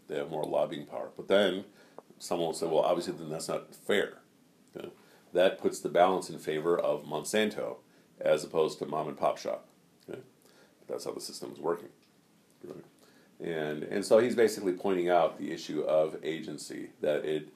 They 0.07 0.15
have 0.15 0.29
more 0.29 0.43
lobbying 0.43 0.86
power. 0.86 1.10
But 1.17 1.27
then 1.27 1.65
someone 2.19 2.47
will 2.47 2.53
say, 2.53 2.67
well, 2.67 2.79
obviously, 2.79 3.13
then 3.13 3.29
that's 3.29 3.49
not 3.49 3.75
fair. 3.75 4.19
Okay? 4.75 4.89
That 5.33 5.60
puts 5.60 5.79
the 5.79 5.89
balance 5.89 6.29
in 6.29 6.39
favor 6.39 6.77
of 6.77 7.03
Monsanto 7.05 7.77
as 8.21 8.43
opposed 8.43 8.79
to 8.79 8.86
mom 8.86 9.07
and 9.07 9.17
pop 9.17 9.38
shop. 9.38 9.67
Okay? 10.10 10.21
That's 10.88 11.05
how 11.05 11.12
the 11.12 11.19
system 11.19 11.51
is 11.51 11.60
working. 11.60 11.89
Right? 12.63 12.86
And, 13.43 13.83
and 13.83 14.05
so 14.05 14.19
he's 14.19 14.36
basically 14.36 14.73
pointing 14.73 15.10
out 15.10 15.38
the 15.38 15.51
issue 15.51 15.81
of 15.81 16.15
agency, 16.23 16.91
that 17.01 17.25
it 17.25 17.49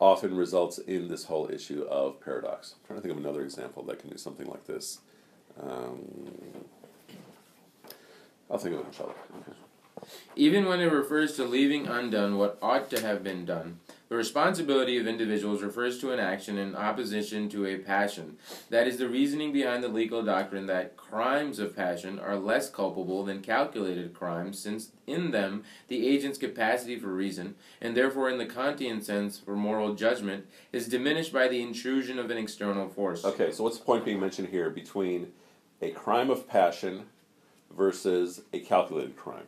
often 0.00 0.34
results 0.34 0.78
in 0.78 1.08
this 1.08 1.24
whole 1.24 1.50
issue 1.50 1.82
of 1.82 2.20
paradox. 2.20 2.74
I'm 2.74 2.86
trying 2.86 2.98
to 2.98 3.02
think 3.02 3.12
of 3.12 3.18
another 3.22 3.42
example 3.42 3.82
that 3.84 3.98
can 3.98 4.10
do 4.10 4.16
something 4.16 4.46
like 4.46 4.66
this. 4.66 5.00
Um, 5.62 6.00
I'll 8.50 8.58
think 8.58 8.74
of 8.74 8.80
it, 8.80 8.86
inshallah. 8.86 9.14
Okay. 9.40 9.52
Even 10.36 10.66
when 10.66 10.80
it 10.80 10.92
refers 10.92 11.34
to 11.36 11.44
leaving 11.44 11.86
undone 11.86 12.38
what 12.38 12.58
ought 12.62 12.90
to 12.90 13.00
have 13.00 13.22
been 13.22 13.44
done, 13.44 13.80
the 14.08 14.16
responsibility 14.16 14.98
of 14.98 15.06
individuals 15.06 15.62
refers 15.62 16.00
to 16.00 16.10
an 16.10 16.18
action 16.18 16.58
in 16.58 16.74
opposition 16.74 17.48
to 17.48 17.64
a 17.64 17.78
passion. 17.78 18.38
That 18.68 18.88
is 18.88 18.98
the 18.98 19.08
reasoning 19.08 19.52
behind 19.52 19.84
the 19.84 19.88
legal 19.88 20.24
doctrine 20.24 20.66
that 20.66 20.96
crimes 20.96 21.60
of 21.60 21.76
passion 21.76 22.18
are 22.18 22.36
less 22.36 22.68
culpable 22.68 23.24
than 23.24 23.40
calculated 23.40 24.12
crimes, 24.12 24.58
since 24.58 24.90
in 25.06 25.30
them 25.30 25.62
the 25.86 26.08
agent's 26.08 26.38
capacity 26.38 26.98
for 26.98 27.06
reason, 27.06 27.54
and 27.80 27.96
therefore 27.96 28.28
in 28.28 28.38
the 28.38 28.46
Kantian 28.46 29.00
sense 29.00 29.38
for 29.38 29.54
moral 29.54 29.94
judgment, 29.94 30.46
is 30.72 30.88
diminished 30.88 31.32
by 31.32 31.46
the 31.46 31.62
intrusion 31.62 32.18
of 32.18 32.30
an 32.30 32.36
external 32.36 32.88
force. 32.88 33.24
Okay, 33.24 33.52
so 33.52 33.62
what's 33.62 33.78
the 33.78 33.84
point 33.84 34.04
being 34.04 34.18
mentioned 34.18 34.48
here 34.48 34.70
between 34.70 35.30
a 35.80 35.90
crime 35.90 36.30
of 36.30 36.48
passion 36.48 37.04
versus 37.70 38.42
a 38.52 38.58
calculated 38.58 39.16
crime? 39.16 39.46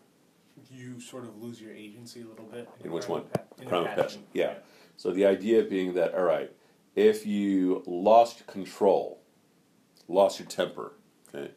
You 0.72 1.00
sort 1.00 1.24
of 1.24 1.40
lose 1.42 1.60
your 1.60 1.72
agency 1.72 2.22
a 2.22 2.26
little 2.26 2.46
bit. 2.46 2.68
In 2.82 2.92
which 2.92 3.08
one? 3.08 3.24
pa- 3.24 3.42
in 3.60 3.68
crime 3.68 3.86
of 3.86 3.94
passion. 3.94 4.24
Yeah. 4.32 4.54
So 4.96 5.10
the 5.10 5.26
idea 5.26 5.62
being 5.62 5.94
that, 5.94 6.14
all 6.14 6.24
right, 6.24 6.50
if 6.94 7.26
you 7.26 7.82
lost 7.86 8.46
control, 8.46 9.20
lost 10.08 10.38
your 10.38 10.48
temper, 10.48 10.94
okay, 11.28 11.52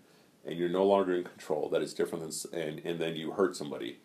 and 0.46 0.58
you're 0.58 0.70
no 0.70 0.86
longer 0.86 1.16
in 1.16 1.24
control, 1.24 1.70
that 1.70 1.82
is 1.82 1.94
different 1.94 2.24
than, 2.24 2.60
and, 2.60 2.80
and 2.86 3.00
then 3.00 3.16
you 3.16 3.32
hurt 3.32 3.56
somebody, 3.56 4.00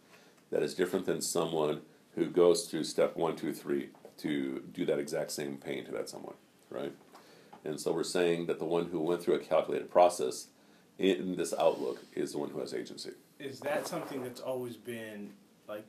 that 0.51 0.63
is 0.63 0.75
different 0.75 1.07
than 1.07 1.21
someone 1.21 1.83
who 2.15 2.27
goes 2.27 2.67
through 2.67 2.85
step 2.85 3.17
one, 3.17 3.37
two, 3.37 3.53
three 3.53 3.91
to 4.19 4.63
do 4.73 4.85
that 4.85 4.99
exact 4.99 5.31
same 5.31 5.57
pain 5.57 5.85
to 5.85 5.93
that 5.93 6.09
someone, 6.09 6.35
right? 6.71 6.93
And 7.65 7.81
so 7.81 7.93
we're 7.93 8.05
saying 8.05 8.47
that 8.47 8.59
the 8.59 8.65
one 8.65 8.87
who 8.87 9.01
went 9.01 9.23
through 9.23 9.35
a 9.35 9.39
calculated 9.39 9.91
process 9.91 10.49
in 10.99 11.37
this 11.37 11.55
outlook 11.59 12.01
is 12.15 12.33
the 12.33 12.39
one 12.39 12.51
who 12.51 12.61
has 12.61 12.75
agency. 12.75 13.13
Is 13.41 13.59
that 13.61 13.89
something 13.89 14.23
that's 14.23 14.41
always 14.41 14.77
been 14.77 15.33
like? 15.67 15.87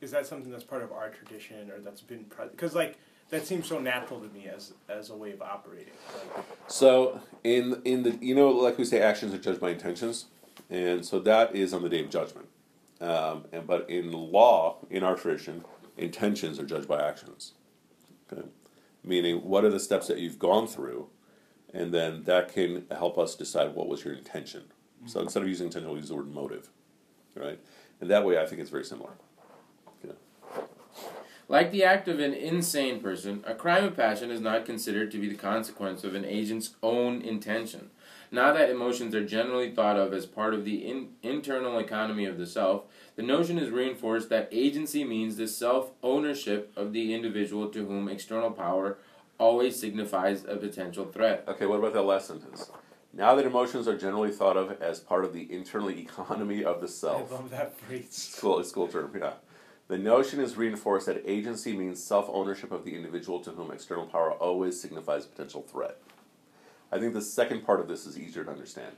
Is 0.00 0.10
that 0.10 0.26
something 0.26 0.50
that's 0.50 0.64
part 0.64 0.82
of 0.82 0.92
our 0.92 1.10
tradition, 1.10 1.70
or 1.70 1.78
that's 1.78 2.00
been 2.00 2.26
because 2.50 2.74
like 2.74 2.98
that 3.30 3.46
seems 3.46 3.66
so 3.66 3.78
natural 3.78 4.20
to 4.20 4.28
me 4.28 4.48
as 4.48 4.72
as 4.88 5.10
a 5.10 5.16
way 5.16 5.32
of 5.32 5.40
operating. 5.40 5.92
Like, 6.36 6.44
So 6.66 7.20
in 7.44 7.80
in 7.84 8.02
the 8.02 8.18
you 8.20 8.34
know 8.34 8.50
like 8.50 8.78
we 8.78 8.84
say 8.84 9.00
actions 9.00 9.32
are 9.32 9.38
judged 9.38 9.60
by 9.60 9.70
intentions, 9.70 10.26
and 10.70 11.04
so 11.04 11.20
that 11.20 11.54
is 11.54 11.72
on 11.72 11.82
the 11.82 11.88
day 11.88 12.00
of 12.00 12.10
judgment. 12.10 12.48
Um, 13.00 13.44
and 13.52 13.64
but 13.66 13.88
in 13.88 14.10
law 14.10 14.78
in 14.90 15.04
our 15.04 15.14
tradition, 15.14 15.64
intentions 15.96 16.58
are 16.58 16.66
judged 16.66 16.88
by 16.88 17.00
actions. 17.06 17.52
Okay, 18.32 18.46
meaning 19.04 19.36
what 19.44 19.64
are 19.64 19.70
the 19.70 19.80
steps 19.80 20.08
that 20.08 20.18
you've 20.18 20.38
gone 20.38 20.66
through, 20.66 21.08
and 21.72 21.94
then 21.94 22.24
that 22.24 22.52
can 22.52 22.86
help 22.90 23.18
us 23.18 23.36
decide 23.36 23.74
what 23.74 23.86
was 23.86 24.04
your 24.04 24.14
intention. 24.14 24.64
So 25.06 25.20
instead 25.20 25.42
of 25.44 25.48
using 25.48 25.66
intention, 25.66 25.88
we'll 25.88 25.98
use 25.98 26.08
the 26.08 26.16
word 26.16 26.34
motive, 26.34 26.70
right? 27.38 27.58
And 28.00 28.10
that 28.10 28.24
way, 28.24 28.38
I 28.38 28.46
think 28.46 28.60
it's 28.60 28.70
very 28.70 28.84
similar. 28.84 29.10
Like 31.50 31.70
the 31.70 31.82
act 31.82 32.08
of 32.08 32.20
an 32.20 32.34
insane 32.34 33.00
person, 33.00 33.42
a 33.46 33.54
crime 33.54 33.84
of 33.84 33.96
passion 33.96 34.30
is 34.30 34.40
not 34.40 34.66
considered 34.66 35.10
to 35.12 35.18
be 35.18 35.30
the 35.30 35.34
consequence 35.34 36.04
of 36.04 36.14
an 36.14 36.26
agent's 36.26 36.74
own 36.82 37.22
intention. 37.22 37.88
Now 38.30 38.52
that 38.52 38.68
emotions 38.68 39.14
are 39.14 39.24
generally 39.24 39.70
thought 39.70 39.96
of 39.96 40.12
as 40.12 40.26
part 40.26 40.52
of 40.52 40.66
the 40.66 40.86
in- 40.86 41.08
internal 41.22 41.78
economy 41.78 42.26
of 42.26 42.36
the 42.36 42.46
self, 42.46 42.82
the 43.16 43.22
notion 43.22 43.58
is 43.58 43.70
reinforced 43.70 44.28
that 44.28 44.50
agency 44.52 45.04
means 45.04 45.36
the 45.36 45.48
self 45.48 45.92
ownership 46.02 46.70
of 46.76 46.92
the 46.92 47.14
individual 47.14 47.68
to 47.70 47.86
whom 47.86 48.08
external 48.10 48.50
power 48.50 48.98
always 49.38 49.80
signifies 49.80 50.44
a 50.44 50.56
potential 50.56 51.06
threat. 51.06 51.44
Okay, 51.48 51.64
what 51.64 51.78
about 51.78 51.94
that 51.94 52.02
last 52.02 52.26
sentence? 52.26 52.70
Now 53.18 53.34
that 53.34 53.44
emotions 53.44 53.88
are 53.88 53.98
generally 53.98 54.30
thought 54.30 54.56
of 54.56 54.80
as 54.80 55.00
part 55.00 55.24
of 55.24 55.32
the 55.32 55.52
internal 55.52 55.90
economy 56.06 56.64
of 56.64 56.80
the 56.80 56.86
self. 56.86 57.32
I 57.32 57.34
love 57.34 57.50
that 57.50 57.76
phrase. 57.76 58.12
School, 58.12 58.62
school 58.62 58.86
term, 58.86 59.10
yeah. 59.18 59.32
The 59.88 59.98
notion 59.98 60.38
is 60.38 60.56
reinforced 60.56 61.06
that 61.06 61.22
agency 61.26 61.76
means 61.76 62.02
self 62.02 62.30
ownership 62.32 62.70
of 62.70 62.84
the 62.84 62.94
individual 62.94 63.40
to 63.40 63.50
whom 63.50 63.72
external 63.72 64.06
power 64.06 64.32
always 64.32 64.80
signifies 64.80 65.26
potential 65.26 65.62
threat. 65.62 65.98
I 66.92 67.00
think 67.00 67.12
the 67.12 67.20
second 67.20 67.66
part 67.66 67.80
of 67.80 67.88
this 67.88 68.06
is 68.06 68.16
easier 68.16 68.44
to 68.44 68.50
understand. 68.50 68.92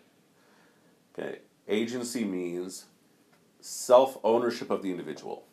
Okay, 1.18 1.38
agency 1.66 2.24
means 2.24 2.84
self 3.60 4.18
ownership 4.22 4.70
of 4.70 4.82
the 4.82 4.90
individual, 4.90 5.44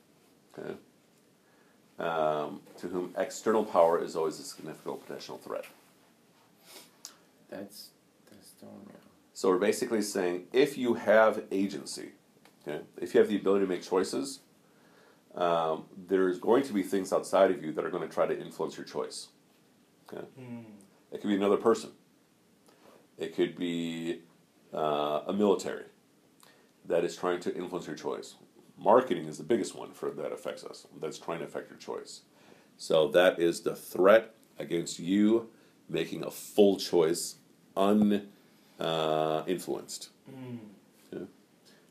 okay, 0.58 0.76
um, 2.00 2.60
to 2.80 2.88
whom 2.90 3.14
external 3.18 3.64
power 3.64 4.04
is 4.04 4.18
always 4.18 4.40
a 4.40 4.44
significant 4.44 5.06
potential 5.08 5.38
threat. 5.38 5.66
That's 7.50 7.92
So 9.34 9.50
we're 9.50 9.60
basically 9.60 10.02
saying 10.02 10.46
if 10.52 10.78
you 10.78 10.96
have 10.96 11.44
agency, 11.52 12.14
okay, 12.68 12.82
if 13.00 13.14
you 13.14 13.20
have 13.20 13.30
the 13.30 13.36
ability 13.36 13.66
to 13.66 13.70
make 13.70 13.84
choices, 13.84 14.40
um, 15.36 15.86
there's 16.08 16.40
going 16.40 16.64
to 16.64 16.74
be 16.74 16.82
things 16.82 17.14
outside 17.14 17.52
of 17.52 17.64
you 17.64 17.72
that 17.74 17.86
are 17.86 17.92
going 17.92 18.08
to 18.08 18.12
try 18.12 18.26
to 18.26 18.40
influence 18.40 18.76
your 18.76 18.86
choice. 18.86 19.28
Okay? 20.12 20.26
Hmm. 20.40 20.62
It 21.12 21.22
could 21.22 21.28
be 21.28 21.36
another 21.36 21.58
person. 21.58 21.92
It 23.20 23.36
could 23.36 23.56
be 23.56 24.22
uh, 24.74 25.22
a 25.28 25.34
military 25.34 25.86
that 26.86 27.04
is 27.04 27.16
trying 27.16 27.40
to 27.42 27.56
influence 27.56 27.86
your 27.86 27.96
choice. 27.96 28.36
Marketing 28.76 29.28
is 29.28 29.38
the 29.38 29.44
biggest 29.44 29.76
one 29.76 29.92
for 29.92 30.10
that 30.10 30.32
affects 30.32 30.64
us. 30.64 30.88
That's 31.00 31.20
trying 31.20 31.40
to 31.40 31.46
affect 31.46 31.70
your 31.70 31.78
choice. 31.78 32.22
So 32.78 33.08
that 33.10 33.40
is 33.40 33.62
the 33.62 33.76
threat 33.76 34.34
against 34.58 34.98
you 34.98 35.50
making 35.90 36.24
a 36.24 36.32
full 36.32 36.78
choice, 36.78 37.36
uninfluenced. 37.76 38.32
Uh, 38.80 39.44
influenced. 39.48 40.10
Hmm. 40.30 41.24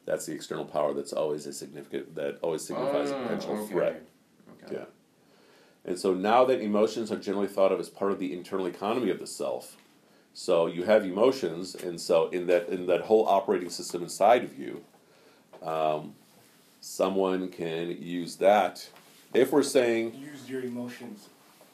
That's 0.04 0.24
the 0.26 0.32
external 0.34 0.64
power 0.64 0.94
that's 0.94 1.12
always 1.12 1.46
a 1.46 1.52
significant, 1.52 2.14
that 2.14 2.38
always 2.40 2.62
signifies 2.62 3.10
a 3.10 3.16
Oh, 3.16 3.22
potential 3.22 3.54
okay. 3.56 3.66
threat. 3.72 4.02
Okay. 4.64 4.76
Yeah. 4.76 4.84
And 5.84 5.98
so 5.98 6.14
now 6.14 6.44
that 6.44 6.60
emotions 6.60 7.10
are 7.10 7.16
generally 7.16 7.48
thought 7.48 7.72
of 7.72 7.80
as 7.80 7.88
part 7.88 8.12
of 8.12 8.20
the 8.20 8.32
internal 8.32 8.66
economy 8.66 9.10
of 9.10 9.18
the 9.18 9.26
self, 9.26 9.76
so 10.32 10.66
you 10.66 10.84
have 10.84 11.04
emotions, 11.04 11.74
and 11.74 12.00
so 12.00 12.28
in 12.28 12.46
that 12.46 12.68
in 12.68 12.86
that 12.86 13.02
whole 13.02 13.26
operating 13.26 13.68
system 13.70 14.02
inside 14.02 14.44
of 14.44 14.56
you, 14.56 14.84
um, 15.62 16.14
someone 16.80 17.48
can 17.48 18.00
use 18.00 18.36
that. 18.36 18.88
If 19.34 19.50
we're 19.52 19.62
saying, 19.64 20.14
Use 20.14 20.48
your 20.48 20.62
emotions, 20.62 21.30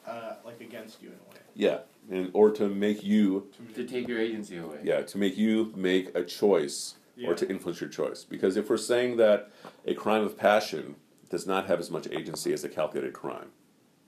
uh, 0.07 0.35
like 0.45 0.61
against 0.61 1.01
you 1.01 1.09
in 1.09 1.15
a 1.15 1.29
way. 1.31 1.41
yeah, 1.53 1.79
and 2.09 2.29
or 2.33 2.51
to 2.51 2.67
make 2.67 3.03
you, 3.03 3.47
To 3.75 3.85
take 3.85 4.07
your 4.07 4.19
agency 4.19 4.57
away. 4.57 4.79
yeah, 4.83 5.01
to 5.01 5.17
make 5.17 5.37
you 5.37 5.71
make 5.75 6.15
a 6.15 6.23
choice 6.23 6.95
or 7.25 7.33
to 7.35 7.47
influence 7.49 7.79
your 7.79 7.89
choice. 7.89 8.23
Because 8.23 8.57
if 8.57 8.69
we're 8.69 8.77
saying 8.77 9.17
that 9.17 9.51
a 9.85 9.93
crime 9.93 10.23
of 10.23 10.37
passion 10.37 10.95
does 11.29 11.45
not 11.47 11.67
have 11.67 11.79
as 11.79 11.89
much 11.91 12.07
agency 12.11 12.51
as 12.53 12.63
a 12.63 12.69
calculated 12.69 13.13
crime, 13.13 13.49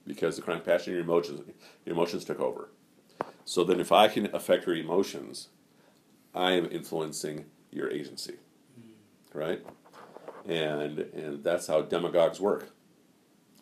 because 0.06 0.36
the 0.36 0.42
crime 0.42 0.58
of 0.58 0.64
passion, 0.64 0.92
your 0.92 1.02
emotions, 1.02 1.40
your 1.84 1.94
emotions 1.94 2.24
took 2.24 2.40
over. 2.40 2.68
So 3.44 3.64
then, 3.64 3.80
if 3.80 3.92
I 3.92 4.08
can 4.08 4.34
affect 4.34 4.66
your 4.66 4.76
emotions, 4.76 5.48
I 6.34 6.52
am 6.52 6.66
influencing 6.70 7.46
your 7.70 7.88
agency, 7.90 8.34
right? 9.32 9.64
And 10.46 10.98
and 10.98 11.42
that's 11.42 11.66
how 11.68 11.82
demagogues 11.82 12.40
work, 12.40 12.70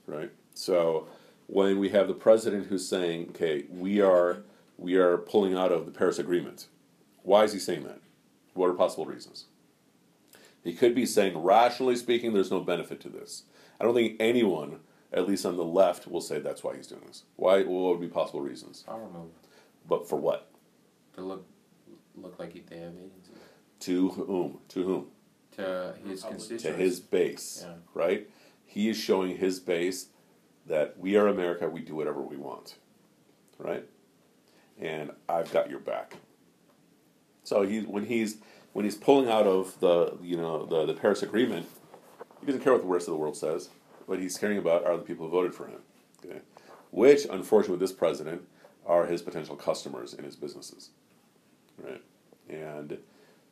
right? 0.07 0.31
So 0.55 1.07
when 1.47 1.79
we 1.79 1.91
have 1.91 2.09
the 2.09 2.15
president 2.15 2.67
who's 2.67 2.87
saying, 2.89 3.29
"Okay, 3.31 3.67
we 3.71 4.01
are 4.01 4.43
we 4.79 4.97
are 4.97 5.19
pulling 5.19 5.55
out 5.55 5.73
of 5.73 5.87
the 5.87 5.93
Paris 5.93 6.19
Agreement," 6.19 6.69
why 7.23 7.45
is 7.45 7.53
he 7.53 7.59
saying 7.59 7.85
that? 7.85 8.01
What 8.55 8.69
are 8.71 8.75
possible 8.75 9.07
reasons? 9.07 9.47
He 10.63 10.73
could 10.73 10.95
be 10.95 11.05
saying, 11.05 11.37
rationally 11.37 11.97
speaking, 11.97 12.33
there's 12.33 12.51
no 12.51 12.61
benefit 12.61 13.01
to 13.01 13.09
this. 13.11 13.43
I 13.79 13.85
don't 13.85 13.95
think 13.95 14.17
anyone, 14.19 14.81
at 15.13 15.29
least 15.29 15.45
on 15.45 15.57
the 15.57 15.65
left, 15.65 16.07
will 16.07 16.23
say 16.23 16.39
that's 16.39 16.65
why 16.65 16.75
he's 16.77 16.87
doing 16.87 17.03
this. 17.07 17.25
Why? 17.37 17.63
What 17.65 17.91
would 17.93 18.01
be 18.01 18.09
possible 18.09 18.41
reasons? 18.41 18.83
Power 18.83 19.09
move. 19.11 19.31
But 19.87 20.09
for 20.09 20.17
what? 20.17 20.49
To 21.15 21.21
look 21.23 21.47
look 22.17 22.39
like 22.39 22.55
they 22.69 22.79
have 22.79 22.93
agency. 22.97 23.33
To 23.81 24.09
whom? 24.11 24.59
To 24.69 24.83
whom? 24.85 25.07
To 25.57 25.95
his 26.07 26.23
constituents. 26.23 26.63
To 26.65 26.73
his 26.73 27.01
base, 27.01 27.65
Yeah. 27.67 27.75
right? 27.93 28.31
He 28.65 28.89
is 28.89 28.97
showing 28.97 29.37
his 29.37 29.61
base 29.61 30.09
that 30.67 30.99
we 30.99 31.17
are 31.17 31.29
America. 31.29 31.69
We 31.69 31.81
do 31.81 31.95
whatever 31.95 32.21
we 32.21 32.37
want, 32.37 32.77
right? 33.59 33.85
and 34.79 35.11
I've 35.29 35.53
got 35.53 35.71
your 35.71 35.79
back. 35.79 36.17
So 37.45 37.62
he 37.62 37.81
when 37.81 38.07
he's 38.07 38.39
when 38.73 38.85
he's 38.85 38.97
pulling 38.97 39.29
out 39.29 39.47
of 39.47 39.79
the 39.81 40.17
you 40.23 40.37
know 40.37 40.65
the, 40.67 40.87
the 40.87 40.95
Paris 40.95 41.23
Agreement, 41.23 41.67
he 42.41 42.47
doesn't 42.47 42.62
care 42.62 42.73
what 42.73 42.83
the 42.83 42.89
rest 42.89 43.09
of 43.09 43.12
the 43.12 43.19
world 43.19 43.37
says. 43.37 43.71
What 44.07 44.19
he's 44.19 44.37
caring 44.37 44.59
about 44.59 44.85
are 44.85 44.97
the 44.97 45.03
people 45.03 45.27
who 45.27 45.33
voted 45.33 45.55
for 45.55 45.67
him. 45.67 45.81
Okay? 46.25 46.41
Which, 46.91 47.25
unfortunately, 47.25 47.79
this 47.79 47.93
president, 47.93 48.43
are 48.85 49.07
his 49.07 49.23
potential 49.23 49.57
customers 49.57 50.12
in 50.12 50.25
his 50.25 50.37
businesses. 50.37 50.91
Right? 51.83 52.03
And 52.49 52.99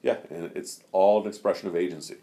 yeah, 0.02 0.18
and 0.30 0.52
it's 0.54 0.82
all 0.92 1.22
an 1.22 1.28
expression 1.28 1.68
of 1.68 1.76
agency. 1.76 2.16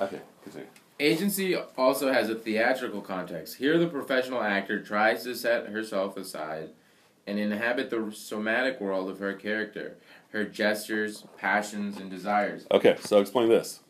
Okay, 0.00 0.20
continue. 0.42 0.68
Agency 1.00 1.54
also 1.76 2.12
has 2.12 2.28
a 2.28 2.34
theatrical 2.34 3.00
context. 3.00 3.56
Here, 3.56 3.78
the 3.78 3.86
professional 3.86 4.42
actor 4.42 4.82
tries 4.82 5.22
to 5.24 5.34
set 5.34 5.68
herself 5.68 6.16
aside 6.16 6.70
and 7.26 7.38
inhabit 7.38 7.90
the 7.90 8.10
somatic 8.12 8.80
world 8.80 9.08
of 9.08 9.20
her 9.20 9.34
character, 9.34 9.96
her 10.30 10.44
gestures, 10.44 11.24
passions, 11.36 11.98
and 11.98 12.10
desires. 12.10 12.66
Okay, 12.72 12.96
so 13.00 13.20
explain 13.20 13.48
this. 13.48 13.80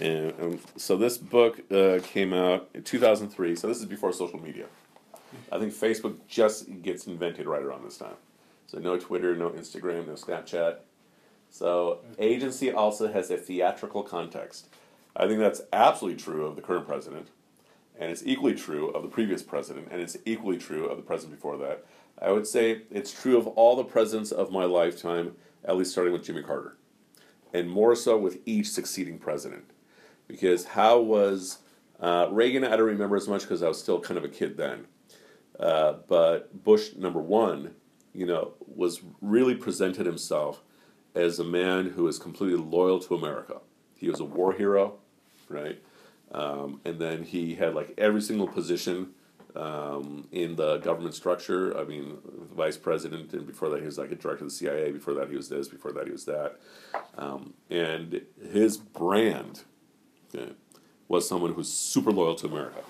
And 0.00 0.32
um, 0.40 0.60
so 0.76 0.96
this 0.96 1.18
book 1.18 1.60
uh, 1.72 1.98
came 2.02 2.32
out 2.32 2.70
in 2.72 2.84
2003. 2.84 3.56
So 3.56 3.66
this 3.66 3.78
is 3.78 3.86
before 3.86 4.12
social 4.12 4.40
media. 4.40 4.66
I 5.50 5.58
think 5.58 5.72
Facebook 5.74 6.16
just 6.28 6.82
gets 6.82 7.06
invented 7.06 7.46
right 7.46 7.62
around 7.62 7.84
this 7.84 7.98
time. 7.98 8.14
So 8.66 8.78
no 8.78 8.98
Twitter, 8.98 9.34
no 9.34 9.50
Instagram, 9.50 10.06
no 10.06 10.14
Snapchat. 10.14 10.76
So 11.50 11.98
agency 12.18 12.70
also 12.72 13.12
has 13.12 13.30
a 13.30 13.36
theatrical 13.36 14.02
context. 14.02 14.68
I 15.16 15.26
think 15.26 15.40
that's 15.40 15.62
absolutely 15.72 16.22
true 16.22 16.46
of 16.46 16.56
the 16.56 16.62
current 16.62 16.86
president, 16.86 17.28
and 17.98 18.10
it's 18.10 18.22
equally 18.24 18.54
true 18.54 18.88
of 18.90 19.02
the 19.02 19.08
previous 19.08 19.42
president, 19.42 19.88
and 19.90 20.00
it's 20.00 20.16
equally 20.24 20.56
true 20.56 20.86
of 20.86 20.96
the 20.96 21.02
president 21.02 21.38
before 21.38 21.56
that. 21.58 21.84
I 22.22 22.30
would 22.30 22.46
say 22.46 22.82
it's 22.90 23.12
true 23.12 23.36
of 23.36 23.46
all 23.48 23.76
the 23.76 23.84
presidents 23.84 24.30
of 24.30 24.52
my 24.52 24.64
lifetime, 24.64 25.34
at 25.64 25.76
least 25.76 25.90
starting 25.92 26.12
with 26.12 26.24
Jimmy 26.24 26.42
Carter, 26.42 26.76
and 27.52 27.68
more 27.68 27.96
so 27.96 28.16
with 28.16 28.38
each 28.46 28.70
succeeding 28.70 29.18
president. 29.18 29.64
Because 30.28 30.64
how 30.64 31.00
was 31.00 31.58
uh, 31.98 32.28
Reagan? 32.30 32.62
I 32.62 32.76
don't 32.76 32.86
remember 32.86 33.16
as 33.16 33.26
much 33.26 33.42
because 33.42 33.62
I 33.62 33.68
was 33.68 33.80
still 33.80 33.98
kind 34.00 34.16
of 34.16 34.24
a 34.24 34.28
kid 34.28 34.56
then. 34.56 34.86
Uh, 35.58 35.94
but 36.06 36.62
Bush 36.62 36.94
number 36.96 37.20
one, 37.20 37.74
you 38.14 38.26
know, 38.26 38.52
was 38.66 39.00
really 39.20 39.56
presented 39.56 40.06
himself 40.06 40.62
as 41.14 41.38
a 41.38 41.44
man 41.44 41.90
who 41.90 42.06
is 42.08 42.18
completely 42.18 42.58
loyal 42.58 43.00
to 43.00 43.14
America. 43.14 43.60
He 43.96 44.08
was 44.08 44.20
a 44.20 44.24
war 44.24 44.52
hero, 44.52 44.98
right? 45.48 45.80
Um, 46.32 46.80
and 46.84 46.98
then 46.98 47.24
he 47.24 47.56
had 47.56 47.74
like 47.74 47.94
every 47.98 48.22
single 48.22 48.46
position 48.46 49.10
um, 49.56 50.28
in 50.32 50.56
the 50.56 50.78
government 50.78 51.14
structure. 51.14 51.76
I 51.76 51.84
mean, 51.84 52.18
vice 52.54 52.76
president, 52.76 53.32
and 53.32 53.46
before 53.46 53.68
that 53.70 53.80
he 53.80 53.86
was 53.86 53.98
like 53.98 54.12
a 54.12 54.14
director 54.14 54.44
of 54.44 54.50
the 54.50 54.56
CIA. 54.56 54.92
Before 54.92 55.14
that 55.14 55.28
he 55.28 55.36
was 55.36 55.48
this. 55.48 55.68
Before 55.68 55.92
that 55.92 56.06
he 56.06 56.12
was 56.12 56.24
that. 56.26 56.60
Um, 57.18 57.54
and 57.68 58.22
his 58.52 58.76
brand 58.76 59.62
okay, 60.34 60.52
was 61.08 61.28
someone 61.28 61.54
who's 61.54 61.72
super 61.72 62.12
loyal 62.12 62.34
to 62.36 62.46
America. 62.46 62.80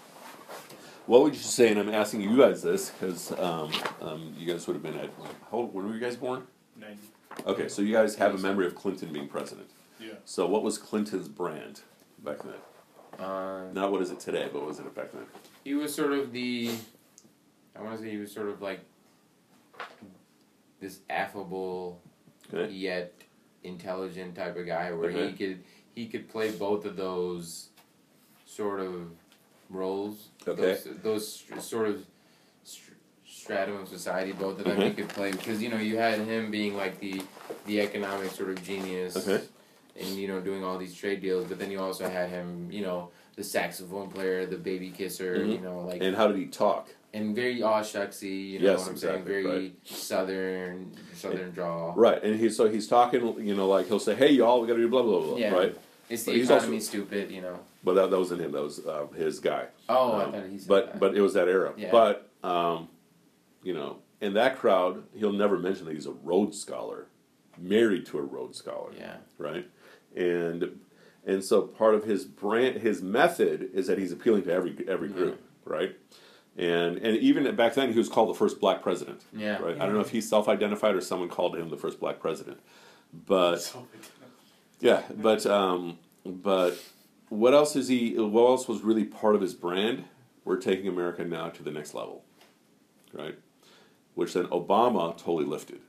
What 1.06 1.22
would 1.22 1.34
you 1.34 1.40
say? 1.40 1.70
And 1.70 1.80
I'm 1.80 1.92
asking 1.92 2.20
you 2.20 2.36
guys 2.36 2.62
this 2.62 2.90
because 2.90 3.32
um, 3.32 3.72
um, 4.00 4.34
you 4.38 4.46
guys 4.46 4.66
would 4.66 4.74
have 4.74 4.82
been 4.82 4.98
at 4.98 5.10
how 5.50 5.58
old? 5.58 5.74
When 5.74 5.88
were 5.88 5.94
you 5.94 6.00
guys 6.00 6.16
born? 6.16 6.46
90. 6.76 6.98
Okay, 7.46 7.68
so 7.68 7.82
you 7.82 7.92
guys 7.92 8.16
have 8.16 8.34
a 8.34 8.38
memory 8.38 8.66
of 8.66 8.74
Clinton 8.74 9.12
being 9.12 9.28
president. 9.28 9.70
Yeah. 9.98 10.14
So 10.24 10.46
what 10.46 10.62
was 10.62 10.78
Clinton's 10.78 11.28
brand 11.28 11.80
back 12.24 12.38
then? 12.42 13.24
Uh, 13.24 13.70
Not 13.72 13.92
what 13.92 14.02
is 14.02 14.10
it 14.10 14.20
today, 14.20 14.48
but 14.52 14.60
what 14.60 14.68
was 14.68 14.78
it 14.78 14.94
back 14.94 15.12
then? 15.12 15.24
he 15.64 15.74
was 15.74 15.94
sort 15.94 16.12
of 16.12 16.32
the, 16.32 16.70
I 17.76 17.82
want 17.82 17.96
to 17.98 18.02
say 18.02 18.10
he 18.10 18.16
was 18.16 18.32
sort 18.32 18.48
of 18.48 18.62
like 18.62 18.80
this 20.80 21.00
affable 21.10 22.00
Okay. 22.52 22.72
yet 22.72 23.12
intelligent 23.62 24.34
type 24.34 24.56
of 24.56 24.66
guy 24.66 24.90
where 24.92 25.10
Okay. 25.10 25.28
he 25.28 25.32
could 25.36 25.62
he 25.94 26.06
could 26.06 26.28
play 26.30 26.50
both 26.50 26.84
of 26.86 26.96
those 26.96 27.68
sort 28.46 28.80
of 28.80 29.10
roles. 29.68 30.28
Okay. 30.48 30.60
Those, 30.62 30.88
those 31.02 31.44
sort 31.62 31.88
of 31.88 31.96
str- 32.00 32.10
stratum 33.50 33.76
of 33.82 33.88
society, 33.88 34.32
both 34.32 34.58
of 34.58 34.64
them 34.64 34.76
he 34.80 34.90
Mhm. 34.90 34.96
could 34.96 35.08
play 35.08 35.30
because 35.32 35.62
you 35.62 35.68
know 35.68 35.76
you 35.76 35.96
had 35.96 36.18
him 36.20 36.50
being 36.50 36.76
like 36.76 36.98
the 37.00 37.20
the 37.66 37.80
economic 37.80 38.30
sort 38.30 38.50
of 38.50 38.62
genius. 38.64 39.16
Okay. 39.16 39.44
And 39.98 40.08
you 40.16 40.28
know 40.28 40.40
doing 40.40 40.64
all 40.64 40.78
these 40.78 40.94
trade 40.94 41.20
deals, 41.20 41.46
but 41.48 41.58
then 41.58 41.70
you 41.70 41.80
also 41.80 42.08
had 42.08 42.30
him, 42.30 42.68
you 42.70 42.82
know, 42.82 43.10
the 43.36 43.44
saxophone 43.44 44.08
player, 44.08 44.46
the 44.46 44.56
baby 44.56 44.90
kisser, 44.90 45.36
Mhm. 45.38 45.52
you 45.52 45.58
know, 45.58 45.80
like 45.80 46.00
And 46.02 46.16
how 46.16 46.26
did 46.28 46.36
he 46.36 46.46
talk? 46.46 46.88
and 47.12 47.34
very 47.34 47.60
aw 47.60 47.80
shucksy, 47.82 48.50
you 48.50 48.60
know 48.60 48.66
Yes, 48.70 48.78
what 48.80 48.86
I'm 48.88 48.92
exactly, 48.94 49.32
saying? 49.32 49.44
Very 49.44 49.46
right. 49.62 49.72
southern 49.84 50.92
southern 51.14 51.50
draw. 51.50 51.92
Right, 51.96 52.22
and 52.22 52.38
he 52.38 52.48
so 52.50 52.68
he's 52.68 52.86
talking, 52.86 53.20
you 53.44 53.54
know, 53.56 53.68
like 53.68 53.88
he'll 53.88 53.98
say, 53.98 54.14
"Hey, 54.14 54.30
y'all, 54.30 54.60
we 54.60 54.68
got 54.68 54.74
to 54.74 54.80
do 54.80 54.88
blah 54.88 55.02
blah 55.02 55.20
blah," 55.20 55.36
Yeah. 55.36 55.52
right? 55.54 55.76
It's 56.08 56.24
But 56.24 56.32
the 56.32 56.38
he's 56.38 56.50
economy 56.50 56.76
also- 56.76 56.86
stupid, 56.88 57.30
you 57.30 57.40
know. 57.40 57.58
But 57.82 57.94
that, 57.94 58.10
that 58.10 58.18
wasn't 58.18 58.40
him. 58.42 58.52
That 58.52 58.62
was 58.62 58.84
uh, 58.86 59.06
his 59.16 59.38
guy. 59.40 59.66
Oh, 59.88 60.12
Um, 60.12 60.20
I 60.20 60.24
thought 60.32 60.46
he 60.50 60.58
said 60.58 60.68
but 60.68 60.86
that. 60.92 61.00
but 61.00 61.16
it 61.16 61.20
was 61.20 61.34
that 61.34 61.48
era. 61.48 61.72
Yeah. 61.76 61.90
But 61.90 62.28
um, 62.44 62.88
you 63.62 63.74
know, 63.74 63.98
in 64.20 64.34
that 64.34 64.58
crowd, 64.58 65.04
he'll 65.14 65.32
never 65.32 65.58
mention 65.58 65.86
that 65.86 65.94
he's 65.94 66.06
a 66.06 66.12
Rhodes 66.12 66.60
Scholar, 66.60 67.06
married 67.58 68.06
to 68.06 68.18
a 68.18 68.22
Rhodes 68.22 68.58
Scholar. 68.58 68.92
yeah, 68.96 69.16
right? 69.38 69.66
And 70.14 70.80
and 71.26 71.44
so 71.44 71.62
part 71.62 71.94
of 71.94 72.04
his 72.04 72.24
brand, 72.24 72.80
his 72.80 73.02
method 73.02 73.70
is 73.74 73.86
that 73.86 73.98
he's 73.98 74.12
appealing 74.12 74.44
to 74.44 74.52
every 74.52 74.76
every 74.88 75.08
group, 75.08 75.42
right? 75.64 75.96
And 76.56 76.98
and 76.98 77.16
even 77.16 77.54
back 77.56 77.74
then, 77.74 77.92
he 77.92 77.98
was 77.98 78.08
called 78.08 78.30
the 78.30 78.34
first 78.34 78.60
black 78.60 78.82
president, 78.82 79.22
yeah. 79.32 79.58
right? 79.58 79.76
I 79.80 79.86
don't 79.86 79.94
know 79.94 80.00
if 80.00 80.10
he 80.10 80.20
self-identified 80.20 80.94
or 80.94 81.00
someone 81.00 81.28
called 81.28 81.56
him 81.56 81.68
the 81.68 81.76
first 81.76 82.00
black 82.00 82.20
president, 82.20 82.60
but 83.26 83.74
yeah, 84.80 85.02
but 85.14 85.46
um, 85.46 85.98
but 86.24 86.78
what 87.28 87.54
else 87.54 87.76
is 87.76 87.88
he? 87.88 88.18
What 88.18 88.46
else 88.46 88.68
was 88.68 88.82
really 88.82 89.04
part 89.04 89.34
of 89.34 89.40
his 89.40 89.54
brand? 89.54 90.04
We're 90.44 90.58
taking 90.58 90.88
America 90.88 91.24
now 91.24 91.50
to 91.50 91.62
the 91.62 91.70
next 91.70 91.94
level, 91.94 92.24
right? 93.12 93.38
Which 94.14 94.34
then 94.34 94.46
Obama 94.46 95.16
totally 95.16 95.44
lifted, 95.44 95.80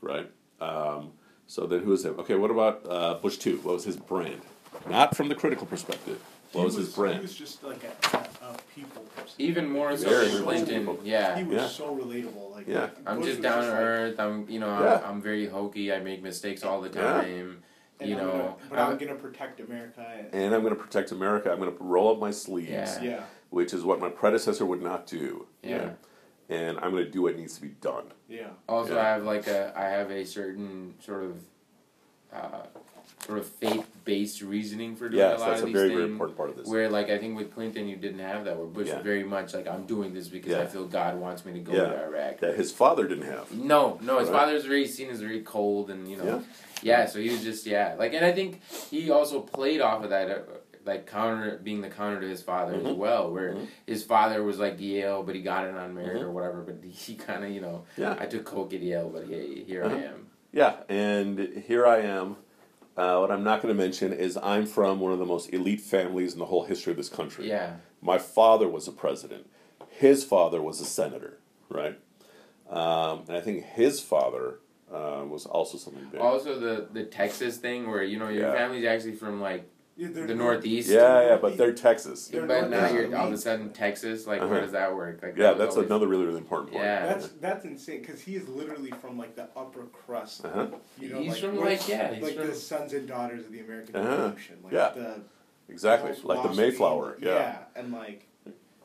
right? 0.00 0.30
Um, 0.60 1.12
so 1.46 1.66
then 1.66 1.80
who 1.80 1.92
is 1.92 2.04
it? 2.04 2.10
Okay, 2.18 2.34
what 2.34 2.50
about 2.50 2.86
uh, 2.88 3.14
Bush 3.14 3.38
two? 3.38 3.56
What 3.58 3.74
was 3.74 3.84
his 3.84 3.96
brand? 3.96 4.42
Not 4.88 5.16
from 5.16 5.28
the 5.28 5.34
critical 5.34 5.66
perspective. 5.66 6.20
What 6.52 6.60
he 6.62 6.64
was, 6.66 6.74
his 6.76 6.94
brand? 6.94 7.16
He 7.16 7.22
was 7.22 7.34
just 7.34 7.64
like 7.64 7.82
a, 7.82 8.16
a, 8.16 8.50
a 8.50 8.56
people 8.74 9.02
person. 9.16 9.34
Even 9.38 9.70
more 9.70 9.96
so 9.96 10.08
Very 10.08 10.28
than 10.28 10.42
Clinton. 10.42 10.98
Yeah. 11.02 11.38
He 11.38 11.44
was 11.44 11.56
Yeah. 11.56 11.66
so 11.68 11.96
relatable. 11.96 12.52
Like 12.52 12.68
Yeah. 12.68 12.90
I'm 13.06 13.18
Bush 13.18 13.26
just 13.26 13.38
was 13.38 13.42
down 13.42 13.62
to 13.62 13.68
like, 13.70 13.78
earth. 13.78 14.20
I'm, 14.20 14.48
you 14.50 14.60
know, 14.60 14.66
Yeah. 14.68 15.00
I'm, 15.04 15.14
I'm 15.16 15.22
very 15.22 15.46
hokey. 15.46 15.92
I 15.92 16.00
make 16.00 16.22
mistakes 16.22 16.62
all 16.62 16.82
the 16.82 16.90
Yeah. 16.90 17.02
time. 17.22 17.62
and 18.00 18.08
You 18.10 18.18
I'm 18.18 18.26
know, 18.26 18.32
gonna, 18.32 18.54
but 18.68 18.78
I'm- 18.78 18.92
I'm, 18.92 18.98
gonna 18.98 19.14
protect 19.14 19.60
America. 19.60 20.06
And, 20.18 20.28
and 20.34 20.54
I'm 20.54 20.60
going 20.62 20.74
to 20.76 20.80
protect 20.80 21.10
America. 21.10 21.50
I'm 21.50 21.58
going 21.58 21.74
to 21.74 21.82
roll 21.82 22.12
up 22.12 22.18
my 22.18 22.30
sleeves, 22.30 22.68
Yeah. 22.70 23.02
yeah, 23.02 23.22
which 23.50 23.72
is 23.72 23.82
what 23.82 23.98
my 24.00 24.10
predecessor 24.10 24.66
would 24.66 24.82
not 24.82 25.06
do. 25.06 25.46
Yeah. 25.62 25.90
And 26.48 26.78
I'm 26.80 26.90
going 26.90 27.04
to 27.04 27.10
do 27.10 27.22
what 27.22 27.36
needs 27.36 27.54
to 27.56 27.62
be 27.62 27.68
done. 27.80 28.04
yeah. 28.28 28.48
Also, 28.68 28.94
Yeah. 28.94 29.00
I 29.00 29.04
have 29.04 29.24
like 29.24 29.46
a, 29.46 29.72
I 29.76 29.84
have 29.84 30.10
a 30.10 30.24
certain 30.26 30.94
sort 31.00 31.22
of, 31.24 31.36
uh, 32.32 32.66
sort 33.26 33.38
of 33.38 33.46
faith-based 33.46 34.42
reasoning 34.42 34.96
for 34.96 35.08
doing 35.08 35.20
Yes, 35.20 35.38
a 35.38 35.40
lot 35.40 35.48
that's 35.50 35.60
of 35.62 35.64
a 35.64 35.66
these 35.68 35.74
very 35.76 35.88
things. 35.90 35.98
very 36.00 36.10
important 36.10 36.36
part 36.36 36.50
of 36.50 36.56
this. 36.56 36.66
Where 36.66 36.88
like 36.90 37.08
I 37.08 37.18
think 37.18 37.36
with 37.36 37.54
Clinton 37.54 37.86
you 37.88 37.96
didn't 37.96 38.18
have 38.20 38.44
that. 38.46 38.56
Where 38.56 38.66
Bush 38.66 38.88
Yeah. 38.88 38.96
was 38.96 39.04
very 39.04 39.22
much 39.22 39.54
like 39.54 39.68
I'm 39.68 39.86
doing 39.86 40.12
this 40.12 40.28
because 40.28 40.54
I 40.54 40.66
feel 40.66 40.86
God 40.86 41.18
wants 41.20 41.44
me 41.44 41.52
to 41.52 41.60
go 41.60 41.72
Yeah. 41.72 41.84
to 41.90 42.04
Iraq. 42.04 42.40
that 42.40 42.56
his 42.56 42.72
father 42.72 43.06
didn't 43.06 43.26
have. 43.26 43.52
No, 43.52 43.98
no, 44.02 44.18
his 44.18 44.28
Right. 44.28 44.40
father's 44.40 44.64
very 44.64 44.86
seen 44.88 45.08
as 45.10 45.20
very 45.20 45.40
cold 45.42 45.90
and 45.90 46.10
you 46.10 46.16
know, 46.16 46.24
Yeah. 46.24 46.40
yeah. 46.82 47.06
So 47.06 47.20
he 47.20 47.30
was 47.30 47.42
just 47.44 47.64
yeah, 47.64 47.94
like, 47.98 48.12
and 48.12 48.24
I 48.26 48.32
think 48.32 48.60
he 48.90 49.10
also 49.10 49.40
played 49.40 49.80
off 49.80 50.02
of 50.02 50.10
that, 50.10 50.28
uh, 50.30 50.38
like 50.84 51.06
counter 51.06 51.60
being 51.62 51.80
the 51.80 51.88
counter 51.88 52.20
to 52.20 52.26
his 52.28 52.42
father 52.42 52.74
as 52.74 52.82
Mhm. 52.82 52.96
well, 52.96 53.30
where 53.30 53.54
Mhm. 53.54 53.66
his 53.86 54.02
father 54.02 54.42
was 54.42 54.58
like 54.58 54.80
Yale, 54.80 55.22
but 55.22 55.34
he 55.34 55.42
got 55.42 55.66
it 55.66 55.74
on 55.74 55.94
merit 55.94 56.20
Mhm. 56.20 56.24
or 56.24 56.30
whatever. 56.30 56.62
But 56.62 56.82
he 56.84 57.14
kind 57.14 57.44
of 57.44 57.50
you 57.50 57.60
know, 57.60 57.84
Yeah. 57.96 58.16
I 58.18 58.26
took 58.26 58.44
coke 58.44 58.72
at 58.74 58.80
Yale, 58.80 59.08
but 59.08 59.26
hey, 59.26 59.62
here 59.64 59.84
Uh-huh. 59.84 59.94
I 59.96 59.98
am. 60.00 60.26
Yeah, 60.52 60.82
and 60.88 61.38
here 61.66 61.86
I 61.86 61.98
am. 62.00 62.36
Uh, 62.96 63.16
what 63.18 63.30
I'm 63.30 63.42
not 63.42 63.62
going 63.62 63.74
to 63.74 63.80
mention 63.80 64.12
is 64.12 64.36
I'm 64.42 64.66
from 64.66 65.00
one 65.00 65.12
of 65.12 65.18
the 65.18 65.24
most 65.24 65.52
elite 65.54 65.80
families 65.80 66.34
in 66.34 66.38
the 66.38 66.44
whole 66.46 66.64
history 66.64 66.90
of 66.90 66.96
this 66.98 67.08
country. 67.08 67.48
Yeah, 67.48 67.76
My 68.02 68.18
father 68.18 68.68
was 68.68 68.86
a 68.88 68.92
president. 68.92 69.48
His 69.88 70.24
father 70.24 70.60
was 70.60 70.80
a 70.80 70.84
senator, 70.84 71.38
right? 71.70 71.98
Um, 72.68 73.24
and 73.28 73.36
I 73.36 73.40
think 73.40 73.64
his 73.64 74.00
father 74.00 74.58
uh, 74.92 75.24
was 75.26 75.46
also 75.46 75.78
something 75.78 76.04
big. 76.10 76.20
also 76.20 76.58
the 76.58 76.86
the 76.92 77.04
Texas 77.04 77.56
thing 77.56 77.88
where 77.88 78.02
you 78.02 78.18
know 78.18 78.28
your 78.28 78.42
Yeah. 78.48 78.52
family's 78.54 78.84
actually 78.84 79.14
from 79.14 79.40
like 79.40 79.64
yeah 79.96 80.08
the 80.08 80.34
Northeast. 80.34 80.88
yeah, 80.90 81.28
yeah, 81.28 81.36
but 81.36 81.56
they're 81.58 81.72
Texas. 81.74 82.28
They're 82.28 82.46
but 82.46 82.70
now 82.70 82.88
you're 82.90 83.14
all 83.16 83.26
of 83.28 83.32
a 83.32 83.38
sudden 83.38 83.70
Texas. 83.72 84.26
Like, 84.26 84.40
Uh-huh. 84.40 84.50
where 84.50 84.60
does 84.62 84.72
that 84.72 84.94
work? 84.94 85.20
Like, 85.22 85.36
Yeah, 85.36 85.52
that's 85.52 85.74
always- 85.76 85.88
another 85.90 86.08
really, 86.08 86.24
really 86.24 86.38
important 86.38 86.72
point. 86.72 86.84
Yeah. 86.84 87.06
That's 87.06 87.28
that's 87.40 87.64
insane 87.64 88.00
because 88.00 88.20
he 88.20 88.36
is 88.36 88.48
literally 88.48 88.90
from 88.92 89.18
like 89.18 89.36
the 89.36 89.48
upper 89.56 89.82
crust. 89.86 90.44
Uh-huh. 90.44 90.68
You 90.98 91.08
know, 91.10 91.20
He's 91.20 91.32
like, 91.32 91.40
from, 91.40 91.56
like, 91.60 91.88
yeah, 91.88 92.14
he's 92.14 92.22
like 92.22 92.36
from- 92.36 92.46
the 92.48 92.54
sons 92.54 92.92
and 92.94 93.06
daughters 93.06 93.44
of 93.46 93.52
the 93.52 93.60
American 93.60 93.96
Uh-huh. 93.96 94.08
Revolution. 94.08 94.56
Like 94.64 94.72
Yeah. 94.72 94.90
the 94.94 95.20
Exactly, 95.68 96.10
most 96.10 96.24
like 96.24 96.42
the 96.42 96.54
Mayflower. 96.54 97.16
Yeah. 97.20 97.34
Yeah, 97.34 97.58
and 97.76 97.92
like 97.92 98.26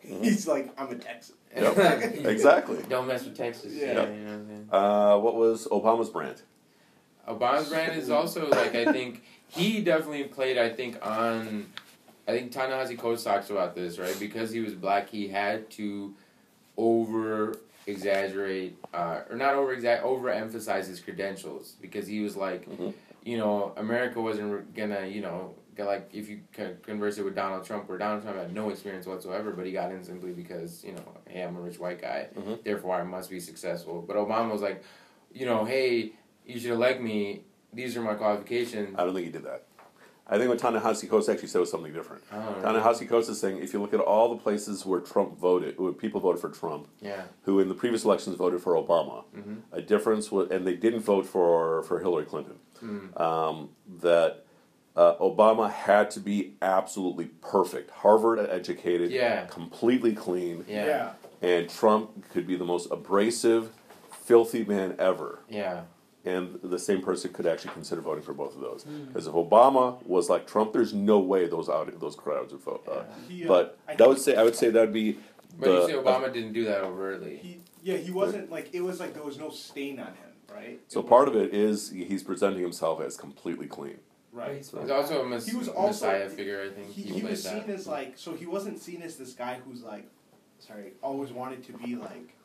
He's 0.02 0.48
like, 0.48 0.70
I'm 0.78 0.90
a 0.90 0.96
Texan. 0.96 1.36
Yep. 1.56 1.78
exactly. 2.26 2.78
Don't 2.88 3.08
mess 3.08 3.24
with 3.26 3.36
Texas. 3.36 3.74
Yeah. 3.74 3.88
you 3.88 3.94
know 3.94 4.38
what 4.70 4.80
I'm? 4.80 4.86
Uh, 4.86 5.18
what 5.18 5.36
was 5.36 5.68
Obama's 5.68 6.10
brand? 6.10 6.42
Obama's 7.28 7.70
brand 7.70 8.00
is 8.00 8.10
also 8.10 8.48
like 8.50 8.74
I 8.76 8.92
think 8.92 9.24
he 9.50 9.82
definitely 9.82 10.24
played. 10.26 10.58
I 10.58 10.70
think 10.70 10.98
on, 11.06 11.68
I 12.28 12.32
think 12.32 12.52
Ta-Nehisi 12.52 12.98
Coates 12.98 13.24
talks 13.24 13.50
about 13.50 13.76
this 13.76 13.98
right 14.00 14.16
because 14.20 14.52
he 14.52 14.60
was 14.60 14.74
black. 14.74 15.10
He 15.10 15.28
had 15.28 15.70
to 15.72 16.14
over 16.78 17.58
exaggerate 17.88 18.78
uh, 18.94 19.22
or 19.30 19.36
not 19.38 19.54
over 19.56 19.76
exa- 19.76 20.04
overemphasize 20.04 20.88
his 20.88 21.00
credentials 21.00 21.76
because 21.82 22.06
he 22.08 22.20
was 22.22 22.36
like, 22.36 22.70
Mhm. 22.70 22.94
you 23.24 23.38
know, 23.38 23.74
America 23.78 24.22
wasn't 24.22 24.74
gonna 24.76 25.06
you 25.08 25.22
know. 25.22 25.56
get 25.76 25.86
Like 25.86 26.10
if 26.12 26.28
you 26.28 26.40
con- 26.54 26.78
converse 26.84 27.18
it 27.20 27.24
with 27.24 27.36
Donald 27.36 27.64
Trump, 27.64 27.88
where 27.88 27.98
Donald 28.00 28.24
Trump 28.24 28.38
had 28.38 28.54
no 28.54 28.70
experience 28.72 29.06
whatsoever, 29.06 29.52
but 29.52 29.66
he 29.66 29.72
got 29.72 29.92
in 29.92 30.04
simply 30.04 30.32
because 30.32 30.84
you 30.84 30.92
know, 30.92 31.04
hey, 31.28 31.42
I'm 31.44 31.56
a 31.56 31.62
rich 31.62 31.80
white 31.80 32.02
guy, 32.02 32.28
Mhm. 32.36 32.64
therefore 32.64 32.96
I 32.96 33.04
must 33.04 33.30
be 33.30 33.40
successful. 33.40 34.02
But 34.06 34.18
Obama 34.18 34.52
was 34.52 34.62
like, 34.62 34.84
you 35.32 35.46
know, 35.46 35.66
hey, 35.66 36.12
you 36.46 36.60
should 36.60 36.72
elect 36.72 37.00
me. 37.02 37.44
These 37.78 37.96
are 37.96 38.02
my 38.02 38.16
qualifications. 38.16 38.96
I 38.98 39.04
don't 39.06 39.14
think 39.14 39.26
he 39.28 39.32
did 39.32 39.44
that. 39.46 39.64
I 40.30 40.38
think 40.38 40.50
what 40.50 40.60
Ta-Nehisi 40.60 41.10
Coates 41.10 41.30
actually 41.30 41.48
said 41.48 41.60
was 41.60 41.72
something 41.72 41.94
different. 41.94 42.22
I 42.34 42.36
don't. 42.44 42.62
Ta-Nehisi 42.62 43.08
Coates 43.08 43.30
is 43.30 43.40
saying 43.40 43.60
if 43.60 43.72
you 43.72 43.80
look 43.80 43.94
at 43.94 44.02
all 44.02 44.28
the 44.30 44.36
places 44.36 44.86
where 44.86 45.00
Trump 45.00 45.38
voted, 45.38 45.80
where 45.80 45.94
people 45.94 46.20
voted 46.20 46.42
for 46.42 46.50
Trump, 46.50 46.88
Yeah. 47.00 47.22
who 47.44 47.62
in 47.62 47.70
the 47.70 47.76
previous 47.76 48.04
elections 48.04 48.36
voted 48.36 48.62
for 48.62 48.74
Obama, 48.74 49.24
Mhm. 49.34 49.60
a 49.72 49.82
difference 49.82 50.30
was, 50.32 50.50
and 50.50 50.68
they 50.68 50.76
didn't 50.76 51.00
vote 51.02 51.26
for 51.26 51.84
for 51.84 52.00
Hillary 52.00 52.26
Clinton. 52.26 52.60
Mm. 52.84 53.22
Um, 53.22 53.70
that 54.02 54.44
uh, 54.98 55.14
Obama 55.22 55.70
had 55.70 56.10
to 56.10 56.20
be 56.20 56.56
absolutely 56.62 57.26
perfect, 57.42 57.92
Harvard 57.92 58.40
educated, 58.40 59.12
Yeah. 59.12 59.46
completely 59.46 60.14
clean, 60.16 60.66
Yeah. 60.68 61.12
and 61.42 61.70
Trump 61.70 62.28
could 62.32 62.48
be 62.48 62.56
the 62.56 62.66
most 62.66 62.90
abrasive, 62.92 63.70
filthy 64.12 64.66
man 64.66 64.96
ever. 64.98 65.40
Yeah. 65.48 65.84
And 66.28 66.60
the 66.62 66.78
same 66.80 67.02
person 67.02 67.32
could 67.32 67.48
actually 67.48 67.72
consider 67.74 68.02
voting 68.02 68.24
for 68.24 68.34
both 68.34 68.54
of 68.56 68.62
those. 68.62 68.84
Hmm. 68.84 69.06
Because 69.06 69.28
if 69.28 69.34
Obama 69.34 70.06
was 70.06 70.30
like 70.30 70.46
Trump, 70.46 70.74
there's 70.74 70.94
no 70.94 71.20
way 71.20 71.48
those 71.48 71.70
out 71.70 71.98
those 72.00 72.16
crowds 72.16 72.52
would 72.54 72.62
vote. 72.62 72.84
Uh, 72.88 73.04
He, 73.30 73.46
uh, 73.46 73.48
but 73.48 73.78
I 73.88 73.96
that 73.96 74.08
would 74.08 74.20
say 74.20 74.36
I 74.36 74.44
would 74.44 74.56
say 74.56 74.70
that 74.70 74.80
would 74.82 74.94
be. 74.94 75.18
But 75.60 75.66
the, 75.66 75.72
you 75.82 75.88
say 75.88 75.94
Obama 75.94 76.32
didn't 76.32 76.54
do 76.54 76.66
that 76.66 76.82
overtly. 76.84 77.38
He, 77.38 77.60
yeah, 77.82 77.98
he 77.98 78.12
wasn't 78.12 78.52
like 78.52 78.70
it 78.74 78.82
was 78.82 79.00
like 79.00 79.14
there 79.14 79.24
was 79.24 79.40
no 79.40 79.50
stain 79.50 80.00
on 80.00 80.08
him, 80.08 80.32
right? 80.54 80.80
so 80.88 81.02
part 81.02 81.28
of 81.30 81.36
it 81.36 81.54
is 81.54 81.90
he's 81.90 82.24
presenting 82.24 82.62
himself 82.62 83.00
as 83.02 83.16
completely 83.18 83.68
clean. 83.68 83.98
right? 84.34 84.58
He's 84.58 84.74
also 84.74 85.22
a 85.24 85.26
mess- 85.26 85.48
He 85.48 85.56
was 85.56 85.70
also- 85.70 86.06
messiah 86.06 86.30
figure, 86.30 86.62
I 86.62 86.70
think. 86.76 86.90
He, 86.92 87.02
He, 87.04 87.14
he 87.14 87.22
played 87.22 87.32
was 87.32 87.44
that. 87.44 87.66
seen 87.66 87.74
as 87.74 87.88
like 87.88 88.14
so 88.18 88.34
he 88.34 88.46
wasn't 88.46 88.80
seen 88.82 89.02
as 89.02 89.16
this 89.16 89.34
guy 89.34 89.60
who's 89.66 89.82
like, 89.84 90.06
sorry, 90.60 90.94
always 91.02 91.32
wanted 91.32 91.64
to 91.68 91.74
be 91.74 91.96
like, 91.96 92.36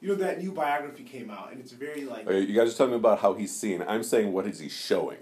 you 0.00 0.08
know 0.08 0.14
that 0.16 0.38
new 0.40 0.52
biography 0.52 1.02
came 1.02 1.30
out 1.30 1.50
and 1.52 1.60
it's 1.60 1.72
very 1.72 2.04
like 2.04 2.26
Okay, 2.26 2.40
you 2.40 2.54
guys 2.54 2.72
are 2.74 2.76
talking 2.76 2.94
about 2.94 3.20
how 3.20 3.34
he's 3.34 3.54
seen. 3.54 3.82
I'm 3.86 4.02
saying 4.02 4.32
what 4.32 4.46
is 4.46 4.58
he 4.60 4.68
showing? 4.68 5.18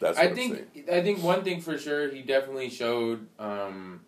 That's 0.00 0.16
what 0.18 0.26
I 0.26 0.30
I'm 0.30 0.34
think 0.34 0.66
saying. 0.74 0.86
I 0.92 1.02
think 1.02 1.22
one 1.22 1.42
thing 1.44 1.60
for 1.60 1.76
sure 1.78 2.08
he 2.10 2.22
definitely 2.22 2.70
showed. 2.70 3.26
Um, 3.38 4.00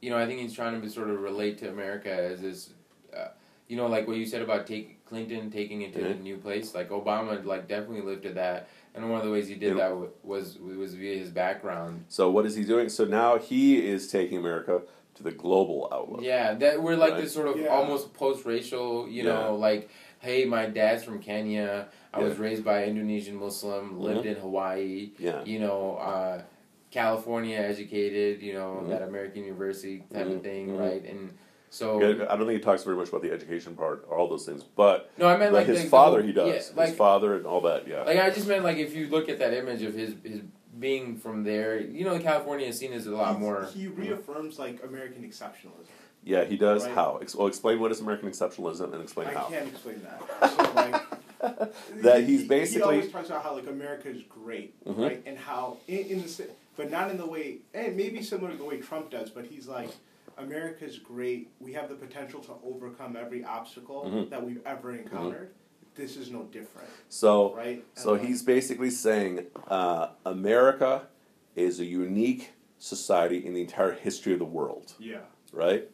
you 0.00 0.10
know, 0.10 0.18
I 0.18 0.26
think 0.26 0.40
he's 0.40 0.54
trying 0.54 0.74
to 0.74 0.80
be, 0.80 0.88
sort 0.88 1.10
of 1.10 1.20
relate 1.20 1.58
to 1.58 1.68
America 1.68 2.12
as 2.12 2.40
this. 2.40 2.70
Uh, 3.16 3.28
you 3.68 3.76
know, 3.76 3.86
like 3.86 4.06
what 4.06 4.16
you 4.16 4.26
said 4.26 4.42
about 4.42 4.66
take 4.66 5.04
Clinton 5.04 5.50
taking 5.50 5.82
it 5.82 5.92
to 5.94 6.00
a 6.00 6.14
Mhm. 6.14 6.22
new 6.22 6.36
place. 6.36 6.74
Like 6.74 6.90
Obama, 6.90 7.44
like 7.44 7.66
definitely 7.68 8.02
lifted 8.02 8.34
that, 8.36 8.68
and 8.94 9.10
one 9.10 9.18
of 9.20 9.26
the 9.26 9.32
ways 9.32 9.48
he 9.48 9.54
did 9.56 9.76
Yeah. 9.76 9.88
that 9.90 10.08
was 10.24 10.58
was 10.58 10.94
via 10.94 11.16
his 11.18 11.30
background. 11.30 12.04
So 12.08 12.30
what 12.30 12.46
is 12.46 12.54
he 12.54 12.64
doing? 12.64 12.88
So 12.88 13.04
now 13.04 13.38
he 13.38 13.84
is 13.86 14.10
taking 14.10 14.38
America 14.38 14.82
to 15.18 15.22
the 15.24 15.32
global 15.32 15.88
outlook. 15.92 16.22
Yeah, 16.22 16.54
that 16.54 16.82
we're 16.82 16.96
like 16.96 17.12
Right. 17.12 17.22
this 17.22 17.32
sort 17.34 17.48
of 17.48 17.60
Yeah. 17.60 17.66
almost 17.68 18.14
post-racial. 18.14 19.08
You 19.08 19.24
Yeah. 19.24 19.32
know, 19.34 19.56
like 19.56 19.90
hey, 20.20 20.44
my 20.44 20.66
dad's 20.66 21.04
from 21.04 21.20
Kenya. 21.20 21.86
I 22.12 22.20
was 22.20 22.38
raised 22.38 22.64
by 22.64 22.84
Indonesian 22.86 23.36
Muslim, 23.36 24.00
lived 24.00 24.24
Mhm. 24.24 24.30
in 24.30 24.36
Hawaii. 24.36 25.10
Yeah. 25.18 25.44
you 25.44 25.60
know, 25.60 25.96
uh, 26.00 26.42
California 26.90 27.56
educated, 27.56 28.42
you 28.42 28.52
know, 28.54 28.80
Mhm. 28.82 28.88
that 28.88 29.02
American 29.02 29.44
university 29.44 30.02
type 30.12 30.26
Mhm. 30.26 30.36
of 30.36 30.42
thing, 30.42 30.68
Mhm. 30.70 30.80
right? 30.80 31.04
And 31.04 31.34
so, 31.70 32.00
Yeah, 32.00 32.24
I 32.28 32.36
don't 32.36 32.46
think 32.48 32.58
he 32.58 32.64
talks 32.64 32.82
very 32.82 32.96
much 32.96 33.10
about 33.10 33.22
the 33.22 33.30
education 33.30 33.76
part 33.76 34.04
or 34.08 34.16
all 34.18 34.26
those 34.26 34.44
things, 34.44 34.64
but 34.64 35.08
no, 35.18 35.28
I 35.28 35.36
meant 35.36 35.52
like 35.52 35.68
like 35.68 35.76
his 35.76 35.84
the- 35.84 35.88
father, 35.90 36.20
the- 36.20 36.26
he 36.28 36.32
does. 36.32 36.72
Yeah, 36.76 36.86
his 36.86 36.96
father 36.96 37.34
and 37.34 37.46
all 37.46 37.60
that. 37.60 37.86
Yeah. 37.86 38.02
like 38.02 38.18
I 38.18 38.30
just 38.30 38.48
meant 38.48 38.64
like 38.64 38.78
if 38.78 38.96
you 38.96 39.06
look 39.08 39.28
at 39.28 39.38
that 39.38 39.54
image 39.54 39.82
of 39.82 39.94
his 39.94 40.14
his 40.24 40.40
being 40.78 41.16
from 41.16 41.44
there, 41.44 41.80
you 41.80 42.04
know, 42.04 42.18
California 42.18 42.66
is 42.66 42.78
seen 42.78 42.92
as 42.92 43.06
a 43.06 43.10
lot 43.14 43.28
he's- 43.28 43.40
more. 43.40 43.68
He 43.74 43.86
reaffirms 43.88 44.58
like 44.58 44.82
American 44.84 45.22
exceptionalism. 45.28 45.86
Yeah, 46.24 46.44
he 46.44 46.56
does. 46.56 46.84
Right. 46.84 46.94
How? 46.94 47.18
Ex- 47.22 47.34
well, 47.34 47.46
explain 47.46 47.80
what 47.80 47.90
is 47.92 48.00
American 48.00 48.28
exceptionalism 48.28 48.92
and 48.92 49.02
explain 49.02 49.28
I 49.28 49.34
how. 49.34 49.48
can't 49.48 49.68
explain 49.68 50.02
that. 50.02 50.50
So 50.56 50.72
like. 50.74 51.02
That 52.02 52.24
he's 52.24 52.48
basically- 52.48 52.94
He 52.96 52.98
always 52.98 53.12
talks 53.12 53.28
about 53.28 53.44
how 53.44 53.54
like 53.54 53.68
America 53.68 54.08
is 54.08 54.22
great, 54.28 54.74
Mhm. 54.84 54.98
right? 54.98 55.22
And 55.24 55.38
how 55.38 55.76
in, 55.86 55.98
in 56.06 56.22
the 56.22 56.48
but 56.76 56.90
not 56.90 57.10
in 57.12 57.16
the 57.16 57.26
way 57.26 57.58
and 57.74 57.96
maybe 57.96 58.22
similar 58.22 58.50
to 58.50 58.56
the 58.56 58.64
way 58.64 58.78
Trump 58.78 59.10
does, 59.10 59.30
but 59.30 59.44
he's 59.46 59.68
like 59.68 59.90
America's 60.36 60.98
great. 60.98 61.50
We 61.60 61.72
have 61.74 61.88
the 61.88 61.94
potential 61.94 62.40
to 62.40 62.52
overcome 62.64 63.16
every 63.16 63.44
obstacle 63.44 64.04
Mhm. 64.06 64.30
that 64.30 64.44
we've 64.44 64.60
ever 64.66 64.92
encountered. 64.96 65.50
This 65.98 66.16
is 66.16 66.30
no 66.30 66.44
different, 66.44 66.88
So, 67.08 67.56
right? 67.56 67.84
so 67.94 68.12
And, 68.12 68.20
like, 68.20 68.28
he's 68.28 68.42
basically 68.42 68.88
saying 68.88 69.46
uh, 69.66 70.10
America 70.24 71.08
is 71.56 71.80
a 71.80 71.84
unique 71.84 72.52
society 72.78 73.44
in 73.44 73.52
the 73.52 73.60
entire 73.60 73.92
history 73.92 74.32
of 74.32 74.38
the 74.38 74.44
world, 74.44 74.94
yeah. 75.00 75.18
right? 75.52 75.90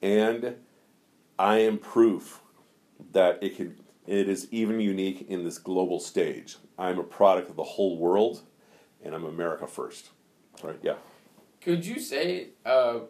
And 0.00 0.54
I 1.36 1.58
am 1.58 1.78
proof 1.78 2.42
that 3.10 3.42
it 3.42 3.56
can. 3.56 3.76
It 4.06 4.28
is 4.28 4.46
even 4.52 4.78
unique 4.80 5.26
in 5.28 5.42
this 5.44 5.58
global 5.58 5.98
stage. 5.98 6.56
I'm 6.78 6.98
a 6.98 7.04
product 7.04 7.50
of 7.50 7.56
the 7.56 7.64
whole 7.64 7.98
world, 7.98 8.42
and 9.02 9.14
I'm 9.14 9.24
America 9.24 9.66
first, 9.66 10.10
right? 10.62 10.78
Yeah. 10.82 10.94
Could 11.60 11.84
you 11.84 11.98
say? 11.98 12.50
Uh, 12.64 13.00
could 13.00 13.08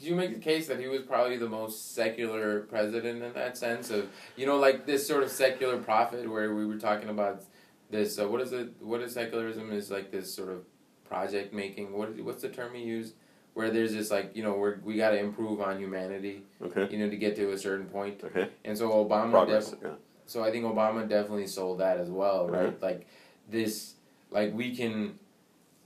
you 0.00 0.14
make 0.14 0.34
the 0.34 0.40
case 0.40 0.66
that 0.68 0.78
he 0.78 0.86
was 0.86 1.02
probably 1.02 1.36
the 1.36 1.48
most 1.48 1.94
secular 1.94 2.60
president 2.60 3.22
in 3.22 3.32
that 3.32 3.56
sense 3.56 3.90
of 3.90 4.08
you 4.36 4.46
know 4.46 4.56
like 4.56 4.86
this 4.86 5.06
sort 5.06 5.22
of 5.22 5.30
secular 5.30 5.78
prophet 5.78 6.28
where 6.30 6.54
we 6.54 6.66
were 6.66 6.76
talking 6.78 7.08
about 7.08 7.42
this 7.90 8.18
uh, 8.18 8.28
what 8.28 8.40
is 8.40 8.52
it 8.52 8.70
what 8.80 9.00
is 9.00 9.12
secularism 9.14 9.72
is 9.72 9.90
like 9.90 10.10
this 10.10 10.32
sort 10.32 10.50
of 10.50 10.62
project 11.08 11.52
making 11.52 11.92
what 11.96 12.14
what's 12.20 12.42
the 12.42 12.48
term 12.48 12.74
he 12.74 12.82
used 12.82 13.14
where 13.54 13.70
there's 13.70 13.92
this 13.92 14.10
like 14.10 14.36
you 14.36 14.42
know 14.42 14.52
we're, 14.54 14.76
we 14.84 14.96
got 14.96 15.10
to 15.10 15.18
improve 15.18 15.60
on 15.60 15.78
humanity 15.78 16.42
Okay. 16.62 16.86
you 16.92 16.98
know 16.98 17.10
to 17.10 17.16
get 17.16 17.34
to 17.36 17.50
a 17.52 17.58
certain 17.58 17.86
point 17.86 18.22
Okay. 18.22 18.48
and 18.64 18.76
so 18.76 18.90
Obama 18.90 19.30
Progress. 19.30 19.70
def- 19.70 19.78
Yeah. 19.82 19.90
so 20.26 20.44
I 20.44 20.50
think 20.50 20.64
Obama 20.64 21.08
definitely 21.08 21.46
sold 21.46 21.80
that 21.80 21.98
as 21.98 22.10
well, 22.10 22.48
right? 22.48 22.78
Mhm. 22.78 22.82
Like 22.82 23.06
this, 23.50 23.94
like 24.30 24.52
we 24.54 24.76
can, 24.76 25.18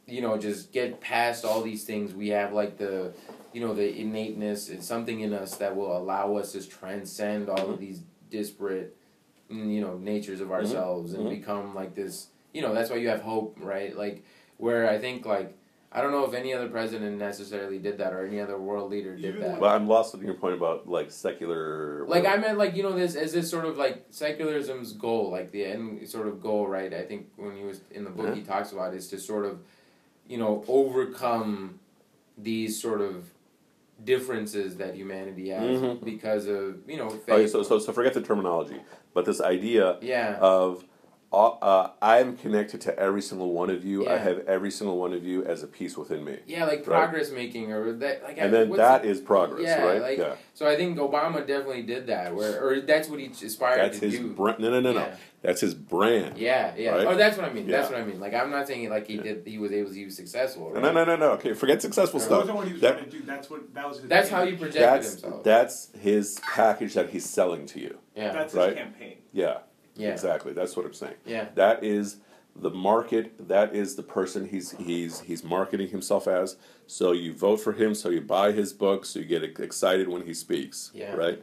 you 0.08 0.20
know, 0.20 0.36
just 0.36 0.72
get 0.72 1.00
past 1.00 1.44
all 1.44 1.62
these 1.62 1.84
things. 1.84 2.12
We 2.12 2.30
have 2.30 2.52
like 2.52 2.76
the, 2.76 3.12
you 3.52 3.60
know, 3.60 3.74
the 3.74 3.94
innateness 3.98 4.68
and 4.68 4.82
something 4.82 5.20
in 5.20 5.32
us 5.32 5.56
that 5.56 5.76
will 5.76 5.96
allow 5.96 6.36
us 6.36 6.52
to 6.52 6.66
transcend 6.66 7.48
all 7.48 7.58
Mhm. 7.58 7.72
of 7.74 7.78
these 7.80 8.02
disparate, 8.30 8.96
mm, 9.50 9.72
you 9.72 9.80
know, 9.80 9.98
natures 9.98 10.40
of 10.40 10.50
ourselves 10.50 11.12
and 11.12 11.26
Mhm. 11.26 11.30
become 11.30 11.74
like 11.74 11.94
this. 11.94 12.28
You 12.54 12.62
know, 12.62 12.72
that's 12.74 12.90
why 12.90 12.96
you 12.96 13.08
have 13.08 13.22
hope, 13.22 13.58
right? 13.60 13.96
Like 13.96 14.22
where 14.58 14.88
I 14.88 14.98
think 14.98 15.26
like. 15.26 15.54
I 15.94 16.00
don't 16.00 16.10
know 16.10 16.24
if 16.24 16.32
any 16.32 16.54
other 16.54 16.70
president 16.70 17.18
necessarily 17.18 17.78
did 17.78 17.98
that 17.98 18.14
or 18.14 18.24
any 18.24 18.40
other 18.40 18.58
world 18.58 18.90
leader 18.90 19.14
did 19.14 19.38
that. 19.42 19.60
But 19.60 19.74
I'm 19.74 19.86
lost 19.86 20.14
in 20.14 20.22
your 20.22 20.32
point 20.32 20.54
about 20.54 20.88
like 20.88 21.10
secular. 21.10 22.06
Like 22.06 22.24
I 22.24 22.38
meant, 22.38 22.56
like 22.56 22.74
you 22.74 22.82
know, 22.82 22.92
this 22.92 23.14
as 23.14 23.34
this 23.34 23.50
sort 23.50 23.66
of 23.66 23.76
like 23.76 24.10
secularism's 24.10 24.94
goal, 24.94 25.30
like 25.30 25.50
the 25.52 25.66
end 25.66 26.08
sort 26.08 26.28
of 26.28 26.40
goal, 26.42 26.66
right? 26.66 26.94
I 26.94 27.02
think 27.02 27.30
when 27.36 27.58
he 27.58 27.64
was 27.64 27.82
in 27.90 28.04
the 28.04 28.10
book, 28.10 28.28
Yeah. 28.28 28.34
he 28.36 28.40
talks 28.40 28.72
about 28.72 28.94
is 28.94 29.06
to 29.08 29.18
sort 29.18 29.44
of, 29.44 29.58
you 30.26 30.38
know, 30.38 30.64
overcome 30.66 31.78
these 32.38 32.80
sort 32.80 33.02
of 33.02 33.30
differences 34.04 34.76
that 34.76 34.94
humanity 34.94 35.50
has 35.50 35.78
Mhm. 35.80 36.04
because 36.04 36.46
of 36.46 36.78
you 36.88 36.96
know 36.96 37.08
faith. 37.10 37.28
Okay, 37.30 37.46
so, 37.46 37.62
so 37.62 37.78
so 37.78 37.92
forget 37.92 38.14
the 38.14 38.20
terminology, 38.22 38.80
but 39.14 39.24
this 39.24 39.40
idea 39.40 39.98
yeah, 40.02 40.38
of 40.40 40.84
uh, 41.32 41.48
uh, 41.62 41.90
I 42.02 42.18
am 42.18 42.36
connected 42.36 42.80
to 42.82 42.98
every 42.98 43.22
single 43.22 43.52
one 43.52 43.70
of 43.70 43.84
you. 43.84 44.06
I 44.08 44.18
have 44.18 44.40
every 44.46 44.70
single 44.70 44.98
one 44.98 45.12
of 45.14 45.24
you 45.24 45.44
as 45.44 45.62
a 45.62 45.66
piece 45.66 45.96
within 45.96 46.24
me, 46.24 46.38
yeah, 46.46 46.64
like 46.64 46.80
right. 46.80 46.84
progress 46.86 47.30
making 47.30 47.72
or 47.72 47.92
that. 47.94 48.22
Like 48.22 48.38
I- 48.38 48.42
and 48.42 48.52
then 48.52 48.68
what's 48.68 48.78
that 48.78 49.02
the- 49.02 49.08
is 49.08 49.20
progress, 49.20 49.62
yeah, 49.62 49.82
right? 49.82 50.02
like- 50.02 50.18
yeah, 50.18 50.34
So 50.54 50.66
I 50.68 50.76
think 50.76 50.98
Obama 50.98 51.38
definitely 51.46 51.82
did 51.82 52.06
that, 52.08 52.34
where 52.34 52.62
or 52.62 52.80
that's 52.82 53.08
what 53.08 53.18
he 53.18 53.26
aspired 53.26 53.78
that's 53.78 53.98
to 54.00 54.10
his 54.10 54.18
do. 54.18 54.30
brand. 54.32 54.58
No, 54.58 54.70
no, 54.70 54.80
no, 54.80 54.92
no. 54.92 55.00
Yeah. 55.00 55.16
That's 55.40 55.60
his 55.60 55.74
brand. 55.74 56.38
Yeah, 56.38 56.72
yeah. 56.76 56.90
Right? 56.90 57.06
Oh, 57.06 57.16
that's 57.16 57.36
what 57.36 57.44
I 57.46 57.52
mean. 57.52 57.66
That's 57.66 57.90
what 57.90 57.98
I 57.98 58.04
mean. 58.04 58.20
Like 58.20 58.32
I'm 58.34 58.50
not 58.50 58.68
saying 58.68 58.88
like 58.90 59.06
he 59.08 59.14
Yeah. 59.16 59.22
did. 59.22 59.42
He 59.46 59.58
was 59.58 59.72
able. 59.72 59.90
He 59.90 60.04
was 60.04 60.14
successful. 60.14 60.68
No, 60.68 60.80
Right? 60.80 60.82
no, 60.82 60.92
no, 60.92 61.04
no, 61.04 61.16
no. 61.16 61.30
Okay, 61.32 61.52
forget 61.54 61.82
successful 61.82 62.20
That 62.20 62.26
stuff. 62.26 62.38
wasn't 62.40 62.56
what 62.58 62.66
he 62.68 62.72
was 62.74 62.82
That- 62.82 62.92
trying 62.98 63.04
to 63.10 63.10
do. 63.10 63.22
That's 63.24 63.50
what 63.50 63.74
that 63.74 63.88
was 63.88 63.98
his. 64.00 64.08
That's 64.08 64.28
thing. 64.28 64.36
how 64.38 64.44
he 64.46 64.52
projected 64.52 64.82
That's 64.82 65.10
himself. 65.12 65.42
that's 65.42 65.88
his 65.98 66.40
package 66.54 66.94
that 66.94 67.08
he's 67.10 67.24
selling 67.28 67.66
to 67.66 67.80
you. 67.80 67.98
yeah. 68.14 68.32
That's 68.32 68.54
Right. 68.54 68.68
his 68.68 68.78
campaign. 68.78 69.16
Yeah, 69.32 69.58
Yeah. 69.96 70.10
exactly. 70.10 70.52
That's 70.52 70.76
what 70.76 70.86
I'm 70.86 70.94
saying. 70.94 71.14
Yeah. 71.26 71.48
That 71.54 71.84
is 71.84 72.16
the 72.54 72.70
market 72.70 73.48
that 73.48 73.74
is 73.74 73.96
the 73.96 74.02
person 74.02 74.46
he's 74.46 74.72
he's 74.72 75.20
he's 75.20 75.42
marketing 75.42 75.88
himself 75.88 76.28
as. 76.28 76.56
So 76.86 77.12
you 77.12 77.32
vote 77.32 77.58
for 77.60 77.72
him, 77.72 77.94
so 77.94 78.08
you 78.10 78.20
buy 78.20 78.52
his 78.52 78.72
books, 78.72 79.10
so 79.10 79.20
you 79.20 79.24
get 79.24 79.42
excited 79.42 80.08
when 80.08 80.22
he 80.26 80.34
speaks, 80.34 80.90
Yeah. 80.94 81.14
right? 81.14 81.42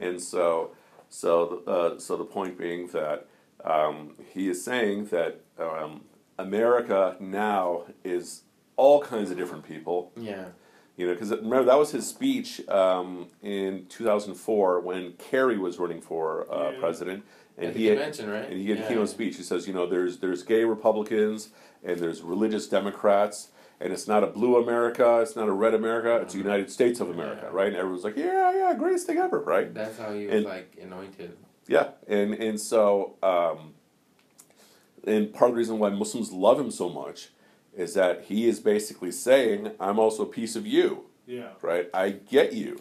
And 0.00 0.20
so 0.20 0.72
so 1.08 1.62
uh, 1.66 1.98
so 1.98 2.16
the 2.16 2.24
point 2.24 2.58
being 2.58 2.88
that 2.88 3.26
um, 3.64 4.14
he 4.32 4.48
is 4.48 4.62
saying 4.64 5.06
that 5.06 5.40
um, 5.58 6.02
America 6.38 7.16
now 7.20 7.84
is 8.04 8.42
all 8.76 9.00
kinds 9.00 9.30
of 9.30 9.36
different 9.38 9.64
people. 9.64 10.12
Yeah. 10.16 10.46
You 10.96 11.06
know, 11.06 11.14
because 11.14 11.30
remember 11.30 11.64
that 11.64 11.78
was 11.78 11.90
his 11.92 12.06
speech 12.06 12.66
um, 12.68 13.28
in 13.42 13.86
2004 13.88 14.80
when 14.80 15.12
Kerry 15.14 15.56
was 15.56 15.78
running 15.78 16.00
for 16.02 16.52
uh, 16.52 16.72
Yeah. 16.72 16.80
president, 16.80 17.24
and 17.56 17.66
At 17.68 17.74
the 17.74 17.80
he 17.80 17.86
had, 17.86 17.98
right? 17.98 18.48
and 18.50 18.58
he 18.60 18.70
had 18.70 18.78
a 18.78 18.80
Yeah. 18.82 18.88
keynote 18.88 19.08
speech. 19.10 19.36
He 19.36 19.42
says, 19.42 19.66
you 19.66 19.74
know, 19.74 19.86
there's 19.86 20.18
there's 20.18 20.42
gay 20.42 20.64
Republicans 20.64 21.50
and 21.84 21.98
there's 21.98 22.22
religious 22.22 22.66
Democrats, 22.68 23.48
and 23.80 23.92
it's 23.92 24.06
not 24.08 24.22
a 24.24 24.26
blue 24.28 24.56
America, 24.56 25.20
it's 25.20 25.34
not 25.36 25.48
a 25.48 25.52
red 25.52 25.74
America, 25.74 26.16
it's 26.22 26.32
the 26.32 26.38
United 26.38 26.70
States 26.70 27.00
of 27.00 27.10
America, 27.10 27.42
Yeah. 27.44 27.50
right? 27.52 27.68
And 27.68 27.76
everyone's 27.76 28.04
like, 28.04 28.16
yeah, 28.16 28.52
yeah, 28.56 28.74
greatest 28.74 29.06
thing 29.06 29.18
ever, 29.18 29.40
right? 29.40 29.72
That's 29.74 29.98
how 29.98 30.12
he 30.12 30.26
was 30.26 30.34
And- 30.36 30.44
like 30.44 30.76
anointed. 30.80 31.36
Yeah, 31.68 31.88
and 32.08 32.34
and 32.34 32.60
so 32.60 33.16
um, 33.22 33.74
and 35.04 35.32
part 35.32 35.50
of 35.50 35.54
the 35.54 35.58
reason 35.58 35.78
why 35.78 35.90
Muslims 35.90 36.32
love 36.32 36.58
him 36.60 36.70
so 36.70 36.88
much 36.88 37.30
is 37.76 37.94
that 37.94 38.22
he 38.24 38.46
is 38.46 38.60
basically 38.60 39.10
saying, 39.10 39.72
I'm 39.80 39.98
also 39.98 40.22
a 40.24 40.26
piece 40.26 40.56
of 40.56 40.66
you, 40.66 41.04
Yeah. 41.26 41.48
right? 41.62 41.88
I 41.94 42.10
get 42.10 42.52
you, 42.52 42.78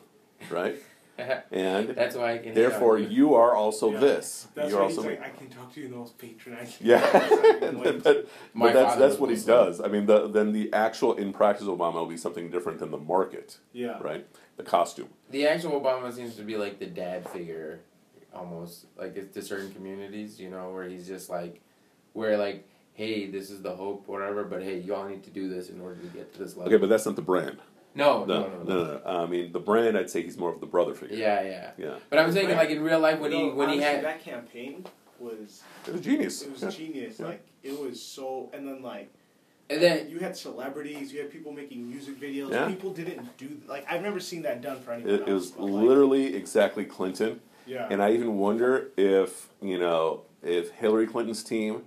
right? 0.50 0.78
And 1.52 1.90
That's 1.90 2.16
why 2.16 2.34
I 2.34 2.38
can. 2.38 2.46
hit 2.48 2.56
therefore, 2.56 2.98
you. 2.98 3.08
you 3.10 3.36
are 3.36 3.54
also 3.56 3.92
Yeah. 3.92 4.00
this. 4.00 4.48
That's 4.56 4.70
You're 4.72 4.80
why 4.82 4.88
he's 4.88 4.98
also 4.98 5.10
me. 5.10 5.16
like, 5.16 5.26
I 5.26 5.30
can 5.30 5.50
talk 5.50 5.74
to 5.74 5.80
you 5.80 5.86
in 5.88 5.92
the 5.92 5.98
most 5.98 6.18
patronizing. 6.18 6.88
Yeah, 6.88 7.02
but, 7.84 8.04
but 8.04 8.28
My 8.54 8.72
that's 8.72 8.96
that's 8.96 9.18
what 9.20 9.30
he 9.30 9.36
Muslim. 9.36 9.66
does. 9.68 9.82
I 9.82 9.88
mean, 9.88 10.06
the, 10.06 10.28
then 10.28 10.52
the 10.52 10.72
actual 10.74 11.14
in 11.14 11.34
practice 11.34 11.68
Obama 11.68 11.96
will 11.96 12.06
be 12.08 12.18
something 12.18 12.50
different 12.50 12.80
than 12.80 12.92
the 12.92 12.98
market, 12.98 13.58
yeah. 13.74 14.00
right? 14.02 14.26
The 14.58 14.64
costume. 14.64 15.10
The 15.30 15.48
actual 15.48 15.80
Obama 15.80 16.12
seems 16.14 16.36
to 16.38 16.44
be 16.44 16.58
like 16.58 16.80
the 16.80 16.88
dad 16.88 17.30
figure, 17.30 17.82
almost 18.34 18.86
like 18.98 19.16
it's 19.16 19.34
to 19.36 19.42
certain 19.42 19.72
communities, 19.74 20.40
you 20.40 20.50
know, 20.50 20.72
where 20.72 20.88
he's 20.88 21.08
just 21.08 21.30
like, 21.30 21.62
where 22.14 22.38
like, 22.38 22.68
hey, 22.94 23.30
this 23.30 23.50
is 23.50 23.62
the 23.62 23.76
hope, 23.76 24.08
whatever, 24.08 24.44
but 24.44 24.62
hey, 24.64 24.80
y'all 24.80 25.08
need 25.08 25.24
to 25.24 25.30
do 25.30 25.50
this 25.50 25.70
in 25.70 25.80
order 25.82 26.00
to 26.02 26.08
get 26.08 26.34
to 26.34 26.40
this 26.40 26.56
level. 26.58 26.72
Okay, 26.72 26.80
but 26.80 26.90
that's 26.90 27.06
not 27.06 27.16
the 27.16 27.22
brand. 27.22 27.58
No, 27.96 28.26
No, 28.26 28.40
no, 28.42 28.48
no, 28.48 28.64
no, 28.64 28.84
no. 28.84 29.02
no. 29.06 29.24
I 29.24 29.26
mean, 29.26 29.52
the 29.52 29.60
brand. 29.60 29.98
I'd 29.98 30.10
say 30.10 30.22
he's 30.24 30.38
more 30.38 30.54
of 30.54 30.60
the 30.60 30.66
brother 30.66 30.94
figure. 30.94 31.18
Yeah, 31.18 31.42
yeah. 31.42 31.72
yeah. 31.78 31.96
But 32.10 32.20
I'm 32.20 32.32
saying 32.32 32.50
like 32.56 32.70
in 32.70 32.82
real 32.82 33.00
life 33.00 33.20
when 33.20 33.32
he 33.32 33.48
No, 33.50 33.56
when 33.56 33.70
he 33.70 33.80
had 33.80 34.04
that 34.04 34.22
campaign 34.24 34.86
was 35.20 35.62
It 35.88 35.94
was 35.94 36.02
genius. 36.02 36.42
it 36.42 36.52
was 36.52 36.62
Yeah. 36.64 36.70
genius. 36.70 37.20
Yeah. 37.20 37.26
Like 37.28 37.46
it 37.64 37.80
was 37.80 38.02
so, 38.02 38.50
and 38.54 38.68
then 38.68 38.82
like 38.82 39.12
and 39.70 39.82
then 39.82 40.10
you 40.10 40.20
had 40.20 40.36
celebrities, 40.36 41.14
you 41.14 41.22
had 41.22 41.32
people 41.32 41.54
making 41.54 41.88
music 41.90 42.20
videos. 42.20 42.52
Yeah. 42.52 42.68
People 42.68 42.92
didn't 42.92 43.38
do 43.38 43.50
like 43.68 43.86
I've 43.90 44.02
never 44.02 44.20
seen 44.20 44.42
that 44.44 44.62
done 44.62 44.82
for 44.82 44.92
anyone 44.94 45.14
It, 45.14 45.28
it 45.28 45.34
was 45.34 45.52
but, 45.52 45.64
like, 45.66 45.84
literally 45.86 46.36
exactly 46.36 46.84
Clinton, 46.86 47.40
yeah. 47.66 47.88
and 47.90 48.02
I 48.04 48.12
even 48.12 48.38
wonder 48.38 48.92
if 48.98 49.50
you 49.62 49.78
know 49.80 50.24
if 50.44 50.72
Hillary 50.72 51.08
Clinton's 51.08 51.44
team 51.44 51.84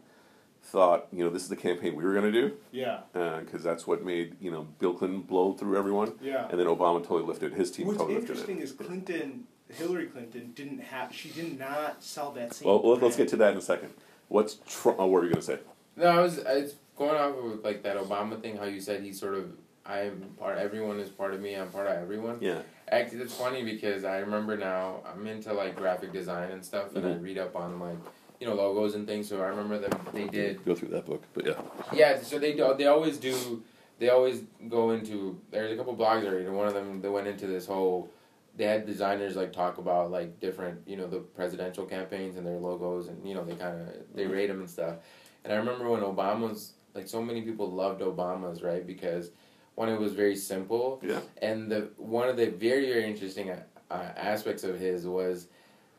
thought 0.65 1.07
you 1.13 1.23
know 1.23 1.31
this 1.31 1.43
is 1.43 1.49
the 1.49 1.57
campaign 1.57 1.95
we 1.95 2.03
were 2.05 2.13
going 2.15 2.25
to 2.25 2.33
do 2.33 2.55
yeah. 2.73 3.01
because 3.13 3.63
that's 3.63 3.87
what 3.87 4.05
made 4.05 4.35
you 4.41 4.51
know 4.51 4.67
Bill 4.81 4.95
Clinton 4.95 5.21
blow 5.21 5.53
through 5.53 5.77
everyone, 5.79 6.13
Yeah. 6.23 6.49
and 6.51 6.59
then 6.59 6.67
Obama 6.67 7.01
totally 7.03 7.23
lifted 7.25 7.53
his 7.53 7.71
team. 7.71 7.87
What's 7.87 7.99
totally 7.99 8.17
lifted 8.17 8.31
interesting 8.31 8.59
it. 8.59 8.65
is 8.65 8.73
Clinton, 8.73 9.45
Hillary 9.69 10.07
Clinton 10.07 10.53
didn't 10.55 10.81
have. 10.81 11.13
She 11.15 11.29
did 11.29 11.59
not 11.59 12.03
sell 12.03 12.31
that 12.33 12.55
same. 12.55 12.67
Well, 12.69 12.81
let- 12.91 13.03
let's 13.03 13.17
get 13.17 13.29
to 13.29 13.37
that 13.37 13.53
in 13.53 13.59
a 13.59 13.63
second. 13.63 13.91
What's 14.29 14.59
Trump? 14.67 14.99
Oh, 14.99 15.07
what 15.07 15.13
were 15.21 15.25
you 15.25 15.31
going 15.35 15.43
to 15.43 15.47
say? 15.47 15.59
no, 15.97 16.07
I 16.07 16.21
was 16.21 16.39
it's 16.39 16.75
going 16.97 17.15
off 17.15 17.37
of 17.37 17.63
like 17.63 17.83
that 17.83 17.97
Obama 17.97 18.41
thing. 18.41 18.57
How 18.57 18.65
you 18.65 18.81
said 18.81 19.03
he's 19.03 19.21
sort 19.21 19.35
of 19.35 19.53
I'm 19.87 20.23
part. 20.39 20.57
Everyone 20.59 20.99
is 20.99 21.11
part 21.11 21.35
of 21.35 21.41
me. 21.43 21.55
I'm 21.55 21.69
part 21.69 21.87
of 21.87 21.93
everyone. 21.99 22.39
Yeah. 22.41 22.63
Actually, 22.89 23.21
it's 23.21 23.35
funny 23.35 23.63
because 23.65 24.03
I 24.05 24.19
remember 24.19 24.57
now 24.57 25.01
I'm 25.07 25.27
into 25.27 25.53
like 25.53 25.77
graphic 25.77 26.13
design 26.13 26.51
and 26.53 26.65
stuff, 26.65 26.95
and 26.97 27.05
I 27.07 27.11
Mhm. 27.11 27.23
read 27.23 27.39
up 27.39 27.55
on 27.55 27.79
like 27.79 27.99
you 28.41 28.47
know 28.47 28.55
logos 28.55 28.95
and 28.95 29.07
things. 29.07 29.29
So 29.29 29.41
I 29.43 29.47
remember 29.47 29.79
them 29.79 29.93
they 30.13 30.27
did 30.27 30.65
Go 30.65 30.75
through 30.75 30.89
that 30.89 31.07
book, 31.07 31.23
but 31.35 31.47
yeah. 31.47 31.61
yeah. 31.93 32.21
So 32.21 32.39
they 32.39 32.53
do, 32.55 32.75
they 32.77 32.87
always 32.87 33.19
do 33.19 33.63
they 33.99 34.09
always 34.09 34.43
go 34.69 34.91
into 34.91 35.41
there's 35.51 35.73
a 35.73 35.77
couple 35.77 35.97
blogs 35.97 36.27
and 36.27 36.57
one 36.57 36.67
of 36.67 36.75
them 36.75 37.01
they 37.01 37.09
went 37.09 37.27
into 37.27 37.47
this 37.47 37.67
whole. 37.67 38.11
They 38.57 38.65
had 38.67 38.87
designers 38.87 39.35
like 39.35 39.53
talk 39.53 39.79
about 39.79 40.11
like 40.13 40.39
different 40.41 40.81
you 40.87 40.97
know 40.97 41.07
the 41.09 41.19
presidential 41.19 41.85
campaigns 41.87 42.37
and 42.37 42.47
their 42.47 42.59
logos 42.59 43.09
and 43.09 43.27
you 43.27 43.35
know 43.35 43.45
they 43.45 43.55
kind 43.55 43.81
of 43.81 43.89
they 44.15 44.27
rate 44.27 44.47
them 44.49 44.61
and 44.61 44.71
stuff. 44.71 44.97
And 45.45 45.53
I 45.53 45.57
remember 45.57 45.89
when 45.91 46.03
Obama's 46.03 46.73
like 46.95 47.09
so 47.09 47.21
many 47.23 47.43
people 47.43 47.71
loved 47.71 48.01
Obama's 48.01 48.63
right 48.63 48.87
because 48.87 49.31
one 49.75 49.89
it 49.89 49.99
was 49.99 50.13
very 50.13 50.37
simple 50.37 51.01
Yeah. 51.03 51.19
and 51.43 51.71
the 51.71 51.89
one 51.97 52.29
of 52.29 52.37
the 52.37 52.47
very 52.47 52.87
very 52.87 53.05
interesting 53.11 53.51
uh, 53.51 53.59
aspects 53.91 54.63
of 54.63 54.79
his 54.79 55.07
was 55.07 55.49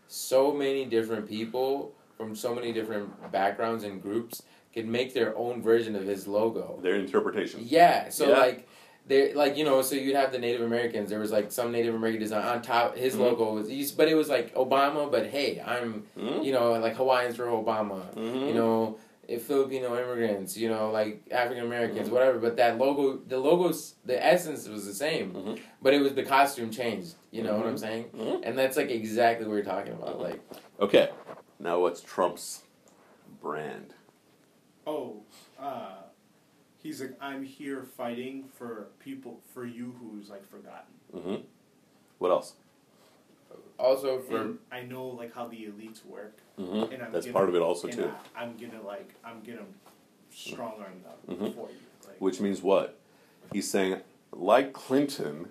so 0.07 0.53
many 0.53 0.85
different 0.85 1.27
people 1.27 1.93
from 2.17 2.35
so 2.35 2.53
many 2.55 2.71
different 2.71 3.31
backgrounds 3.31 3.83
and 3.83 4.01
groups 4.01 4.43
could 4.73 4.87
make 4.87 5.13
their 5.13 5.35
own 5.37 5.61
version 5.61 5.95
of 5.95 6.03
his 6.05 6.27
logo. 6.27 6.79
Their 6.81 6.95
interpretation. 6.95 7.61
Yeah, 7.63 8.09
so 8.09 8.29
Yeah. 8.29 8.37
like 8.39 8.67
there 9.07 9.33
like 9.35 9.55
you 9.55 9.63
know 9.63 9.81
so 9.81 9.95
you'd 9.95 10.15
have 10.15 10.31
the 10.31 10.39
Native 10.39 10.61
Americans. 10.61 11.09
There 11.09 11.19
was 11.19 11.31
like 11.31 11.51
some 11.51 11.71
Native 11.71 11.93
American 11.95 12.21
design 12.21 12.43
on 12.45 12.61
top. 12.61 12.97
His 12.97 13.15
Mhm. 13.15 13.19
logo 13.19 13.53
was, 13.53 13.69
he's- 13.69 13.91
but 13.91 14.07
it 14.07 14.15
was 14.15 14.29
like 14.29 14.53
Obama. 14.55 15.09
But 15.11 15.27
hey, 15.27 15.61
I'm 15.65 16.03
Mhm. 16.17 16.43
you 16.43 16.51
know 16.51 16.71
like 16.73 16.95
Hawaiians 16.95 17.35
for 17.35 17.45
Obama. 17.45 18.01
Mhm. 18.15 18.47
You 18.47 18.53
know. 18.53 18.97
Filipino 19.39 19.87
immigrants, 19.99 20.55
you 20.55 20.69
know, 20.69 20.91
like 20.91 21.19
African 21.31 21.65
Americans, 21.65 22.09
Mhm. 22.09 22.11
whatever. 22.11 22.37
But 22.37 22.57
that 22.57 22.77
logo, 22.77 23.17
the 23.27 23.39
logos, 23.39 23.95
the 24.05 24.23
essence 24.23 24.69
was 24.69 24.85
the 24.85 24.93
same 24.93 25.33
Mhm. 25.33 25.59
but 25.81 25.95
it 25.95 26.01
was 26.01 26.13
the 26.13 26.21
costume 26.21 26.69
changed. 26.69 27.15
You 27.31 27.41
know 27.41 27.57
what 27.57 27.65
I'm 27.65 27.73
Mhm. 27.73 27.79
saying? 27.79 28.05
And 28.43 28.55
that's 28.55 28.77
like 28.77 28.91
exactly 28.91 29.47
what 29.47 29.53
we're 29.53 29.63
talking 29.63 29.93
about. 29.93 30.21
Like, 30.21 30.39
Okay. 30.79 31.09
Now, 31.59 31.79
what's 31.79 32.01
Trump's 32.01 32.63
brand? 33.41 33.93
Oh, 34.85 35.21
uh, 35.59 35.95
he's 36.81 37.01
like, 37.01 37.15
I'm 37.21 37.43
here 37.43 37.83
fighting 37.97 38.45
for 38.57 38.87
people, 38.99 39.39
for 39.53 39.65
you 39.65 39.95
who's 39.99 40.29
like 40.29 40.47
forgotten. 40.49 40.93
Mm-hmm. 41.15 41.35
What 42.19 42.29
else? 42.31 42.53
also 43.77 44.19
for 44.19 44.37
And 44.41 44.57
I 44.71 44.83
know 44.83 45.05
like 45.07 45.33
how 45.33 45.47
the 45.47 45.57
elites 45.57 46.05
work, 46.05 46.37
Mm-hmm. 46.59 46.93
and 46.93 47.03
I'm 47.03 47.11
That's 47.11 47.25
gonna, 47.25 47.33
part 47.33 47.49
of 47.49 47.55
it 47.55 47.61
also 47.61 47.87
and 47.89 47.97
too. 47.97 48.11
I, 48.35 48.43
I'm 48.43 48.55
gonna 48.55 48.81
like, 48.81 49.13
I'm 49.25 49.41
gonna 49.43 49.65
strong 50.33 50.75
arm 50.79 51.01
them 51.03 51.37
Mhm. 51.37 51.53
for 51.53 51.67
you. 51.69 51.75
Like, 52.07 52.15
Which 52.19 52.39
means 52.39 52.61
what? 52.61 52.97
He's 53.51 53.69
saying, 53.69 53.99
like 54.31 54.71
Clinton, 54.71 55.49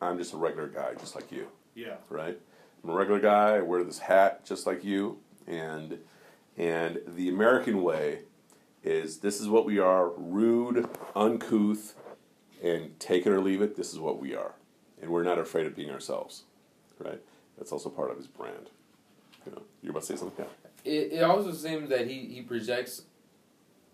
I'm 0.00 0.16
just 0.18 0.32
a 0.32 0.36
regular 0.36 0.68
guy, 0.68 0.94
just 0.94 1.16
like 1.16 1.32
you, 1.32 1.48
yeah, 1.74 1.96
right? 2.08 2.38
I'm 2.84 2.90
a 2.90 2.94
regular 2.94 3.18
guy. 3.18 3.56
I 3.56 3.60
wear 3.62 3.82
this 3.82 3.98
hat, 3.98 4.44
just 4.44 4.64
like 4.66 4.84
you, 4.84 5.18
and 5.48 5.98
and 6.56 7.00
the 7.06 7.28
American 7.28 7.82
way 7.82 8.20
is 8.84 9.18
this 9.18 9.40
is 9.40 9.48
what 9.48 9.64
we 9.64 9.78
are: 9.78 10.10
rude, 10.10 10.88
uncouth, 11.16 11.94
and 12.62 12.98
take 13.00 13.26
it 13.26 13.30
or 13.30 13.40
leave 13.40 13.62
it. 13.62 13.76
This 13.76 13.92
is 13.92 13.98
what 13.98 14.20
we 14.20 14.34
are, 14.34 14.52
and 15.00 15.10
we're 15.10 15.24
not 15.24 15.38
afraid 15.38 15.66
of 15.66 15.74
being 15.74 15.90
ourselves, 15.90 16.44
right? 16.98 17.20
That's 17.56 17.72
also 17.72 17.88
part 17.88 18.10
of 18.10 18.16
his 18.16 18.26
brand. 18.26 18.70
You 19.46 19.52
know, 19.52 19.62
you're 19.82 19.90
about 19.90 20.02
to 20.02 20.06
say 20.06 20.16
something. 20.16 20.44
Yeah. 20.44 20.92
it, 20.92 21.12
it 21.12 21.22
also 21.22 21.52
seems 21.52 21.88
that 21.88 22.06
he, 22.06 22.26
he 22.26 22.42
projects 22.42 23.02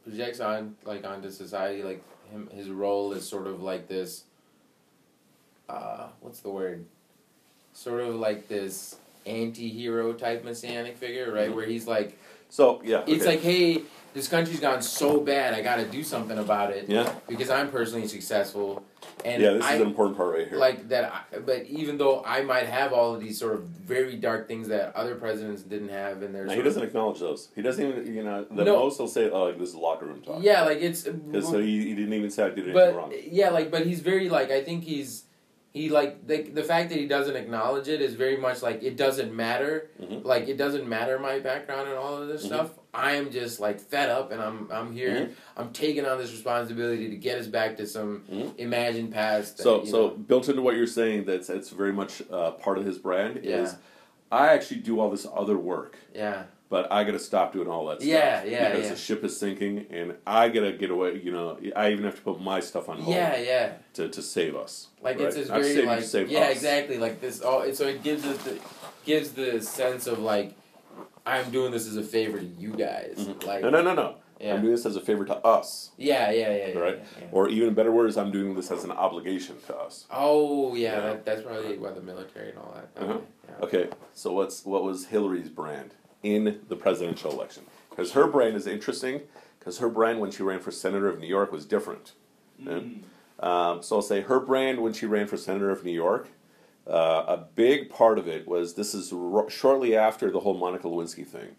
projects 0.03 0.41
on 0.41 0.77
like 0.85 1.05
onto 1.07 1.31
society 1.31 1.83
like 1.83 2.03
him 2.31 2.49
his 2.55 2.69
role 2.69 3.13
is 3.13 3.27
sort 3.27 3.47
of 3.47 3.63
like 3.63 3.89
this 3.89 4.25
uh 5.71 6.09
what's 6.21 6.41
the 6.41 6.51
word 6.51 6.85
sort 7.73 8.03
of 8.03 8.17
like 8.17 8.47
this 8.49 8.97
anti-hero 9.27 10.13
type 10.13 10.45
messianic 10.45 10.97
figure 10.97 11.33
right 11.33 11.51
Mhm. 11.51 11.55
where 11.57 11.67
he's 11.67 11.87
like 11.87 12.19
So 12.49 12.81
yeah, 12.85 13.03
it's 13.07 13.23
okay. 13.23 13.31
like 13.33 13.41
hey 13.41 13.83
this 14.15 14.29
country's 14.29 14.61
gone 14.61 14.81
so 14.81 15.19
bad 15.21 15.55
i 15.55 15.61
gotta 15.61 15.85
do 15.85 16.05
something 16.05 16.39
about 16.39 16.71
it 16.71 16.89
yeah, 16.89 17.13
because 17.29 17.51
i'm 17.51 17.71
personally 17.71 18.07
successful 18.07 18.85
and 19.25 19.43
yeah. 19.43 19.53
This 19.55 19.65
I, 19.65 19.75
is 19.75 19.81
an 19.81 19.87
important 19.89 20.17
part 20.17 20.35
right 20.35 20.49
here. 20.49 20.57
like 20.59 20.89
that 20.89 21.13
I, 21.13 21.39
but 21.39 21.65
even 21.67 21.99
though 21.99 22.23
i 22.25 22.43
might 22.43 22.67
have 22.67 22.93
all 22.93 23.15
of 23.15 23.21
these 23.21 23.39
sort 23.39 23.55
of 23.55 23.63
very 23.65 24.17
dark 24.17 24.47
things 24.47 24.69
that 24.69 24.95
other 24.95 25.15
presidents 25.17 25.63
didn't 25.63 25.89
have 25.91 26.23
and 26.23 26.33
there's 26.35 26.49
No, 26.49 26.55
he 26.57 26.63
doesn't 26.63 26.83
acknowledge 26.83 27.19
those. 27.21 27.49
He 27.55 27.61
doesn't 27.61 27.85
even, 27.87 28.15
you 28.15 28.23
know, 28.23 28.45
the 28.51 28.65
No. 28.65 28.79
most 28.79 28.97
he'll 28.97 29.09
say, 29.09 29.29
"Oh, 29.29 29.45
like, 29.45 29.59
this 29.59 29.71
is 29.71 29.75
locker 29.75 30.07
room 30.07 30.23
talk." 30.23 30.43
yeah 30.43 30.63
like 30.65 30.79
it's 30.81 31.01
so 31.03 31.59
he, 31.61 31.89
he 31.89 31.95
didn't 31.95 32.13
even 32.15 32.31
say 32.31 32.45
I 32.45 32.49
did 32.51 32.59
anything 32.61 32.73
but 32.75 32.95
wrong. 32.97 33.13
yeah 33.31 33.51
like 33.51 33.71
but 33.71 33.85
he's 33.85 34.01
very 34.01 34.29
like 34.31 34.51
i 34.51 34.63
think 34.63 34.85
he's 34.85 35.24
he 35.75 35.91
like 35.91 36.27
the, 36.27 36.43
the 36.43 36.63
fact 36.63 36.89
that 36.91 36.99
he 36.99 37.07
doesn't 37.07 37.35
acknowledge 37.37 37.89
it 37.89 38.01
is 38.01 38.15
very 38.15 38.37
much 38.37 38.63
like 38.63 38.83
it 38.83 38.97
doesn't 38.97 39.35
matter 39.35 39.91
Mhm. 40.01 40.25
like 40.25 40.49
it 40.49 40.57
doesn't 40.57 40.89
matter 40.89 41.19
my 41.19 41.41
background 41.41 41.89
and 41.89 41.99
all 41.99 42.17
of 42.17 42.29
this 42.29 42.45
Mhm. 42.45 42.47
stuff 42.47 42.71
i 42.95 43.17
am 43.17 43.31
just 43.31 43.59
like 43.61 43.81
fed 43.81 44.09
up 44.09 44.31
and 44.31 44.41
i'm 44.41 44.69
i'm 44.73 44.93
here 44.93 45.11
Mhm. 45.11 45.33
i'm 45.57 45.73
taking 45.73 46.07
on 46.07 46.17
this 46.19 46.31
responsibility 46.31 47.11
to 47.11 47.17
get 47.17 47.39
us 47.39 47.49
back 47.49 47.77
to 47.79 47.87
some 47.87 48.23
Mhm. 48.33 48.53
imagined 48.57 49.13
past 49.13 49.57
that, 49.59 49.65
So, 49.65 49.85
so 49.85 50.01
know. 50.09 50.09
built 50.11 50.49
into 50.49 50.63
what 50.63 50.77
you're 50.77 50.87
saying, 50.87 51.25
that's 51.25 51.51
it's 51.51 51.71
very 51.71 51.93
much 51.93 52.23
uh, 52.31 52.53
part 52.53 52.79
of 52.79 52.87
his 52.87 52.99
brand. 52.99 53.41
Yeah. 53.43 53.63
Is 53.65 53.75
I 54.33 54.49
actually 54.49 54.81
do 54.81 54.99
all 55.01 55.11
this 55.11 55.27
other 55.37 55.59
work, 55.59 55.97
yeah 56.15 56.45
but 56.75 56.91
I 56.91 57.05
got 57.05 57.13
to 57.13 57.21
stop 57.21 57.53
doing 57.53 57.69
all 57.69 57.87
that 57.87 57.99
stuff. 58.01 58.09
Yeah, 58.09 58.43
yeah, 58.43 58.71
Because 58.71 58.87
yeah. 58.87 58.91
the 58.95 58.99
ship 58.99 59.23
is 59.23 59.39
sinking, 59.39 59.87
and 59.91 60.17
I 60.27 60.49
got 60.49 60.63
to 60.63 60.73
get 60.73 60.91
away. 60.91 61.21
You 61.23 61.31
know, 61.31 61.57
I 61.77 61.93
even 61.93 62.03
have 62.05 62.17
to 62.17 62.21
put 62.23 62.41
my 62.41 62.59
stuff 62.59 62.89
on 62.89 62.99
hold 62.99 63.15
Yeah, 63.15 63.37
yeah. 63.39 63.73
to, 63.93 64.09
to 64.09 64.21
save 64.21 64.57
us. 64.57 64.89
Like 65.01 65.21
right? 65.21 65.29
it's 65.29 65.49
Not 65.49 65.61
very 65.61 65.73
save 65.73 65.77
you, 65.85 65.87
like 65.87 66.03
save 66.03 66.29
yeah, 66.33 66.41
us. 66.47 66.51
exactly. 66.57 66.99
Like 66.99 67.21
this 67.21 67.41
all. 67.43 67.73
So 67.75 67.87
it 67.87 68.03
gives 68.03 68.25
us 68.27 68.39
the 68.39 68.59
gives 69.07 69.31
the 69.35 69.61
sense 69.63 70.09
of 70.09 70.19
like 70.19 70.57
I'm 71.25 71.53
doing 71.53 71.71
this 71.71 71.87
as 71.87 71.97
a 71.97 72.03
favor 72.03 72.41
to 72.41 72.45
you 72.45 72.71
guys. 72.71 73.19
Mhm. 73.21 73.47
Like 73.47 73.63
No, 73.63 73.71
no, 73.71 73.81
no, 73.81 73.95
no. 73.95 74.17
yeah, 74.41 74.55
I'm 74.55 74.61
doing 74.63 74.75
this 74.75 74.85
as 74.85 74.97
a 74.97 75.01
favor 75.01 75.25
to 75.27 75.37
us, 75.47 75.93
yeah, 75.97 76.33
yeah, 76.33 76.51
yeah, 76.57 76.67
yeah, 76.75 76.79
Right. 76.79 76.99
yeah, 76.99 77.21
yeah. 77.21 77.27
or 77.31 77.49
even 77.49 77.73
better 77.75 77.93
words, 77.93 78.17
I'm 78.17 78.33
doing 78.33 78.57
this 78.57 78.73
as 78.73 78.83
an 78.83 78.91
obligation 78.91 79.55
to 79.69 79.77
us. 79.77 80.07
Oh 80.11 80.75
yeah, 80.75 80.95
Yeah. 80.95 81.01
That, 81.07 81.25
that's 81.25 81.43
probably 81.43 81.79
why 81.79 81.93
the 81.93 82.03
military 82.03 82.49
and 82.51 82.59
all 82.59 82.75
that. 82.75 82.89
Uh-huh. 83.03 83.19
Yeah. 83.49 83.65
Okay, 83.65 83.89
so 84.13 84.33
what's 84.33 84.65
what 84.65 84.83
was 84.83 85.07
Hillary's 85.07 85.51
brand 85.51 85.95
in 86.25 86.61
the 86.69 86.77
presidential 86.77 87.31
election? 87.31 87.63
Because 87.91 88.13
her 88.13 88.27
brand 88.27 88.57
is 88.57 88.67
interesting. 88.67 89.21
Because 89.61 89.79
her 89.79 89.89
brand 89.89 90.21
when 90.21 90.31
she 90.31 90.43
ran 90.43 90.61
for 90.61 90.71
senator 90.71 91.09
of 91.09 91.19
New 91.19 91.27
York 91.27 91.51
was 91.51 91.65
different. 91.65 92.13
Mm. 92.63 93.03
Um, 93.41 93.83
so 93.83 93.97
I'll 93.97 94.03
say 94.03 94.21
her 94.21 94.39
brand 94.39 94.81
when 94.81 94.93
she 94.93 95.07
ran 95.07 95.27
for 95.27 95.39
senator 95.39 95.71
of 95.71 95.85
New 95.85 95.93
York. 95.93 96.29
Uh, 96.87 97.25
a 97.27 97.37
big 97.55 97.89
part 97.89 98.19
of 98.19 98.29
it 98.29 98.47
was 98.47 98.75
this 98.75 98.95
is 98.95 99.11
ro- 99.11 99.49
shortly 99.49 99.97
after 99.97 100.31
the 100.31 100.41
whole 100.41 100.53
Monica 100.53 100.87
Lewinsky 100.87 101.27
thing, 101.27 101.57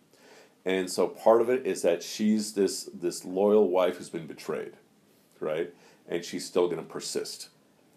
and 0.66 0.88
so 0.88 1.07
part 1.07 1.41
of 1.41 1.49
it 1.49 1.66
is 1.66 1.82
that 1.82 2.03
she's 2.03 2.53
this 2.53 2.89
this 2.93 3.26
loyal 3.26 3.70
wife 3.70 3.97
who's 3.97 4.09
been 4.09 4.28
betrayed, 4.28 4.74
right? 5.39 5.74
And 6.07 6.24
she's 6.24 6.45
still 6.45 6.68
going 6.68 6.78
to 6.78 6.84
persist, 6.84 7.49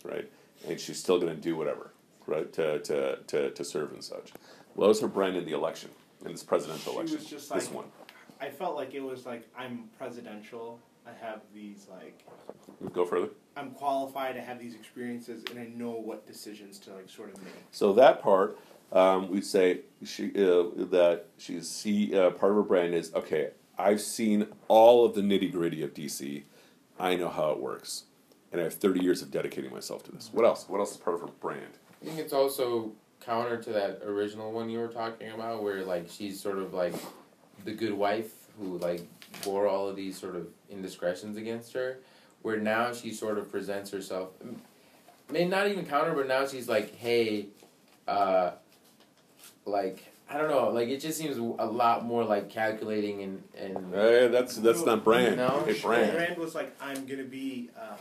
right? 0.04 0.30
And 0.66 0.80
she's 0.80 0.98
still 0.98 1.20
going 1.20 1.34
to 1.34 1.40
do 1.40 1.54
whatever, 1.54 1.90
right? 2.26 2.50
To, 2.54 2.78
to, 2.78 3.18
to, 3.26 3.50
to 3.50 3.64
serve 3.64 3.92
and 3.92 4.02
such. 4.02 4.32
What 4.74 4.88
was 4.88 5.00
her 5.02 5.08
brand 5.08 5.36
in 5.36 5.44
the 5.44 5.52
election, 5.52 5.90
in 6.24 6.32
this 6.32 6.42
presidential 6.42 6.92
She 6.92 6.96
election? 6.98 7.16
was 7.18 7.26
just 7.26 7.52
this 7.52 7.66
like- 7.66 7.74
one. 7.74 7.84
I 8.40 8.50
felt 8.50 8.76
like 8.76 8.94
it 8.94 9.00
was 9.00 9.26
like 9.26 9.48
I'm 9.56 9.90
presidential. 9.98 10.78
I 11.06 11.10
have 11.24 11.40
these 11.54 11.86
like 11.90 12.24
Go 12.92 13.04
further. 13.04 13.30
I'm 13.56 13.70
qualified. 13.72 14.36
I 14.36 14.40
have 14.40 14.58
these 14.60 14.74
experiences, 14.74 15.42
and 15.50 15.58
I 15.58 15.64
know 15.74 15.90
what 15.90 16.26
decisions 16.26 16.78
to 16.80 16.94
like 16.94 17.08
sort 17.08 17.32
of 17.34 17.42
make. 17.42 17.52
So 17.72 17.92
that 17.94 18.22
part, 18.22 18.56
um, 18.92 19.28
we'd 19.30 19.44
say 19.44 19.80
she 20.04 20.26
uh, 20.36 20.64
that 20.90 21.26
she's 21.38 21.68
see 21.68 22.14
uh, 22.16 22.30
part 22.30 22.52
of 22.52 22.56
her 22.56 22.62
brand 22.62 22.94
is 22.94 23.12
okay. 23.14 23.50
I've 23.76 24.00
seen 24.00 24.46
all 24.68 25.04
of 25.04 25.14
the 25.14 25.20
nitty 25.22 25.50
gritty 25.50 25.82
of 25.82 25.94
DC. 25.94 26.44
I 27.00 27.16
know 27.16 27.28
how 27.30 27.50
it 27.50 27.58
works, 27.58 28.04
and 28.52 28.60
I 28.60 28.64
have 28.64 28.74
thirty 28.74 29.00
years 29.02 29.20
of 29.22 29.30
dedicating 29.32 29.72
myself 29.72 30.04
to 30.04 30.12
this. 30.12 30.30
What 30.32 30.44
else? 30.44 30.68
What 30.68 30.78
else 30.78 30.92
is 30.92 30.96
part 30.98 31.14
of 31.16 31.22
her 31.22 31.28
brand? 31.40 31.78
I 32.02 32.04
think 32.04 32.18
it's 32.20 32.32
also 32.32 32.92
counter 33.24 33.56
to 33.62 33.70
that 33.72 34.00
original 34.04 34.52
one 34.52 34.68
you 34.70 34.78
were 34.78 34.88
talking 34.88 35.30
about, 35.30 35.62
where 35.62 35.84
like 35.84 36.06
she's 36.10 36.40
sort 36.40 36.58
of 36.58 36.72
like 36.74 36.94
the 37.64 37.72
good 37.72 37.92
wife 37.92 38.32
who 38.58 38.78
like 38.78 39.02
bore 39.44 39.66
all 39.66 39.88
of 39.88 39.96
these 39.96 40.18
sort 40.18 40.36
of 40.36 40.46
indiscretions 40.70 41.36
against 41.36 41.72
her. 41.74 41.98
Where 42.42 42.56
now 42.56 42.92
she 42.92 43.12
sort 43.12 43.36
of 43.38 43.50
presents 43.50 43.90
herself, 43.90 44.30
may 45.30 45.44
not 45.46 45.66
even 45.68 45.84
counter, 45.86 46.14
but 46.14 46.28
now 46.28 46.46
she's 46.46 46.68
like, 46.68 46.94
hey, 46.96 47.48
uh, 48.06 48.52
like 49.66 50.04
I 50.30 50.38
don't 50.38 50.48
know, 50.48 50.68
like 50.70 50.88
it 50.88 51.00
just 51.00 51.18
seems 51.18 51.36
a 51.36 51.42
lot 51.42 52.04
more 52.04 52.22
like 52.24 52.48
calculating 52.48 53.22
and 53.22 53.42
and 53.56 53.94
Eh, 53.94 54.28
that's 54.28 54.56
that's 54.56 54.84
not 54.84 55.02
brand. 55.04 55.36
No. 55.36 55.64
A 55.66 55.72
The 55.72 55.80
brand. 55.80 56.12
brand 56.12 56.38
was 56.38 56.54
like 56.54 56.74
I'm 56.80 57.06
gonna 57.06 57.24
be. 57.24 57.70
Uh, 57.78 57.96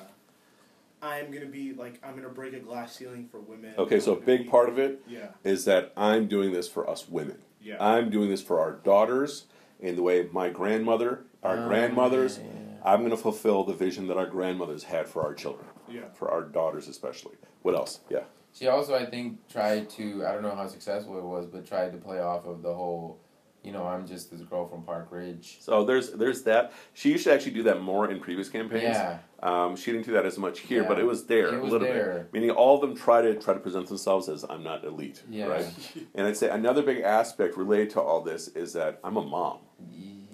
I'm 1.01 1.31
gonna 1.31 1.45
be 1.45 1.73
like 1.73 1.99
I'm 2.03 2.15
gonna 2.15 2.29
break 2.29 2.53
a 2.53 2.59
glass 2.59 2.95
ceiling 2.95 3.27
for 3.29 3.39
women. 3.39 3.73
Okay, 3.77 3.99
so 3.99 4.11
a 4.11 4.13
I'm 4.15 4.19
gonna 4.21 4.25
big 4.37 4.43
be- 4.45 4.49
part 4.49 4.69
of 4.69 4.79
it 4.79 5.01
Yeah, 5.07 5.27
is 5.43 5.65
that 5.65 5.93
I'm 5.95 6.27
doing 6.27 6.51
this 6.51 6.67
for 6.67 6.89
us 6.89 7.07
women. 7.07 7.37
yeah. 7.61 7.77
I'm 7.79 8.09
doing 8.09 8.29
this 8.29 8.41
for 8.41 8.59
our 8.59 8.71
daughters 8.73 9.45
in 9.79 9.95
the 9.95 10.01
way 10.01 10.27
my 10.31 10.49
grandmother, 10.49 11.25
our 11.43 11.65
Oh, 11.65 11.67
grandmothers. 11.67 12.39
yeah, 12.39 12.45
yeah. 12.45 12.51
I'm 12.83 12.99
going 12.99 13.11
to 13.11 13.17
fulfill 13.17 13.63
the 13.63 13.73
vision 13.73 14.07
that 14.07 14.17
our 14.17 14.25
grandmothers 14.27 14.83
had 14.85 15.07
for 15.07 15.21
our 15.23 15.33
children, 15.33 15.67
yeah. 15.89 16.09
for 16.13 16.31
our 16.31 16.41
daughters 16.41 16.87
especially. 16.87 17.35
What 17.61 17.75
else? 17.75 17.99
Yeah. 18.09 18.21
She 18.53 18.67
also, 18.67 18.95
I 18.95 19.05
think, 19.05 19.47
tried 19.49 19.89
to, 19.91 20.25
I 20.25 20.31
don't 20.31 20.41
know 20.41 20.55
how 20.55 20.67
successful 20.67 21.17
it 21.17 21.23
was, 21.23 21.45
but 21.45 21.65
tried 21.67 21.91
to 21.91 21.97
play 21.99 22.19
off 22.21 22.45
of 22.47 22.61
the 22.63 22.73
whole, 22.73 23.19
you 23.67 23.73
know, 23.73 23.85
I'm 23.85 24.07
just 24.07 24.31
this 24.31 24.39
girl 24.41 24.65
from 24.65 24.83
Park 24.83 25.09
Ridge. 25.11 25.57
So 25.59 25.83
there's 25.83 26.11
there's 26.13 26.43
that. 26.43 26.71
She 26.93 27.11
used 27.11 27.25
to 27.25 27.33
actually 27.33 27.51
do 27.51 27.63
that 27.63 27.81
more 27.81 28.09
in 28.09 28.21
previous 28.21 28.47
campaigns. 28.47 28.83
Yeah. 28.83 29.19
Um, 29.43 29.75
she 29.75 29.91
didn't 29.91 30.05
do 30.05 30.13
that 30.13 30.25
as 30.25 30.37
much 30.37 30.59
here, 30.61 30.83
Yeah. 30.83 30.87
but 30.87 30.97
it 30.99 31.03
was 31.05 31.25
there 31.25 31.47
It 31.49 31.55
a 31.55 31.59
was 31.59 31.71
little 31.73 31.85
there. 31.87 32.13
bit. 32.31 32.33
Meaning 32.33 32.51
all 32.51 32.75
of 32.75 32.81
them 32.81 32.95
try 32.95 33.21
to 33.21 33.35
try 33.35 33.53
to 33.53 33.59
present 33.59 33.87
themselves 33.89 34.29
as 34.29 34.45
I'm 34.49 34.63
not 34.63 34.85
elite, 34.85 35.21
Yeah. 35.29 35.47
right? 35.47 35.65
And 36.15 36.25
I'd 36.25 36.37
say 36.37 36.49
another 36.49 36.81
big 36.81 36.99
aspect 37.01 37.57
related 37.57 37.89
to 37.91 38.01
all 38.01 38.21
this 38.21 38.47
is 38.47 38.71
that 38.73 38.99
I'm 39.03 39.17
a 39.17 39.21
mom, 39.21 39.57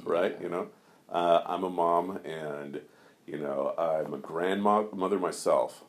right? 0.04 0.40
You 0.40 0.50
know, 0.50 0.68
uh, 1.10 1.42
I'm 1.48 1.64
a 1.64 1.72
mom, 1.72 2.20
and 2.24 2.82
you 3.26 3.40
know 3.40 3.74
I'm 3.80 4.14
a 4.14 4.20
grandmother 4.20 5.18
myself, 5.18 5.84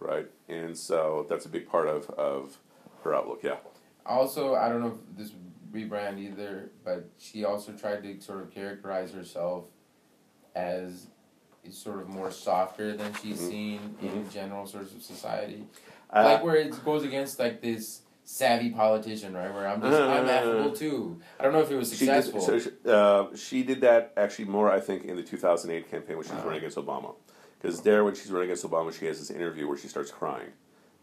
right? 0.00 0.28
And 0.48 0.76
so 0.78 1.26
that's 1.28 1.44
a 1.44 1.50
big 1.50 1.68
part 1.68 1.88
of 1.88 2.08
of 2.10 2.56
her 3.04 3.14
outlook. 3.14 3.40
Yeah. 3.42 3.56
Also, 4.06 4.54
I 4.54 4.68
don't 4.70 4.80
know 4.80 4.92
if 4.96 5.16
this 5.18 5.32
rebrand 5.80 6.18
either, 6.18 6.70
but 6.84 7.08
she 7.18 7.44
also 7.44 7.72
tried 7.72 8.02
to 8.02 8.20
sort 8.20 8.42
of 8.42 8.50
characterize 8.50 9.12
herself 9.12 9.64
as 10.54 11.08
sort 11.70 12.00
of 12.00 12.08
more 12.08 12.30
softer 12.30 12.96
than 12.96 13.12
she's 13.14 13.40
Mhm. 13.40 13.48
seen 13.48 13.96
in 14.00 14.30
general 14.30 14.66
sorts 14.66 14.94
of 14.94 15.02
society. 15.02 15.66
Uh, 16.10 16.22
like 16.24 16.44
where 16.44 16.54
it 16.56 16.84
goes 16.84 17.02
against 17.02 17.38
like 17.40 17.60
this 17.60 18.02
savvy 18.24 18.70
politician, 18.70 19.34
right? 19.34 19.52
Where 19.52 19.66
I'm 19.66 19.80
just 19.80 20.00
I'm 20.00 20.26
affable 20.28 20.70
too. 20.72 21.20
I 21.38 21.42
don't 21.42 21.52
know 21.52 21.60
if 21.60 21.70
it 21.70 21.76
was 21.76 21.92
She 21.92 22.06
did, 22.06 22.22
successful. 22.24 22.40
so 22.40 22.58
she, 22.60 22.70
uh, 22.86 23.34
she 23.34 23.62
did 23.64 23.80
that 23.80 24.12
actually 24.16 24.46
more, 24.46 24.70
I 24.70 24.78
think, 24.80 25.04
in 25.04 25.16
the 25.16 25.22
2008 25.24 25.90
campaign 25.90 26.16
when 26.16 26.24
she 26.24 26.30
was 26.32 26.38
Uh-huh. 26.38 26.46
running 26.48 26.58
against 26.58 26.76
Obama. 26.76 27.14
Because 27.60 27.80
there, 27.82 28.04
when 28.04 28.14
she's 28.14 28.30
running 28.30 28.48
against 28.50 28.64
Obama, 28.68 28.92
she 28.92 29.06
has 29.06 29.18
this 29.18 29.30
interview 29.30 29.66
where 29.66 29.76
she 29.78 29.88
starts 29.88 30.10
crying, 30.12 30.52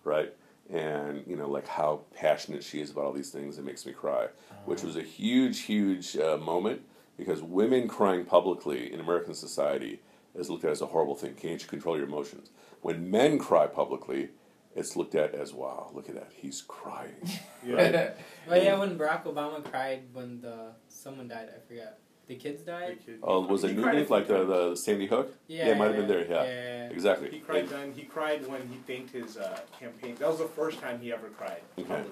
right? 0.06 0.34
And, 0.70 1.24
you 1.28 1.36
know, 1.36 1.50
like 1.50 1.68
how 1.68 2.02
passionate 2.16 2.64
she 2.64 2.80
is 2.82 2.90
about 2.90 3.06
all 3.06 3.14
these 3.14 3.32
things, 3.32 3.58
it 3.58 3.66
makes 3.66 3.86
me 3.86 3.92
cry. 3.92 4.28
Which 4.66 4.82
was 4.82 4.96
a 4.96 5.02
huge, 5.02 5.62
huge 5.62 6.18
uh, 6.18 6.38
moment 6.38 6.84
because 7.18 7.42
women 7.42 7.88
crying 7.88 8.26
publicly 8.26 8.92
in 8.92 9.00
American 9.00 9.34
society 9.34 10.02
is 10.36 10.50
looked 10.50 10.64
at 10.64 10.72
as 10.72 10.82
a 10.82 10.88
horrible 10.88 11.16
thing. 11.16 11.36
Can't 11.36 11.62
you 11.62 11.68
control 11.68 11.98
your 11.98 12.08
emotions? 12.08 12.50
When 12.82 13.12
men 13.12 13.40
cry 13.40 13.68
publicly, 13.68 14.30
it's 14.76 14.96
looked 14.96 15.16
at 15.16 15.36
as, 15.36 15.54
wow, 15.54 15.92
look 15.94 16.10
at 16.10 16.16
that, 16.16 16.32
he's 16.36 16.62
crying. 16.62 17.16
yeah. 17.66 18.14
But 18.48 18.64
yeah, 18.64 18.80
when 18.80 18.98
Barack 18.98 19.26
Obama 19.26 19.64
cried 19.64 20.04
when 20.14 20.42
the 20.42 20.72
someone 20.88 21.28
died, 21.28 21.50
I 21.56 21.60
forgot. 21.68 21.98
The 22.28 22.36
kids 22.36 22.62
died. 22.62 23.00
Oh, 23.22 23.42
was 23.42 23.64
it 23.64 23.72
He 23.72 23.76
cried 23.76 23.96
Newtown, 23.96 24.02
a 24.02 24.06
few 24.06 24.16
like 24.16 24.28
the, 24.28 24.46
the 24.46 24.76
Sandy 24.76 25.08
Hook? 25.08 25.36
Yeah, 25.48 25.68
it 25.68 25.78
might 25.78 25.88
have 25.88 25.98
been 25.98 26.08
there, 26.08 26.26
yeah. 26.26 26.44
yeah. 26.44 26.90
Exactly. 26.90 27.30
He 27.30 27.40
cried 27.40 27.68
then. 27.68 27.92
He 27.94 28.04
cried 28.04 28.48
when 28.48 28.62
he 28.70 28.78
thanked 28.88 29.12
his 29.12 29.36
uh, 29.38 29.60
campaign. 29.78 30.16
That 30.20 30.30
was 30.30 30.40
the 30.40 30.46
first 30.48 30.80
time 30.80 31.00
he 31.02 31.12
ever 31.12 31.28
cried. 31.30 31.62
Okay. 31.78 32.04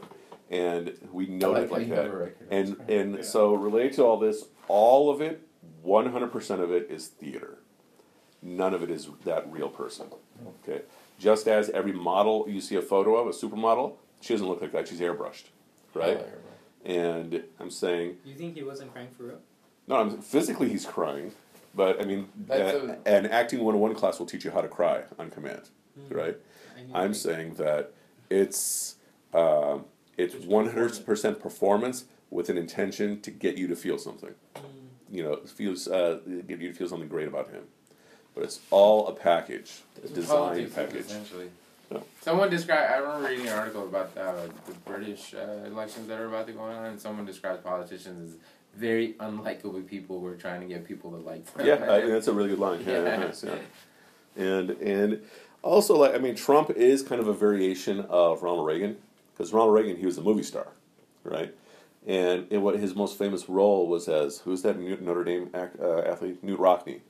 and 0.49 0.93
we 1.13 1.27
I 1.27 1.29
noted 1.29 1.69
how 1.69 1.75
like 1.77 1.89
that. 1.89 2.05
And 2.49 2.69
her. 2.77 2.83
and 2.89 3.15
Yeah. 3.15 3.21
so 3.21 3.53
related 3.53 3.93
to 3.93 4.03
all 4.03 4.19
this, 4.19 4.45
all 4.67 5.09
of 5.09 5.21
it, 5.21 5.47
one 5.81 6.11
hundred 6.11 6.31
percent 6.33 6.61
of 6.61 6.71
it 6.71 6.91
is 6.91 7.07
theater. 7.07 7.59
None 8.41 8.73
of 8.73 8.83
it 8.83 8.91
is 8.91 9.07
that 9.23 9.49
real 9.51 9.69
person. 9.69 10.07
Okay. 10.67 10.81
Just 11.19 11.47
as 11.47 11.69
every 11.69 11.93
model 11.93 12.47
you 12.49 12.59
see 12.59 12.75
a 12.75 12.81
photo 12.81 13.15
of, 13.15 13.27
a 13.27 13.29
supermodel, 13.29 13.93
she 14.19 14.33
doesn't 14.33 14.47
look 14.47 14.61
like 14.61 14.71
that. 14.73 14.87
She's 14.87 14.99
airbrushed, 14.99 15.45
right? 15.93 16.25
And 16.83 17.43
I'm 17.59 17.69
saying, 17.69 18.17
You 18.25 18.33
think 18.33 18.55
he 18.55 18.63
wasn't 18.63 18.91
crying 18.91 19.09
for 19.15 19.23
real? 19.23 19.39
No, 19.87 19.95
I'm, 19.97 20.21
physically 20.21 20.69
he's 20.69 20.85
crying, 20.85 21.31
but 21.75 22.01
I 22.01 22.05
mean, 22.05 22.29
That's 22.47 22.75
a- 22.77 22.97
an 23.05 23.25
acting 23.27 23.59
101 23.59 23.95
class 23.95 24.19
will 24.19 24.25
teach 24.25 24.45
you 24.45 24.51
how 24.51 24.61
to 24.61 24.67
cry 24.67 25.03
on 25.19 25.29
command, 25.29 25.69
Hmm. 26.07 26.13
right? 26.15 26.37
I'm 26.93 27.13
saying 27.13 27.55
that 27.55 27.91
it's 28.29 28.95
um, 29.33 29.85
it's 30.17 30.33
It's 30.35 30.45
one 30.45 30.65
hundred 30.67 31.05
percent 31.05 31.39
performance 31.39 32.05
with 32.29 32.49
an 32.49 32.57
intention 32.57 33.21
to 33.21 33.31
get 33.31 33.57
you 33.57 33.67
to 33.67 33.75
feel 33.75 33.97
something. 33.97 34.33
Mm. 34.55 34.61
You 35.09 35.23
know, 35.23 35.35
feels 35.45 35.87
uh, 35.87 36.19
get 36.47 36.59
you 36.59 36.69
to 36.69 36.73
feel 36.73 36.87
something 36.89 37.07
great 37.09 37.27
about 37.27 37.49
him. 37.49 37.63
But 38.35 38.43
it's 38.45 38.59
all 38.71 39.07
a 39.07 39.13
package, 39.13 39.81
a 40.03 40.07
design 40.07 40.69
package. 40.71 41.05
Essentially. 41.05 41.49
Yeah. 41.91 41.99
Someone 42.21 42.49
described. 42.49 42.91
I 42.91 42.97
remember 42.97 43.27
reading 43.29 43.47
an 43.47 43.53
article 43.53 43.83
about 43.83 44.11
uh, 44.17 44.47
the 44.65 44.73
British 44.85 45.33
uh, 45.33 45.65
elections 45.65 46.07
that 46.07 46.19
are 46.19 46.27
about 46.27 46.47
to 46.47 46.53
go 46.53 46.61
on, 46.61 46.85
and 46.85 46.99
someone 46.99 47.25
described 47.25 47.63
politicians 47.63 48.33
as 48.33 48.37
very 48.75 49.13
unlikable 49.13 49.85
people 49.87 50.19
who 50.19 50.25
are 50.27 50.35
trying 50.35 50.61
to 50.61 50.67
get 50.67 50.85
people 50.87 51.11
to 51.11 51.17
like 51.17 51.45
them. 51.53 51.65
Yeah, 51.67 51.91
I 51.91 52.01
mean, 52.01 52.11
that's 52.11 52.27
a 52.27 52.33
really 52.33 52.49
good 52.49 52.59
line. 52.59 52.83
Yeah, 52.85 53.03
Yeah. 53.03 53.17
nice, 53.17 53.43
yeah. 53.43 53.55
And 54.35 54.69
and 54.71 55.21
also 55.61 55.97
like 55.97 56.15
I 56.15 56.17
mean, 56.17 56.35
Trump 56.35 56.69
is 56.71 57.03
kind 57.03 57.19
of 57.21 57.27
a 57.27 57.33
variation 57.33 58.01
of 58.09 58.43
Ronald 58.43 58.65
Reagan 58.65 58.97
because 59.33 59.51
Ronald 59.53 59.73
Reagan 59.73 59.97
he 59.97 60.05
was 60.05 60.17
a 60.17 60.21
movie 60.21 60.43
star, 60.43 60.67
right? 61.23 61.53
And 62.07 62.47
in 62.51 62.61
what 62.63 62.79
his 62.79 62.95
most 62.95 63.17
famous 63.17 63.47
role 63.47 63.87
was 63.87 64.07
as 64.07 64.39
who's 64.39 64.63
that 64.63 64.79
Notre 64.79 65.23
Dame 65.23 65.49
act, 65.53 65.79
uh, 65.79 65.99
athlete 65.99 66.43
Knute 66.43 66.57
Rockne, 66.57 67.01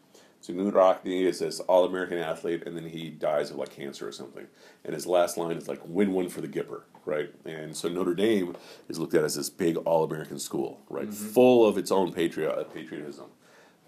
So 0.42 0.54
Knute 0.54 0.74
Rockne 0.74 1.26
is 1.28 1.38
this 1.40 1.60
all 1.62 1.86
American 1.86 2.18
athlete, 2.18 2.64
and 2.66 2.76
then 2.76 2.88
he 2.88 3.10
dies 3.10 3.52
of 3.52 3.58
like 3.58 3.70
cancer 3.70 4.08
or 4.08 4.12
something. 4.12 4.48
And 4.84 4.96
his 4.96 5.06
last 5.06 5.38
line 5.38 5.56
is 5.56 5.68
like, 5.68 5.80
win 5.86 6.14
one 6.14 6.30
for 6.30 6.42
the 6.42 6.48
Gipper, 6.48 6.82
right? 7.06 7.30
And 7.46 7.78
so 7.78 7.88
Notre 7.88 8.16
Dame 8.16 8.56
is 8.90 8.98
looked 8.98 9.14
at 9.14 9.24
as 9.24 9.36
this 9.36 9.52
big 9.52 9.78
all 9.78 10.04
American 10.04 10.40
school, 10.40 10.82
right? 10.90 11.08
Mm-hmm. 11.08 11.28
Full 11.34 11.68
of 11.68 11.78
its 11.78 11.92
own 11.92 12.12
patriot, 12.12 12.52
uh, 12.52 12.64
patriotism. 12.64 13.28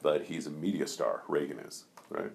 But 0.04 0.26
he's 0.26 0.46
a 0.46 0.52
media 0.52 0.86
star, 0.86 1.24
Reagan 1.28 1.58
is, 1.58 1.86
right? 2.10 2.32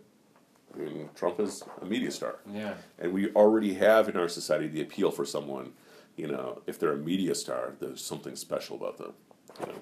And 0.74 1.14
Trump 1.14 1.38
is 1.38 1.62
a 1.80 1.84
media 1.84 2.10
star. 2.10 2.40
Yeah. 2.52 2.74
And 2.98 3.12
we 3.12 3.30
already 3.30 3.74
have 3.74 4.08
in 4.08 4.16
our 4.16 4.28
society 4.28 4.66
the 4.66 4.82
appeal 4.82 5.12
for 5.12 5.24
someone, 5.24 5.74
you 6.16 6.26
know, 6.26 6.60
if 6.66 6.80
they're 6.80 6.92
a 6.92 6.96
media 6.96 7.36
star, 7.36 7.74
there's 7.78 8.04
something 8.04 8.34
special 8.34 8.76
about 8.76 8.98
them. 8.98 9.12
You 9.60 9.66
know? 9.66 9.80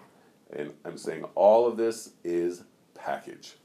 And 0.53 0.75
I'm 0.85 0.99
saying 0.99 1.25
all 1.35 1.67
of 1.67 1.79
this 1.79 2.11
is 2.23 2.65
package. 2.95 3.57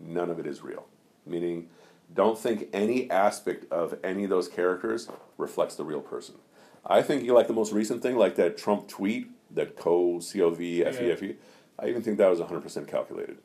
None 0.00 0.30
of 0.30 0.38
it 0.38 0.46
is 0.46 0.62
real. 0.62 0.86
Meaning, 1.24 1.68
don't 2.14 2.38
think 2.38 2.68
any 2.72 3.10
aspect 3.10 3.70
of 3.72 3.98
any 4.04 4.24
of 4.24 4.30
those 4.30 4.48
characters 4.48 5.08
reflects 5.38 5.74
the 5.74 5.84
real 5.84 6.00
person. 6.00 6.36
I 6.84 7.02
think 7.02 7.24
you 7.24 7.34
like 7.34 7.48
the 7.48 7.52
most 7.52 7.72
recent 7.72 8.02
thing, 8.02 8.16
like 8.16 8.36
that 8.36 8.56
Trump 8.56 8.86
tweet, 8.88 9.28
that 9.50 9.76
co 9.76 10.20
C 10.20 10.40
O 10.40 10.50
V 10.50 10.84
F 10.84 11.00
E 11.00 11.10
F 11.10 11.22
E. 11.22 11.36
I 11.78 11.88
even 11.88 12.02
think 12.02 12.18
that 12.18 12.28
was 12.30 12.40
100% 12.40 12.88
calculated. 12.88 13.38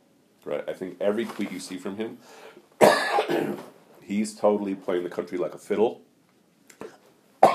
Right? 0.45 0.63
I 0.67 0.73
think 0.73 0.97
every 0.99 1.25
tweet 1.25 1.51
you 1.51 1.59
see 1.59 1.77
from 1.77 1.97
him, 1.97 2.17
he's 4.01 4.35
totally 4.35 4.75
playing 4.75 5.03
the 5.03 5.09
country 5.09 5.37
like 5.37 5.53
a 5.53 5.57
fiddle. 5.57 6.01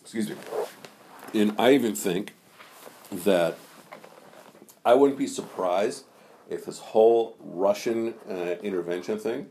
Excuse 0.00 0.30
me. 0.30 0.36
And 1.34 1.54
I 1.58 1.72
even 1.72 1.94
think 1.94 2.34
that 3.10 3.56
I 4.84 4.94
wouldn't 4.94 5.18
be 5.18 5.26
surprised 5.26 6.04
if 6.48 6.66
this 6.66 6.78
whole 6.78 7.36
Russian 7.40 8.14
uh, 8.28 8.56
intervention 8.62 9.18
thing 9.18 9.48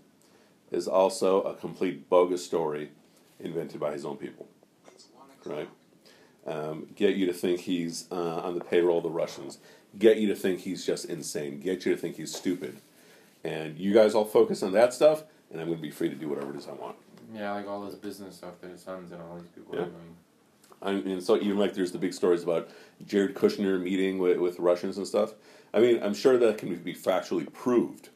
is 0.72 0.88
also 0.88 1.42
a 1.42 1.54
complete 1.56 2.10
bogus 2.10 2.44
story 2.46 2.90
invented 3.40 3.80
by 3.80 3.92
his 3.92 4.06
own 4.06 4.18
people, 4.18 4.48
right? 5.46 5.70
Um, 6.46 6.88
get 6.96 7.16
you 7.16 7.26
to 7.28 7.34
think 7.34 7.62
he's 7.62 8.08
uh, 8.12 8.16
on 8.42 8.58
the 8.58 8.64
payroll 8.64 8.98
of 8.98 9.04
the 9.04 9.10
Russians. 9.10 9.60
Get 9.98 10.18
you 10.18 10.28
to 10.28 10.36
think 10.36 10.62
he's 10.62 10.86
just 10.86 11.06
insane. 11.06 11.60
Get 11.60 11.86
you 11.86 11.94
to 11.96 11.98
think 12.02 12.16
he's 12.18 12.36
stupid. 12.36 12.78
And 13.44 13.78
you 13.78 13.94
guys 13.94 14.16
all 14.16 14.26
focus 14.26 14.64
on 14.64 14.72
that 14.74 14.94
stuff, 14.94 15.24
and 15.52 15.60
I'm 15.62 15.68
going 15.68 15.78
to 15.78 15.82
be 15.82 15.92
free 15.92 16.10
to 16.10 16.16
do 16.16 16.28
whatever 16.30 16.54
it 16.54 16.58
is 16.58 16.68
I 16.68 16.74
want. 16.74 16.96
Yeah, 17.34 17.52
like 17.54 17.68
all 17.68 17.82
this 17.82 17.96
business 17.96 18.36
stuff 18.36 18.54
that 18.62 18.72
his 18.72 18.82
sons 18.82 19.12
and 19.12 19.22
all 19.22 19.38
these 19.38 19.50
people 19.50 19.76
Yeah. 19.76 19.82
are 19.82 19.86
doing. 19.86 20.16
I 20.82 20.92
and 21.12 21.24
so 21.24 21.38
even 21.38 21.58
like 21.58 21.74
there's 21.74 21.92
the 21.94 21.98
big 21.98 22.14
stories 22.14 22.44
about 22.44 22.70
Jared 23.06 23.36
Kushner 23.36 23.82
meeting 23.82 24.18
with, 24.18 24.38
with 24.38 24.60
Russians 24.60 24.98
and 24.98 25.08
stuff. 25.08 25.34
I 25.74 25.80
mean, 25.80 26.02
I'm 26.04 26.14
sure 26.14 26.38
that 26.38 26.58
can 26.58 26.76
be 26.76 26.94
factually 26.94 27.52
proved, 27.52 28.10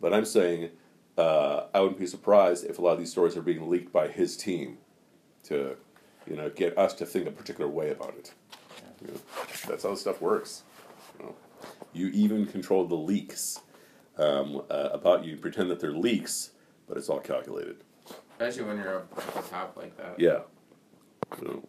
but 0.00 0.14
I'm 0.14 0.24
saying 0.24 0.70
uh, 1.18 1.64
I 1.74 1.80
wouldn't 1.80 1.98
be 1.98 2.06
surprised 2.06 2.64
if 2.64 2.78
a 2.78 2.82
lot 2.82 2.92
of 2.92 2.98
these 2.98 3.10
stories 3.10 3.36
are 3.36 3.42
being 3.42 3.68
leaked 3.68 3.92
by 3.92 4.08
his 4.08 4.36
team 4.36 4.78
to, 5.44 5.76
you 6.28 6.36
know, 6.36 6.50
get 6.50 6.78
us 6.78 6.94
to 6.94 7.06
think 7.06 7.26
a 7.26 7.32
particular 7.32 7.68
way 7.68 7.90
about 7.90 8.14
it. 8.16 8.32
You 9.00 9.08
know, 9.08 9.20
that's 9.68 9.82
how 9.82 9.94
stuff 9.94 10.20
works. 10.20 10.62
You, 11.18 11.26
know. 11.26 11.34
you 11.92 12.08
even 12.08 12.46
control 12.46 12.86
the 12.86 12.94
leaks 12.94 13.60
um, 14.16 14.62
uh, 14.70 14.90
about 14.92 15.24
you. 15.24 15.36
Pretend 15.36 15.70
that 15.70 15.80
they're 15.80 15.92
leaks, 15.92 16.50
but 16.86 16.96
it's 16.96 17.08
all 17.08 17.20
calculated. 17.20 17.78
Especially 18.38 18.64
when 18.64 18.78
you're 18.78 18.98
up 18.98 19.12
at 19.16 19.34
the 19.34 19.50
top 19.50 19.76
like 19.76 19.96
that. 19.96 20.18
Yeah. 20.18 20.40
So, 21.40 21.64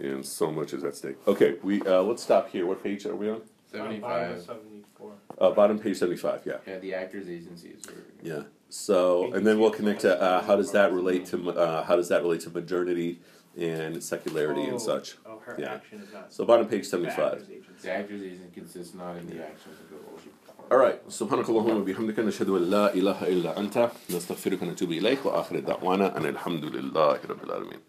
and 0.00 0.24
so 0.24 0.50
much 0.50 0.72
is 0.72 0.84
at 0.84 0.96
stake. 0.96 1.16
Okay, 1.26 1.56
we 1.62 1.82
uh, 1.82 2.02
let's 2.02 2.22
stop 2.22 2.50
here. 2.50 2.66
What 2.66 2.82
page 2.82 3.04
are 3.04 3.14
we 3.14 3.30
on? 3.30 3.42
Seventy 3.71 3.99
Bottom 3.99 4.31
of 4.31 4.37
five. 4.37 4.45
74. 4.45 5.11
Uh, 5.39 5.51
bottom 5.51 5.79
page 5.79 5.97
seventy-five. 5.97 6.41
Yeah. 6.45 6.57
Yeah, 6.67 6.77
the 6.79 6.93
actors 6.93 7.27
agencies 7.27 7.79
are 7.87 7.93
Yeah. 8.21 8.43
So, 8.69 9.31
and 9.33 9.45
then 9.47 9.59
we'll 9.59 9.71
connect 9.71 10.01
to 10.01 10.19
uh, 10.21 10.41
how 10.43 10.55
does 10.55 10.71
that 10.71 10.91
relate 10.93 11.25
to 11.27 11.37
uh, 11.51 11.83
how 11.83 11.95
does 11.95 12.09
that 12.09 12.21
relate 12.21 12.41
to 12.41 12.49
modernity 12.51 13.19
and 13.57 14.03
secularity 14.03 14.61
Oh, 14.67 14.69
and 14.71 14.81
such. 14.81 15.15
Oh, 15.25 15.39
her 15.45 15.55
Yeah. 15.59 15.73
action 15.75 15.99
is 16.05 16.11
not. 16.13 16.31
So, 16.33 16.45
bottom 16.45 16.67
page 16.67 16.83
the 16.83 16.89
seventy-five. 16.93 17.33
actor's 17.33 17.49
agency. 17.49 17.81
the 17.87 17.91
actors 17.91 18.21
agency 18.21 18.49
consists 18.53 18.93
not 18.95 19.17
in 19.17 19.25
the 19.27 19.39
actions 19.51 19.75
of 19.83 19.89
the 19.89 19.95
worship. 20.11 20.33
All 20.71 20.77
right. 20.77 20.99
سبحانك 21.09 21.49
اللهم 21.49 21.77
وبحمدك 21.81 22.19
نشهد 22.19 22.49
أن 22.49 22.63
لا 22.69 22.93
إله 22.93 23.27
إلا 23.27 23.59
أنت 23.59 23.89
نستغفرك 24.09 24.61
ونتوب 24.61 24.91
إليك 24.91 25.25
وآخر 25.25 25.59
دعوانا 25.59 26.17
أن 26.17 26.25
الحمد 26.25 26.65
لله 26.65 27.19
رب 27.29 27.43
العالمين. 27.43 27.79